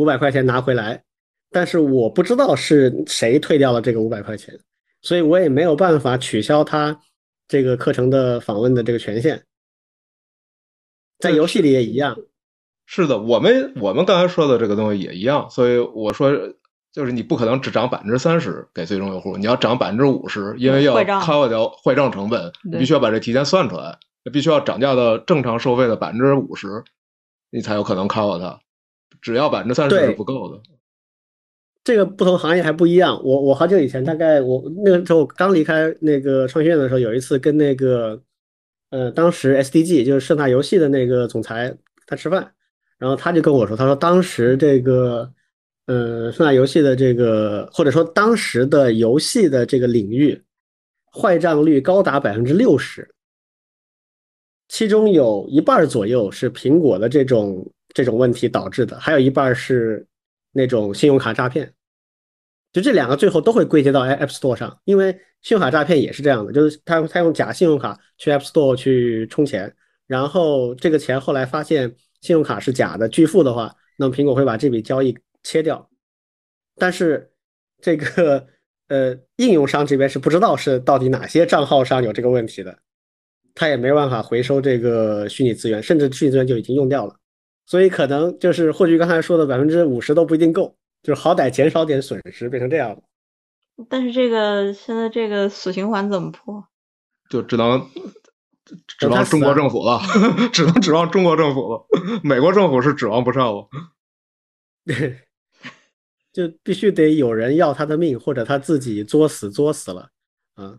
[0.00, 1.04] 五百块钱拿回来，
[1.50, 4.58] 但是我不知道是谁退掉了这个五百块钱，
[5.02, 6.98] 所以我也没有办法取消他
[7.46, 9.44] 这个课程的访问的这个权限。
[11.18, 12.16] 在游戏里也一样，
[12.86, 16.32] 是的，我们我们刚才说的这个东西也一样，所以我说
[16.92, 23.98] 就是你不可能只涨百分之三十给最终用户，你要涨百分之五十，因为要 cover 掉坏账成本，你必须要把这提前算出来，
[24.32, 26.82] 必须要涨价到正常收费的百分之五十，
[27.50, 28.58] 你才有可能 cover 它，
[29.20, 30.60] 只要百分之三十是不够的。
[31.82, 33.20] 这个不同行业还不一样。
[33.24, 38.20] 我我好久以前，大概我那个时候刚离开那个创新院的时候，有一次跟那个
[38.90, 41.74] 呃，当时 SDG 就是盛大游戏的那个总裁
[42.06, 42.52] 他吃饭，
[42.98, 45.32] 然后他就跟我说，他说当时这个
[45.86, 50.40] 呃盛大游戏的这个或者说当时的游戏的这个领域
[51.10, 53.14] 坏账率高达百分之六十，
[54.68, 60.06] 其中有一半儿左右是苹果的这种这种问题导致的，还有一半是
[60.52, 61.72] 那种信用卡诈骗。
[62.72, 65.12] 就这两个最后都会归结到 App Store 上，因为
[65.42, 69.74] 信用卡诈骗也是这样的，就是他他用假信用卡去 App Store 去充钱，
[70.06, 75.90] 然后这个钱后来发现信用卡是假的拒付的话，那么苹果会把这笔交易切掉。
[76.76, 77.32] 但是
[77.82, 78.46] 这个
[78.86, 82.78] 呃应用商这边是不知道是到底哪些账号上有这个问题的，
[83.52, 87.16] 他也没办法回收这个虚拟资源，甚至虚拟资源就已经用掉了。
[87.70, 90.74] 所以可能就是霍炬刚才说的百分之五十都不一定够，
[91.04, 93.00] 就是好歹减少点损失，变成这样了。
[93.88, 96.66] 但是这个现在这个死循环怎么破？
[97.28, 97.88] 就只能
[98.98, 100.00] 指望中国啊政府了，
[100.52, 101.86] 只能指望中国政府了。
[102.24, 103.68] 美国政府是指望不上了。
[106.32, 110.10] 就必须得有人要他的命，或者他自己作死作死了，
[110.54, 110.76] 啊，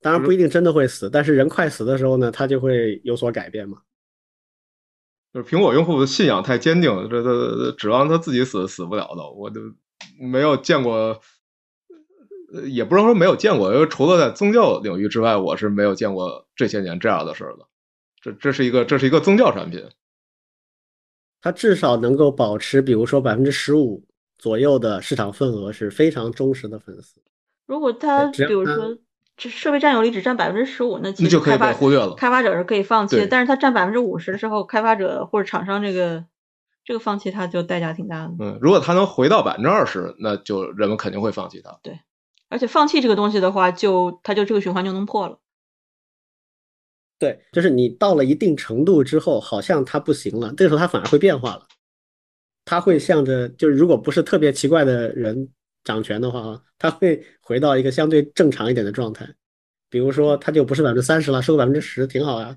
[0.00, 3.78] 当然不一定真的会死，但是人快死的时候呢，他就会有所改变嘛。
[5.32, 9.60] 就是苹果用户的信仰太坚定了，这这指望他自己死死不了的，我就
[10.18, 11.20] 没有见过，
[12.52, 17.66] 呃也不是说没有见过，因为除了在宗教领域之外，我是没有见过这些年这样的事儿的。
[18.22, 19.84] 这这是一个这是一个宗教产品，
[21.42, 24.02] 它至少能够保持，比如说百分之十五
[24.38, 27.20] 左右的市场份额，是非常忠实的粉丝。
[27.66, 28.98] 如果它对只要它比如说
[29.36, 32.14] 这设备占有率只占百分之十五，那其那就可以实开发被忽略了。
[32.14, 33.26] 开发者是可以放弃的。
[33.26, 36.24] 但是它占百分之五十的时候，开发者或者厂商这个
[36.84, 38.34] 这个放弃，它就代价挺大的。
[38.38, 41.78] 嗯，如果它能回到百分之二十，那就人们肯定会放弃它。
[41.82, 42.00] 对
[42.48, 45.38] 而且放弃这个东西的话，就它就这个循环就能破了。
[47.18, 51.66] 对，就是你到了一定程度之后，好像它不行了，这个时候它反而会变化了。
[52.64, 55.48] 它会向着，就是如果不是特别奇怪的人
[55.86, 59.26] 掌权的话啊，它会回到一个相对正常一点的状态。
[59.88, 62.54] 比如说，它就不是百分之三十了，收个百分之十，挺好呀。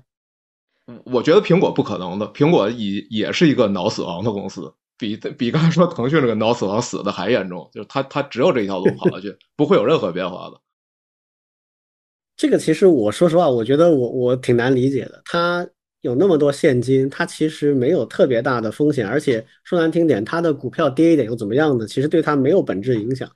[0.88, 10.60] 嗯我觉得苹果不可能的，苹果也也是一个脑死亡的公司，比比刚才说腾讯这个脑死亡死的还严重，就是它它只有这一条路跑下去，不会有任何变化的。
[12.36, 15.22] 这个其实我说实话，我觉得我我挺难理解的。
[15.26, 15.64] 它
[16.02, 21.86] 有那么多现金，它其实没有特别大的风险，而且说难听点，它的股票跌一点又怎么样呢？
[21.86, 23.28] 其实对它没有本质影响。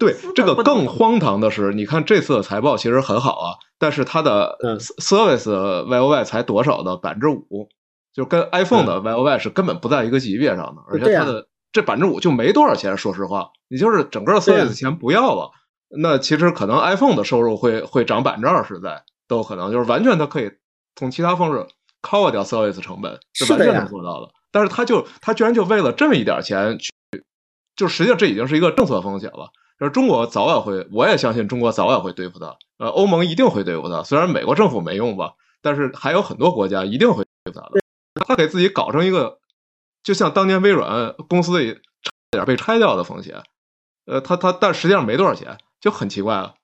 [0.00, 4.78] 对，这个更荒唐的是，你看这次的财报其实很好啊，但是它的嗯。
[4.78, 7.68] service YOY 才多少的百分之五，
[8.12, 15.50] 就跟 iPhone 的 YOY 是根本不在一个级别上的，而且对啊它的这百分之五就没多少钱，说实话，你就是整个 service 钱不要了，
[15.88, 20.50] 那其实可能 iPhone 的收入会会涨百分之二十在，都有可能，就是完全它可以
[20.96, 21.64] 从其他方式
[22.06, 24.30] cover 掉 service 成本，是完全能做到的。
[24.52, 26.92] 但是他就他居然就为了这么一点钱去，
[27.74, 29.50] 就实际上这已经是一个政策风险了。
[29.78, 32.56] 就是中国早晚会，我也相信中国早晚会对付它。
[32.78, 37.80] 呃，欧盟一定会对付它，虽然美国政府没用吧，但是还有很多国家一定会对付它的。
[38.26, 39.38] 他给自己搞成一个，
[40.02, 43.42] 就像当年微软公司里差点被拆掉的风险。
[44.06, 46.54] 呃，他他但实际上没多少钱，就很奇怪了。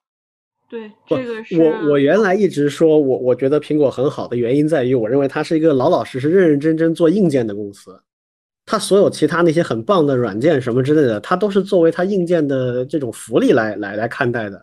[0.73, 7.95] 对，这个是我我原来一直说我我觉得苹果很好的原因在于，我认为它是一个老老实实、认认真真做硬件的公司。
[8.65, 14.59] 它所有其他那些很棒的软件什么之类的，它都是作为它硬件的这种福利来来来看待的。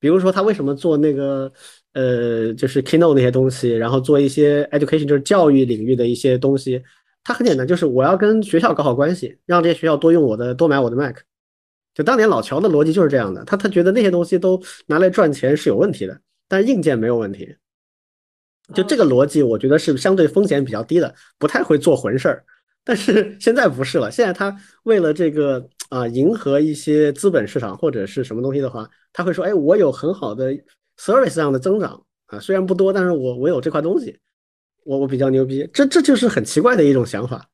[0.00, 1.52] 比如说，它为什么做那个
[1.92, 6.82] 呃，就是 Keynote 那些东西，然后做一些 education 就是教育领域的一些东西，
[7.22, 11.18] 它很简单，就是我要跟学校搞好关系，让这些学校多用我的，多买我的 Mac。
[12.00, 16.18] 就当年老乔的逻辑就是这样的，他他觉得那些东西都拿来赚钱是有问题的，
[16.48, 17.54] 但是硬件没有问题。
[18.72, 22.42] 就这个逻辑，我觉得是相对风险比较低的，不太会做混事儿。
[22.82, 30.54] 但是现在不是了，现在他为了这个啊、迎合一些资本市场或者是什么东西的话，他会说，哎，我有很好的
[30.96, 34.18] service 上的增长啊，虽然不多，但是我我有这块东西，
[34.84, 37.46] 我我比较牛逼，这这就是很奇怪的一种想法。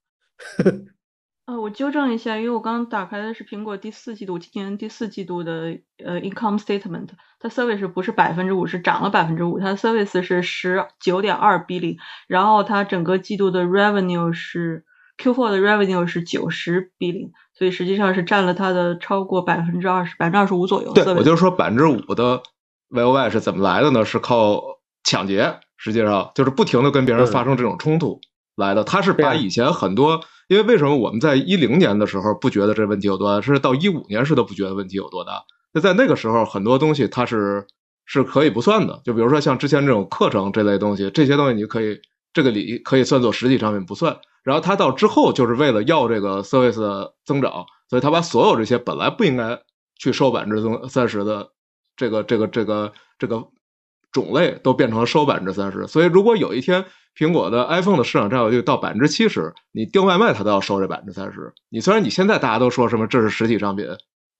[1.46, 7.08] 呃，我纠正一下，因为我刚刚打开的是苹果第四季度，今年第四季度的呃 income statement，
[7.38, 14.84] 它 service 不是百分之五，是涨了百分之五，它的 service 是十九点二 billion，然后它整个季度的 revenue 是
[15.18, 20.92] Q4 的 revenue 是九十 billion，所以实际上是占了它的超过百分之二十，百分之二十五左右。
[20.94, 22.42] 对，我就说百分之五的
[22.88, 24.04] V O Y 是怎么来的呢？
[24.04, 24.60] 是靠
[25.04, 28.20] 抢劫，实际上就是不停的跟别人发生这种冲突
[28.56, 28.82] 来的。
[28.82, 35.44] 他是把以前很多，因为为什么我们在一零年的时候不觉得这问题有多大，是到一五年时都不觉得问题有多大。
[35.72, 37.66] 那在那个时候，很多东西它是
[38.04, 42.00] 是可以不算的，就比如说像之前这种课程这类东西，这些东西你可以
[42.32, 44.16] 这个里可以算作实体商品不算。
[44.44, 49.60] 然后他到之后就是为了要这个 service 的增长，所以他把所有这些本来不应该
[49.98, 51.50] 去收百分之三十的
[51.96, 53.44] 这个这个这个这个
[54.16, 55.86] 种类都变成了收百分之三十。
[55.86, 56.82] 所以如果有一天
[57.14, 61.52] 苹果的 iPhone 的市场占有率到百分之七十，你订外卖它都要收这百分之三十。
[61.68, 63.86] 你虽然你现在大家都说什么这是实体商品，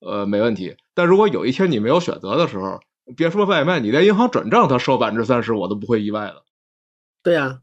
[0.01, 2.79] 呃没问题，但如果有一天你没有选择的时候，
[3.15, 6.43] 别说外卖，你连银行转账它收百分之三十，我都不会意外的。
[7.23, 7.59] 对呀。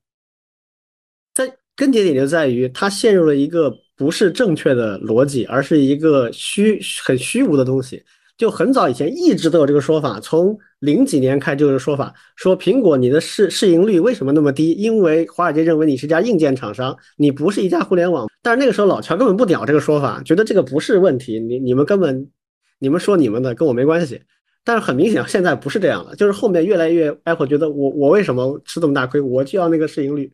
[1.34, 8.00] 在根结点就在于，它陷入了一个不是正确的逻辑，而是一个虚很虚无的东西。
[8.38, 14.72] 就很早以前一直都有这个说法，从零几年开始就有说法，说苹果你的市市盈率为什么那么低？
[14.72, 18.28] 因为华尔街认为你是家硬件厂商，你不是一家互联网。
[18.42, 22.30] 但是那个时候老乔根本不屌这个说法，觉得这个不是问题，你你们根本
[22.78, 24.20] 你们说你们的跟我没关系。
[24.62, 30.32] 但是很明显现在不是这样了，就是后面越来越 Apple 觉得我我为什么吃这么大亏，我就要那个市盈率。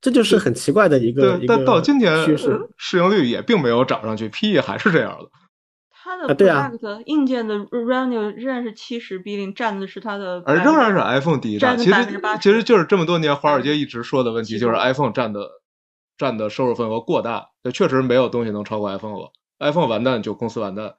[0.00, 2.36] 这就是很奇怪的一个，但到今天
[2.76, 5.28] 市盈率也并没有涨上去，P/E 还是这样的。
[6.02, 15.48] 它的 product 硬件的 revenue 仍然是七十 billion，占的是它的，而仍然是 iPhone 第一占其实其实就是这么多年华尔街一直说的问题，就是 iPhone 占的
[16.18, 19.30] 占的收入份额过大，确实没有东西能超过 iPhone 了。
[19.60, 20.94] iPhone 完蛋就公司完蛋。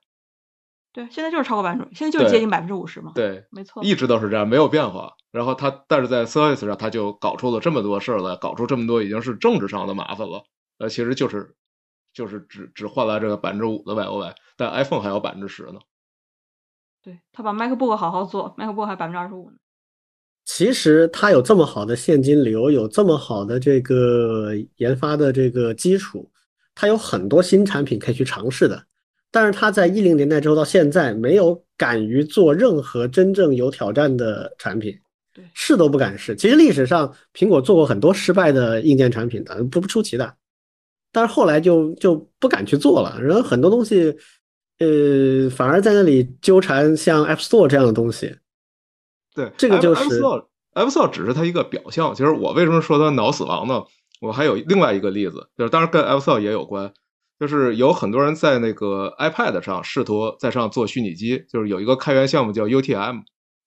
[0.93, 3.11] 对，现在就是超过百分之，现在就是接近百分之五十嘛。
[3.15, 5.13] 对，没错，一直都是这样，没有变化。
[5.31, 10.43] 然后他，但是在 Service 上，他就搞出了这么多事儿来，搞出这么多已经是政治上的麻烦了。
[10.77, 11.55] 呃，其实就是，
[12.13, 15.79] 就是只只换来这个百分之五的 YOY，但 iPhone 还有百分之十呢。
[17.03, 19.57] 对他把 MacBook 好好做，MacBook 还百分之二十五呢。
[20.45, 26.29] 其实他有这么好的现金流，有这么好的这个研发的这个基础，
[26.75, 28.85] 他有很多新产品可以去尝试的。
[29.31, 34.95] 但是他在一零年代之后到现在没有敢于做任何真正有挑战的产品，
[35.33, 36.35] 对，试都不敢试。
[36.35, 40.35] 其实历史上苹果做过很多失败的硬件产品的，不不出奇的。
[41.11, 44.15] 但是后来就就不敢去做了，然后很多东西，
[44.79, 48.35] 呃，反而在那里纠缠像 App Store 这样的东西。
[49.35, 52.13] 对，这个就是 App Store，App Store 只是它一个表象。
[52.13, 53.83] 其实我为什么说它脑死亡呢？
[54.21, 56.93] 我还有另外一个例子，就是当然跟 App Store 也有关。
[57.39, 63.17] 就是有很多人在那个 iPad 上试图在上做虚拟机，就是有一个开源项目叫 UTM，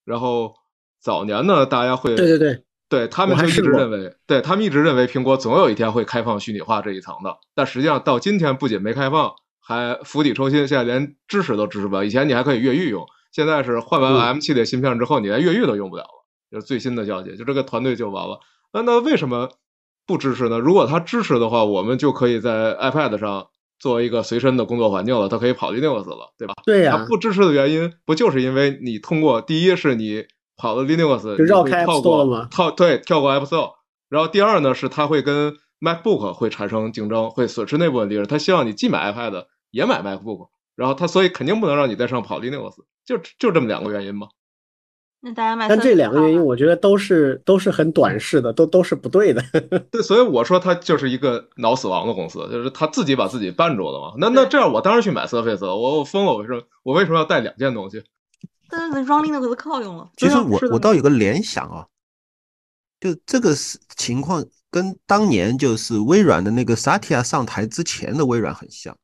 [0.05, 0.55] 然后
[1.03, 9.35] 早年呢，大家会对对对，对他们就一直认为，对他们一直认为苹果总有一天会开放虚拟化这一层的，但实际上到今天不仅没开放，
[9.67, 12.05] 还釜底抽薪，现在连支持都支持不了。
[12.05, 18.39] 以前你还可以越狱用，现在是换完 M 系列芯片之后，你连越狱都用不了了，就是最新的消息，就这个团队就完了。
[18.73, 19.49] 那那为什么
[20.07, 20.59] 不支持呢？
[20.61, 23.49] 如果它支持的话，我们就可以在 iPad 上。
[23.79, 26.55] 作为一个随身的工作环境了，它可以跑 Linux 了，对吧？
[26.65, 26.97] 对呀。
[26.97, 30.25] 它不支持的原因，不就是因为你通过第一是你
[30.57, 32.49] 跑了 Linux，就绕开 App Store 吗？
[32.51, 33.73] 跳对，跳过 App Store。
[34.09, 38.27] 然后第二呢，是它会跟 MacBook 会产生竞争，会损失内部分利润。
[38.27, 39.45] 它希望你既买 iPad
[39.77, 44.29] 也买 MacBook，然后他所以肯定不能让你再上跑 Linux，就就这么两个原因嘛。
[45.21, 49.43] 那大家买，但这两个原因，我觉得都是都是很短视的，都都是不对的。
[49.91, 54.15] 对，所以我说他就是一个脑死亡的公司，就是他自己把自己绊住了嘛。
[54.19, 55.77] 那那这样，我当然去买 Surface 了。
[55.77, 58.03] 我我疯了，我为什么我为什么要带两件东西？
[58.71, 60.09] 但是 Running 那个是靠用了。
[60.17, 61.87] 其实我我倒有个联想啊，
[63.01, 68.97] 就这个是情况跟当年就是微软的那个 Satya 上台之前的微软很像。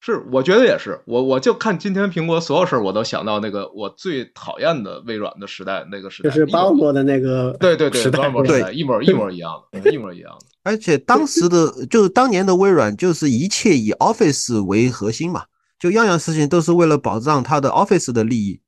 [0.00, 1.00] 是，我觉得也是。
[1.04, 10.46] 我我就看今天苹果所有事儿，我都想到那个我最讨厌的微软的时代，那个时代就是包括的那个对对对时代，对一模一模一样的，一模一样的。
[10.62, 15.46] 而且当时的就是当年的微软，就是一切以 Office 为核心嘛，
[15.78, 18.60] 就样样事情都是为了保障它的 Office 的利益，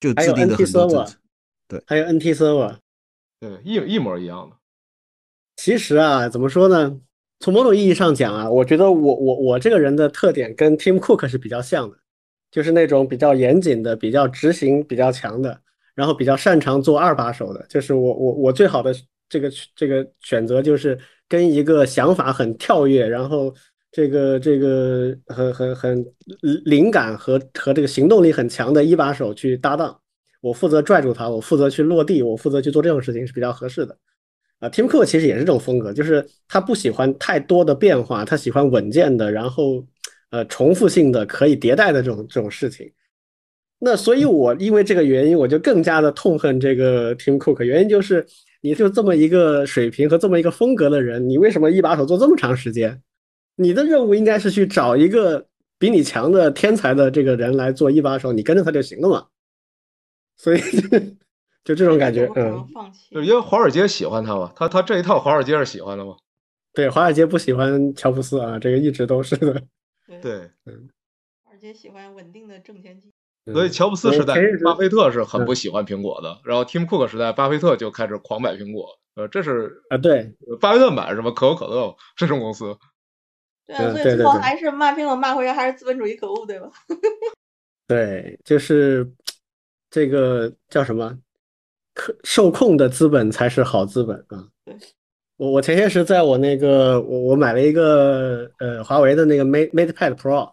[0.00, 1.14] 就制定的很多政策。
[1.68, 2.76] 对，还有 NT Server，
[3.38, 4.56] 对，一一模一样的。
[5.56, 6.98] 其实啊，怎么说呢？
[7.40, 11.96] 从某种意义上讲啊，我觉得我我我这个人的特点跟 Tim Cook 是比较像的，
[12.50, 15.58] 就是那种比较严谨的、比较执行比较强的，
[15.94, 17.64] 然后比较擅长做二把手的。
[17.66, 18.94] 就是我我我最好的
[19.28, 20.98] 这个这个选择就是
[21.28, 23.54] 跟一个想法很跳跃，然后
[23.90, 26.06] 这个这个很很很
[26.66, 29.98] 灵感和和这个行动力很强的一把手去搭档。
[30.42, 33.96] 我负责拽住他，我负责去落地，我负责去做这种事情是比较合适的。
[34.60, 39.84] 啊，Tim Cook 其实也是这种风格，就是他不喜欢太多的变化，他喜欢稳健的，然后
[40.30, 42.90] 呃重复性的可以迭代的这种这种事情。
[43.82, 47.64] 那所以，我因为这个原因，我就更加的痛恨这个 Tim Cook。
[47.64, 48.26] 原因就是，
[48.60, 53.00] 你就这么一个水平和这么一个风格的人，你为什么一把手做这么长时间？
[53.56, 55.46] 你的任务应该是去找一个
[55.78, 59.26] 比你强的天才的这个人来做一把手，你跟着他就行了嘛。
[60.36, 60.60] 所以
[61.64, 62.66] 就这种感觉，嗯，
[63.10, 66.16] 就因为华尔街喜欢他嘛，他他这一套华尔街是喜欢的嘛。
[66.72, 69.62] 对，华尔街不喜欢乔布斯啊，这个一直都是的。
[70.22, 70.88] 对，嗯，
[71.44, 73.12] 华尔街喜欢稳定的挣钱机。
[73.52, 74.34] 所以乔布斯时代，
[74.64, 76.40] 巴菲特是很不喜欢苹果的。
[76.44, 78.98] 然后 Tim Cook 时代，巴菲特就开始狂买苹果。
[79.16, 82.76] 呃，这是啊，对，巴菲特买什么可口可乐这种公司。
[83.66, 86.70] 对啊，所以最后还是骂苹果骂回来，还是资本主义可恶，对吧？
[87.88, 89.10] 对，就是
[89.90, 91.18] 这个叫什么？
[92.00, 94.48] 可受控的资本才是好资本啊。
[94.64, 94.74] 对，
[95.36, 100.50] 我我前些时在我那个我我买了一个呃华为的那个 Mate MatePad Pro。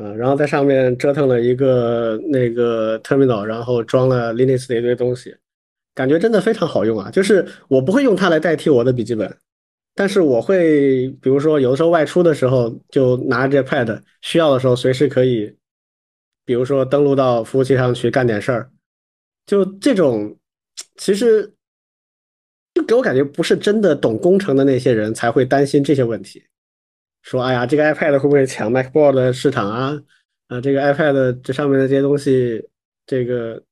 [0.00, 5.34] 嗯，然后在上面折腾了一个那个 terminal，然后装了 Linux 的一堆东西，
[5.92, 7.10] 感觉真的非常好用啊！
[7.10, 9.36] 就是我不会用它来代替我的笔记本，
[9.96, 15.52] 但是我会，比如说有的时候外出的时候就拿着 pad，需要的时候随时可以，
[16.44, 18.70] 比如说登录到服务器上去干点事儿，
[19.46, 20.37] 就这种，
[20.98, 21.50] 其实
[22.74, 26.44] 就给我感觉不是真的懂工程的那些人才会担心这些问题。
[27.22, 29.98] 说，哎呀，这个 iPad 会不会抢 MacBook 的市场啊？
[30.48, 32.68] 啊，这个 iPad 这上面的这些东西，
[33.06, 33.62] 这个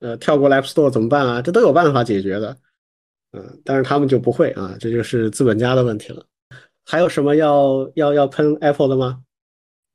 [0.00, 1.42] 呃跳过 App Store 怎么办啊？
[1.42, 2.56] 这都有办法解决的，
[3.32, 6.24] 嗯，但是他们就不会啊，这就是资本家的问题了。
[6.84, 9.22] 还有什么要要要喷 Apple 的吗？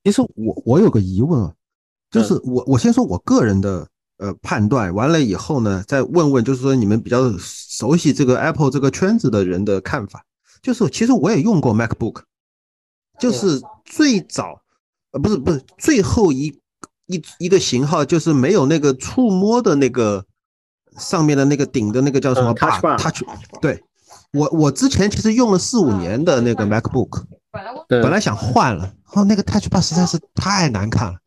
[0.03, 1.53] 其实我我有个疑问啊，
[2.09, 3.87] 就是我我先说我个人的
[4.19, 10.23] 呃判断，完了以后呢，再问问就是说你们比较熟悉这个 Apple 这个圈子的人的看法。
[10.61, 12.21] 就是其实我也用过 MacBook。
[13.19, 14.61] 就是最早，
[15.11, 16.57] 呃，不是不是最后一
[17.07, 20.25] 一一个型号，就是没有那个触摸的那个
[20.97, 23.21] 上面的那个顶的那个叫什么 bar？Touch。
[23.61, 23.83] 对，
[24.31, 27.23] 我我之前其实用了四五年的那个 MacBook，
[27.89, 31.19] 本来想换了，后，那个 Touch bar 实在是太难看了，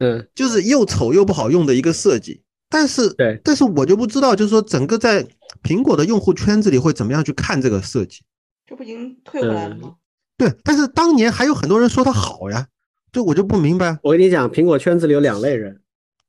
[0.00, 2.42] 嗯，就是又丑又不好用的一个设计。
[2.68, 5.26] 但是，对，但是我就不知道，就是说整个在
[5.62, 8.22] 苹果的用户圈子里会怎么样去看这个设计？
[8.66, 9.94] 这不已经退回来了吗？
[10.36, 12.66] 对，但是当年还有很多人说它好呀，
[13.10, 13.98] 这我就不明白。
[14.02, 15.80] 我跟你讲，苹果圈子里有两类人，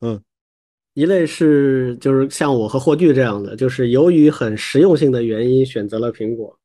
[0.01, 0.19] 嗯，
[0.95, 6.57] 一类是就是像我和霍炬这样的，就是由于很实用性的原因选择了苹果，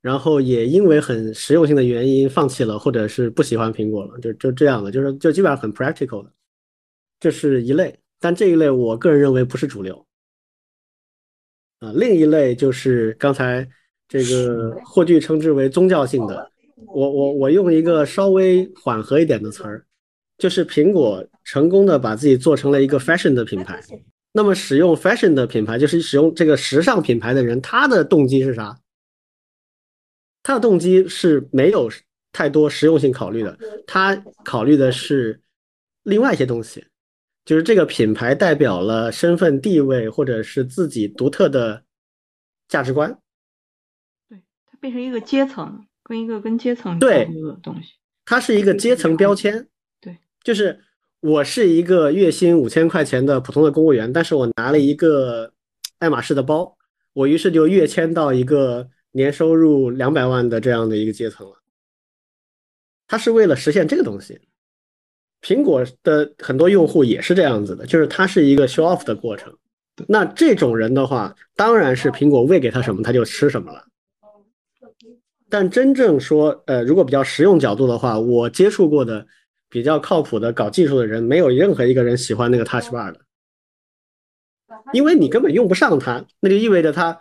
[0.00, 6.32] 然后也因为很实用性的原因放弃了或者是不喜欢苹果了，就就这样的，就是就基本上很 practical 的，
[7.20, 8.00] 这是一类。
[8.18, 10.04] 但这一类我个人认为不是主流。
[11.78, 13.66] 啊，另一类就是刚才
[14.08, 16.50] 这个霍炬称之为宗教性的。
[16.86, 19.86] 我我我用一个稍微缓和一点的词儿，
[20.38, 23.80] 就是苹果成功的把自己做成了一个 fashion 的品牌。
[24.32, 28.78] 那么使用 fashion 的品牌，就是使用这个时尚品牌的人，他的动机是啥？
[30.42, 31.90] 他的动机是没有
[32.32, 35.40] 太多实用性考虑的，他考虑的是
[36.02, 36.84] 另外一些东西，
[37.50, 41.82] 就是这个品牌代表了身份地位或者是自己独特的
[42.68, 43.18] 价值观。
[44.28, 44.38] 对，
[44.70, 45.84] 它变成一个阶层。
[46.04, 47.94] 跟一个跟阶层对的东西，
[48.24, 49.66] 它是一个阶层标签。
[50.00, 50.80] 对，就是
[51.18, 55.52] 我是一个月薪五千块钱的普通的公务员，但是我拿了一个
[55.98, 56.78] 爱马仕的包，
[57.14, 61.56] 我于是就跃迁到一个年收入两百万的这样的一个阶层了。
[63.08, 64.40] 它是为了实现这个东西。
[65.42, 69.54] 苹果的很多用户也是这样子的，就是它是一个 show off 的过程。
[70.08, 73.84] 那这种人的话，当然是苹果喂给他什么他就吃什么了。
[75.48, 79.26] 但真正说，呃，如果比较实用角度的话，我接触过的
[79.68, 83.20] 比较靠谱的搞技术的人，没有任何一个人喜欢那个 Touch Bar 的，
[84.92, 87.20] 因为你根本用不上它，那就意味着它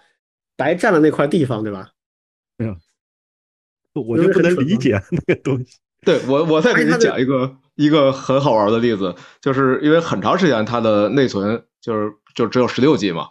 [0.56, 1.92] 白占了那块地方，对吧？
[2.56, 2.78] 没有，
[3.94, 5.80] 我就不能理解那个东西。
[6.02, 13.28] 对我，我再给你讲一个一个很好玩的例子，就是因为很长时间它的内存就是就只有十六 G 嘛，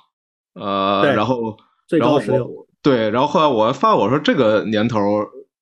[0.55, 1.55] 呃，然后
[1.87, 2.49] 最高十六。
[2.83, 4.99] 对，然后后来我还发我说这个年头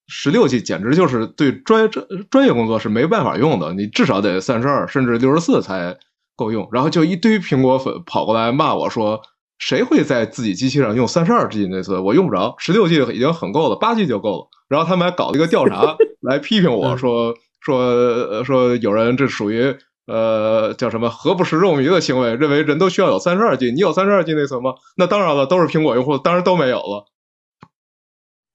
[0.06, 5.98] 十六 G 简直就是对专专专业工作是没办法用的，你至少得三十二甚至六十四才
[6.36, 6.68] 够用。
[6.70, 9.20] 然后就一堆苹果粉跑过来骂我说，
[9.58, 12.04] 谁会在自己机器上用三十二 G 内存？
[12.04, 14.48] 我用不着，十六 G 已经很够了，八 G 就够了。
[14.68, 17.34] 然后他们还搞了一个调查 来批评我说
[17.66, 19.76] 说说有人这属于
[20.06, 24.74] 呃叫什么何不食肉糜的行为，认为人都需要有三十二 G，你有三十二 G 内存吗？
[24.96, 27.06] 那当然了，都是苹果用户，当然都没有了。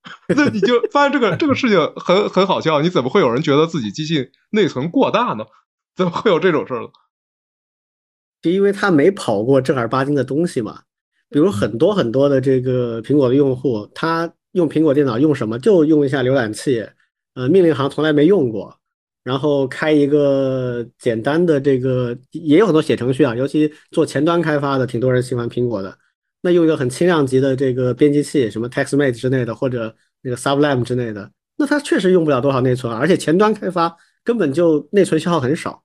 [0.36, 5.46] 那你就发现这个这个事情很很好笑，你怎么会有人觉得自己机器内存过大呢？
[5.96, 6.88] 怎么会有这种事儿呢？
[8.42, 10.84] 就因为他没跑过正儿八经的东西嘛。
[11.30, 15.60] 比如很多很多的这个苹果的用户，他用苹果电脑用什么？
[15.60, 16.86] 就用一下浏览器，
[17.36, 18.81] 呃，命令行从来没用过。
[19.24, 25.98] 然后开一个简单的这个，也有很多写程序啊，尤其做前端开发的，挺多人喜欢苹果的。
[26.42, 35.84] 那用一个很轻量级的这个编辑器，什么 TextMate 之类的，或者那个 Sublime 之类的，那它确实用不了多少内存，而且前端开发根本就内存消耗很少。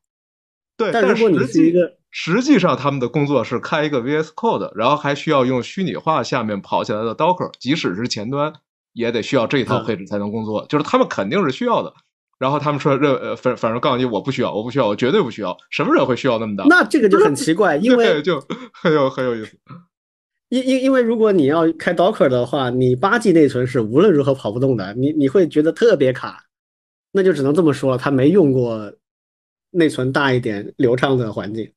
[0.79, 8.55] 对，但如果你是一个实际上他们的工作是开一个 VS Code，然后还需要用虚拟化下面跑起来的 Docker，即使是前端
[8.95, 11.93] 也得需要这一套嗯配置才能工作，就是他们肯定是需要的。
[12.39, 15.57] 然后他们说认呃反反正告诉你我不需要，我不需要，我绝对不需要。
[15.71, 16.65] 什么人会需要那么大？
[16.69, 18.43] 那这个就很奇怪，因为就
[18.73, 19.57] 很有很有意思。
[20.49, 26.45] 因因因为如果你要开 Docker 的话，你八 G 内存是无论如何跑不动的，你你会觉得特别卡，
[27.11, 28.93] 那就只能这么说了，他没用过
[29.71, 31.73] 内存大一点、流畅的环境。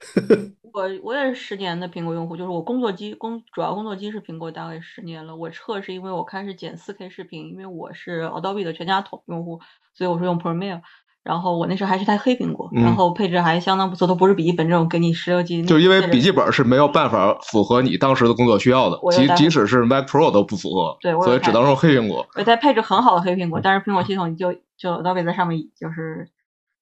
[0.76, 5.34] 我我也是十年的苹果用户，就是我工作机工主要工作机是苹果，大概十年了。
[5.34, 9.58] 我撤是因为我开始剪 4K 视频，因为我是 Adobe 的全家桶用户，
[9.94, 10.82] 所以我是用 Premiere。
[11.22, 15.64] 然后我那时候还是台黑苹果，嗯然后配置还相当不错，都不是笔记本这种给你十六 G。
[15.64, 22.26] 就因为笔记本是没有办法符合你当时的工作需要的即即使是 Mac Pro 都不符合，对所以只能用黑苹果。
[22.36, 26.28] 我在配置很好的黑苹果，但是苹果系统就就 Adobe 在上面就是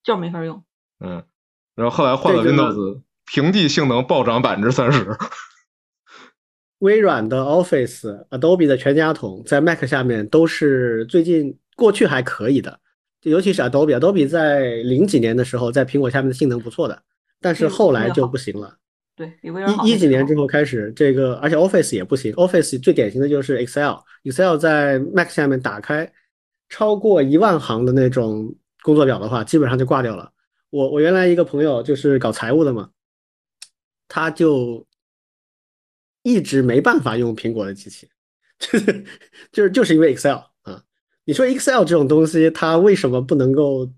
[0.02, 0.64] 就是没法用。
[0.98, 1.22] 嗯，
[1.76, 5.06] 然后后来换了 Windows，平地性能暴涨百分之三十。
[6.80, 12.78] 微软的 Office、Adobe 的全家桶在 Mac 下面都是最近过去还可以的，
[13.20, 17.02] 就尤其是 Adobe，Adobe 在零几年的时候在苹果下面的性能不错的，
[17.40, 18.76] 但是嗯后来就不行了。
[19.16, 26.12] 对比微软一一几年之后开始，这个而且 Office 也不行，Office 最典型的就是 Excel，Excel 在 Mac 下面打开
[26.68, 30.32] 超过一万行的那种工作表的话，基本上就挂掉了。
[30.70, 32.90] 我我原来一个朋友就是搞财务的嘛，
[34.08, 34.86] 他就
[36.22, 38.08] 一直没办法用苹果的机器，
[38.58, 39.04] 就是
[39.52, 40.82] 就是就是因为 Excel 啊。
[41.24, 43.90] 你说 Excel 这种东西，它为什么不能够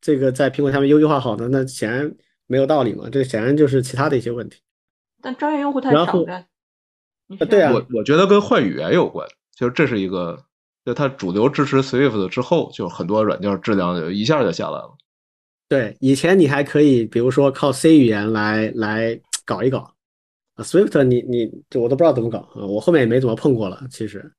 [0.00, 1.48] 这个在苹果下面优优化好呢？
[1.50, 2.14] 那显然
[2.46, 4.60] 没有道理嘛，这显然就是其他的一些问题。
[5.20, 6.34] 但专业用户太少了。
[6.34, 6.44] 啊
[7.50, 10.44] 对啊我我觉得跟换语言有关，就是这是一个，
[10.84, 14.96] 就它主流支持 Swift 之后，就很多软件质量就一下就下来了。
[15.68, 19.78] 对，以前你还可以，比如说靠 C 语言来来搞一搞
[20.56, 23.80] 啊，Swift 你你这我都不知道怎么搞啊，我后面也没怎么碰过了。
[23.90, 24.30] 其实，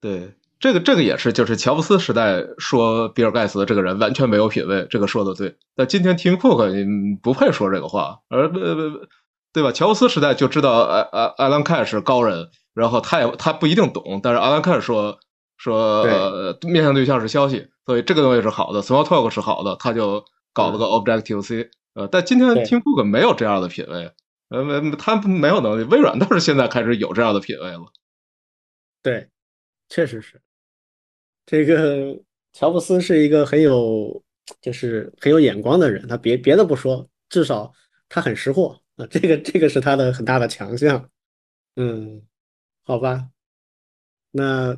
[0.00, 5.56] 对，这个这个也是，就是乔布斯时代说比尔盖茨这个人完全没有品位，这个说的对。
[5.74, 9.06] 但今天 Tim Cook 你不配说这个话，而不不
[9.52, 9.72] 对吧？
[9.72, 15.18] 乔布斯时代就知道艾艾艾兰凯是高人，然后他也他不一定懂，但是艾兰凯说
[15.58, 20.24] 说呃面向对象是消息，所以这个东西是好的，Small Talk 是好的，他就
[20.54, 21.68] 搞了个 Objective C。
[21.96, 24.12] 呃，但今天对 Tim Cook 没有这样的品位，
[24.50, 25.84] 呃，没他没有能力。
[25.84, 27.86] 微软倒是现在开始有这样的品位了。
[29.02, 29.26] 对，
[29.88, 30.38] 确实是
[31.46, 32.20] 这个
[32.52, 34.22] 乔布斯是一个很有
[34.60, 37.72] 就是很有眼光的人，他别别的不说，至少
[38.10, 41.08] 他很识货啊，这个这个是他的很大的强项。
[41.76, 42.20] 嗯，
[42.84, 43.28] 好吧，
[44.32, 44.76] 那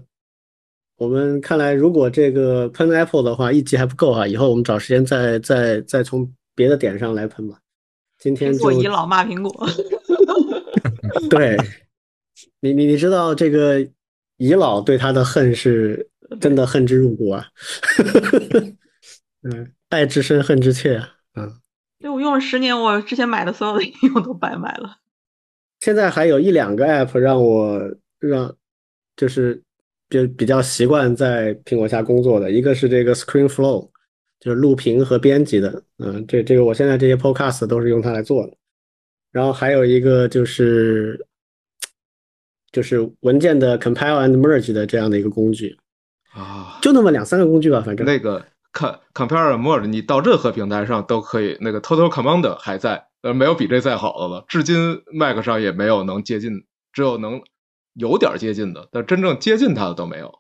[0.99, 7.61] 我们看来，如果这个喷 Apple 的话，一集还不够啊，以后我们找时间再再再从别的点上来喷吧。
[8.19, 9.69] 今天就苹果遗老骂苹果，
[11.31, 11.57] 对，
[12.59, 13.89] 你你你知道这个
[14.39, 16.11] 遗老对他的恨是
[16.41, 17.47] 真的恨之入骨啊，
[19.47, 21.53] 嗯，爱之深恨之切啊，嗯，
[22.01, 24.97] 对我用了十年，我之前买的所有的应用都白买了。
[25.79, 27.81] 现在还有一两个 app 让我
[28.19, 28.53] 让
[29.15, 29.63] 就是
[30.11, 33.89] 就比较习惯在苹果下工作的，一个是这个 ScreenFlow，
[34.40, 38.52] 就是录屏和编辑的，嗯，这这个我现在这些 podcast 都是用它来做的，
[39.32, 41.27] 然后还有一个就是
[42.70, 45.77] 就是文件的 compile and merge 的这样的一个工具，
[46.32, 51.56] 啊，就那么两三个工具吧，反正那个 com compare and merge，你到任何平台上都可以。
[51.60, 54.44] 那个 total command 还在，呃，没有比这再好的了。
[54.47, 57.40] 至今 Mac 上也没有能接近，只有能
[57.94, 60.32] 有点接近的，但真正接近它的都没有。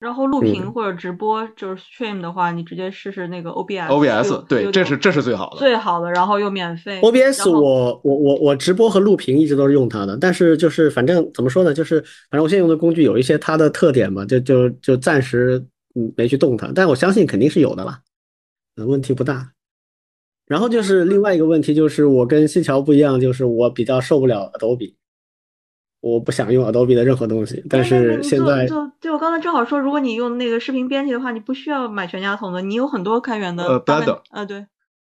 [0.00, 3.88] 然后录屏嗯或者直播就是 stream 的话，你直接试试那个 OBS。
[3.88, 5.56] OBS 对，这是这是最好的。
[5.58, 7.00] 最好的，然后又免费。
[7.00, 12.00] OBS 我我我我直播和录屏一直都是用它的，但是就是反正怎么说呢，就是
[12.30, 15.64] 反正我现在用的工具有一些它的特点嘛，就就就暂时
[15.96, 18.00] 嗯没去动它，但我相信肯定是有的啦，
[18.76, 19.50] 嗯，问题不大。
[20.46, 24.94] 然后就是另外一个问题，就是我跟西桥不一样，就是我比较受不了 Adobe，
[26.00, 27.64] 我不想用 Adobe 的任何东西。
[27.68, 33.64] 但是现在就对我刚才正好说，如果你用那个视频编辑的话，你不需要买全家桶的，你有很多开源的。
[33.64, 34.66] 呃 Blender 啊，对，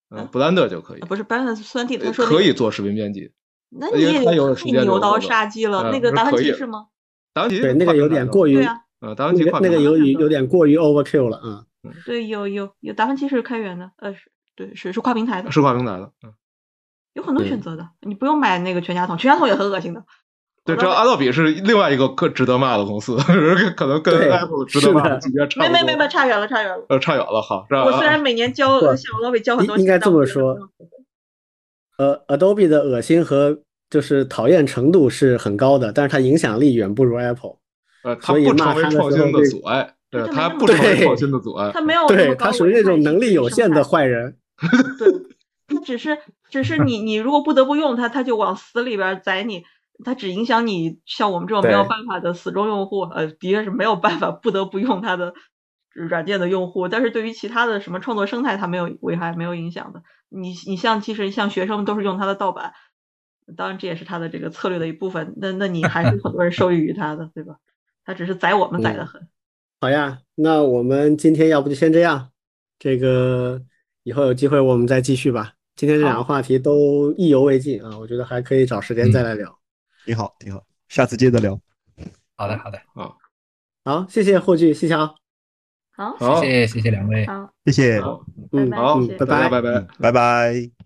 [0.09, 3.31] 嗯，Blender 就可以啊，不是 Blender 是酸体，他呃说可以做视频编辑。
[3.69, 4.33] 那你也太
[4.81, 5.83] 牛刀杀鸡了。
[5.83, 6.87] 嗯那个达芬奇是吗？
[7.33, 11.65] 达芬奇对那个有点过于对啊，呃，达芬奇跨那个那个有有有点过于 overkill 了啊。
[12.05, 16.33] 对，有有有达芬奇是开源的，呃，是对是是跨平台的，是跨平台的，嗯，
[17.13, 20.03] 有很多选择的，你不用买那个全家桶，全家桶也很恶心的。
[20.75, 23.15] 对，这阿道比是另外一个可值得骂的公司，
[23.75, 25.61] 可能跟对 Apple 值得骂的的级别差。
[25.61, 26.85] 没没没没，差远了差远了。
[26.89, 30.57] 呃，差远了，好，我虽然啊每年交不小老北交很多钱，应应该这么说
[31.97, 33.59] 呃，Adobe 的恶心和
[33.89, 37.57] 就是讨厌程度是很高的，但是它影响力远不如 Apple。
[38.03, 41.71] 呃，它所以不成为创新的阻碍，对，它不成为创新的阻碍。
[41.75, 44.37] 它没有对，它属于那种能力有限的坏人。
[44.97, 45.11] 对，
[45.67, 46.17] 它只是
[46.49, 49.65] 只是你你如果不得不用它，它就往死里边宰你，
[50.03, 55.33] 它只影响你像我们这种没有办法的死忠用户，呃，的确是没有办法不得不用它的
[55.93, 60.01] 软件的用户，但是对于其他的什么创作生态，它没有危害，没有影响的。
[60.29, 62.73] 你你像其实像学生都是用它的盗版，
[63.57, 67.55] 当然这也是它的这个策略的一部分，那那你还是很多人受益于它的，对吧？
[68.05, 69.27] 它只是宰我们宰的很。
[69.81, 72.29] 好呀，那我们今天要不就先这样，
[72.77, 73.61] 这个
[74.03, 75.53] 以后有机会我们再继续吧。
[75.75, 79.58] 今天这两个话题都意犹未尽啊，我觉得还可以找时间再来聊。
[80.09, 81.59] 挺好，挺好，下次接着聊。
[82.35, 83.15] 好的，好的，好，
[83.85, 85.13] 好谢谢霍炬、谢谢啊，
[85.91, 87.27] 好，谢谢谢谢两位。
[87.27, 87.99] 好，谢谢，
[88.51, 88.99] 嗯好。
[89.19, 89.49] 拜拜。
[89.49, 89.87] 拜拜。
[89.99, 90.78] 拜拜。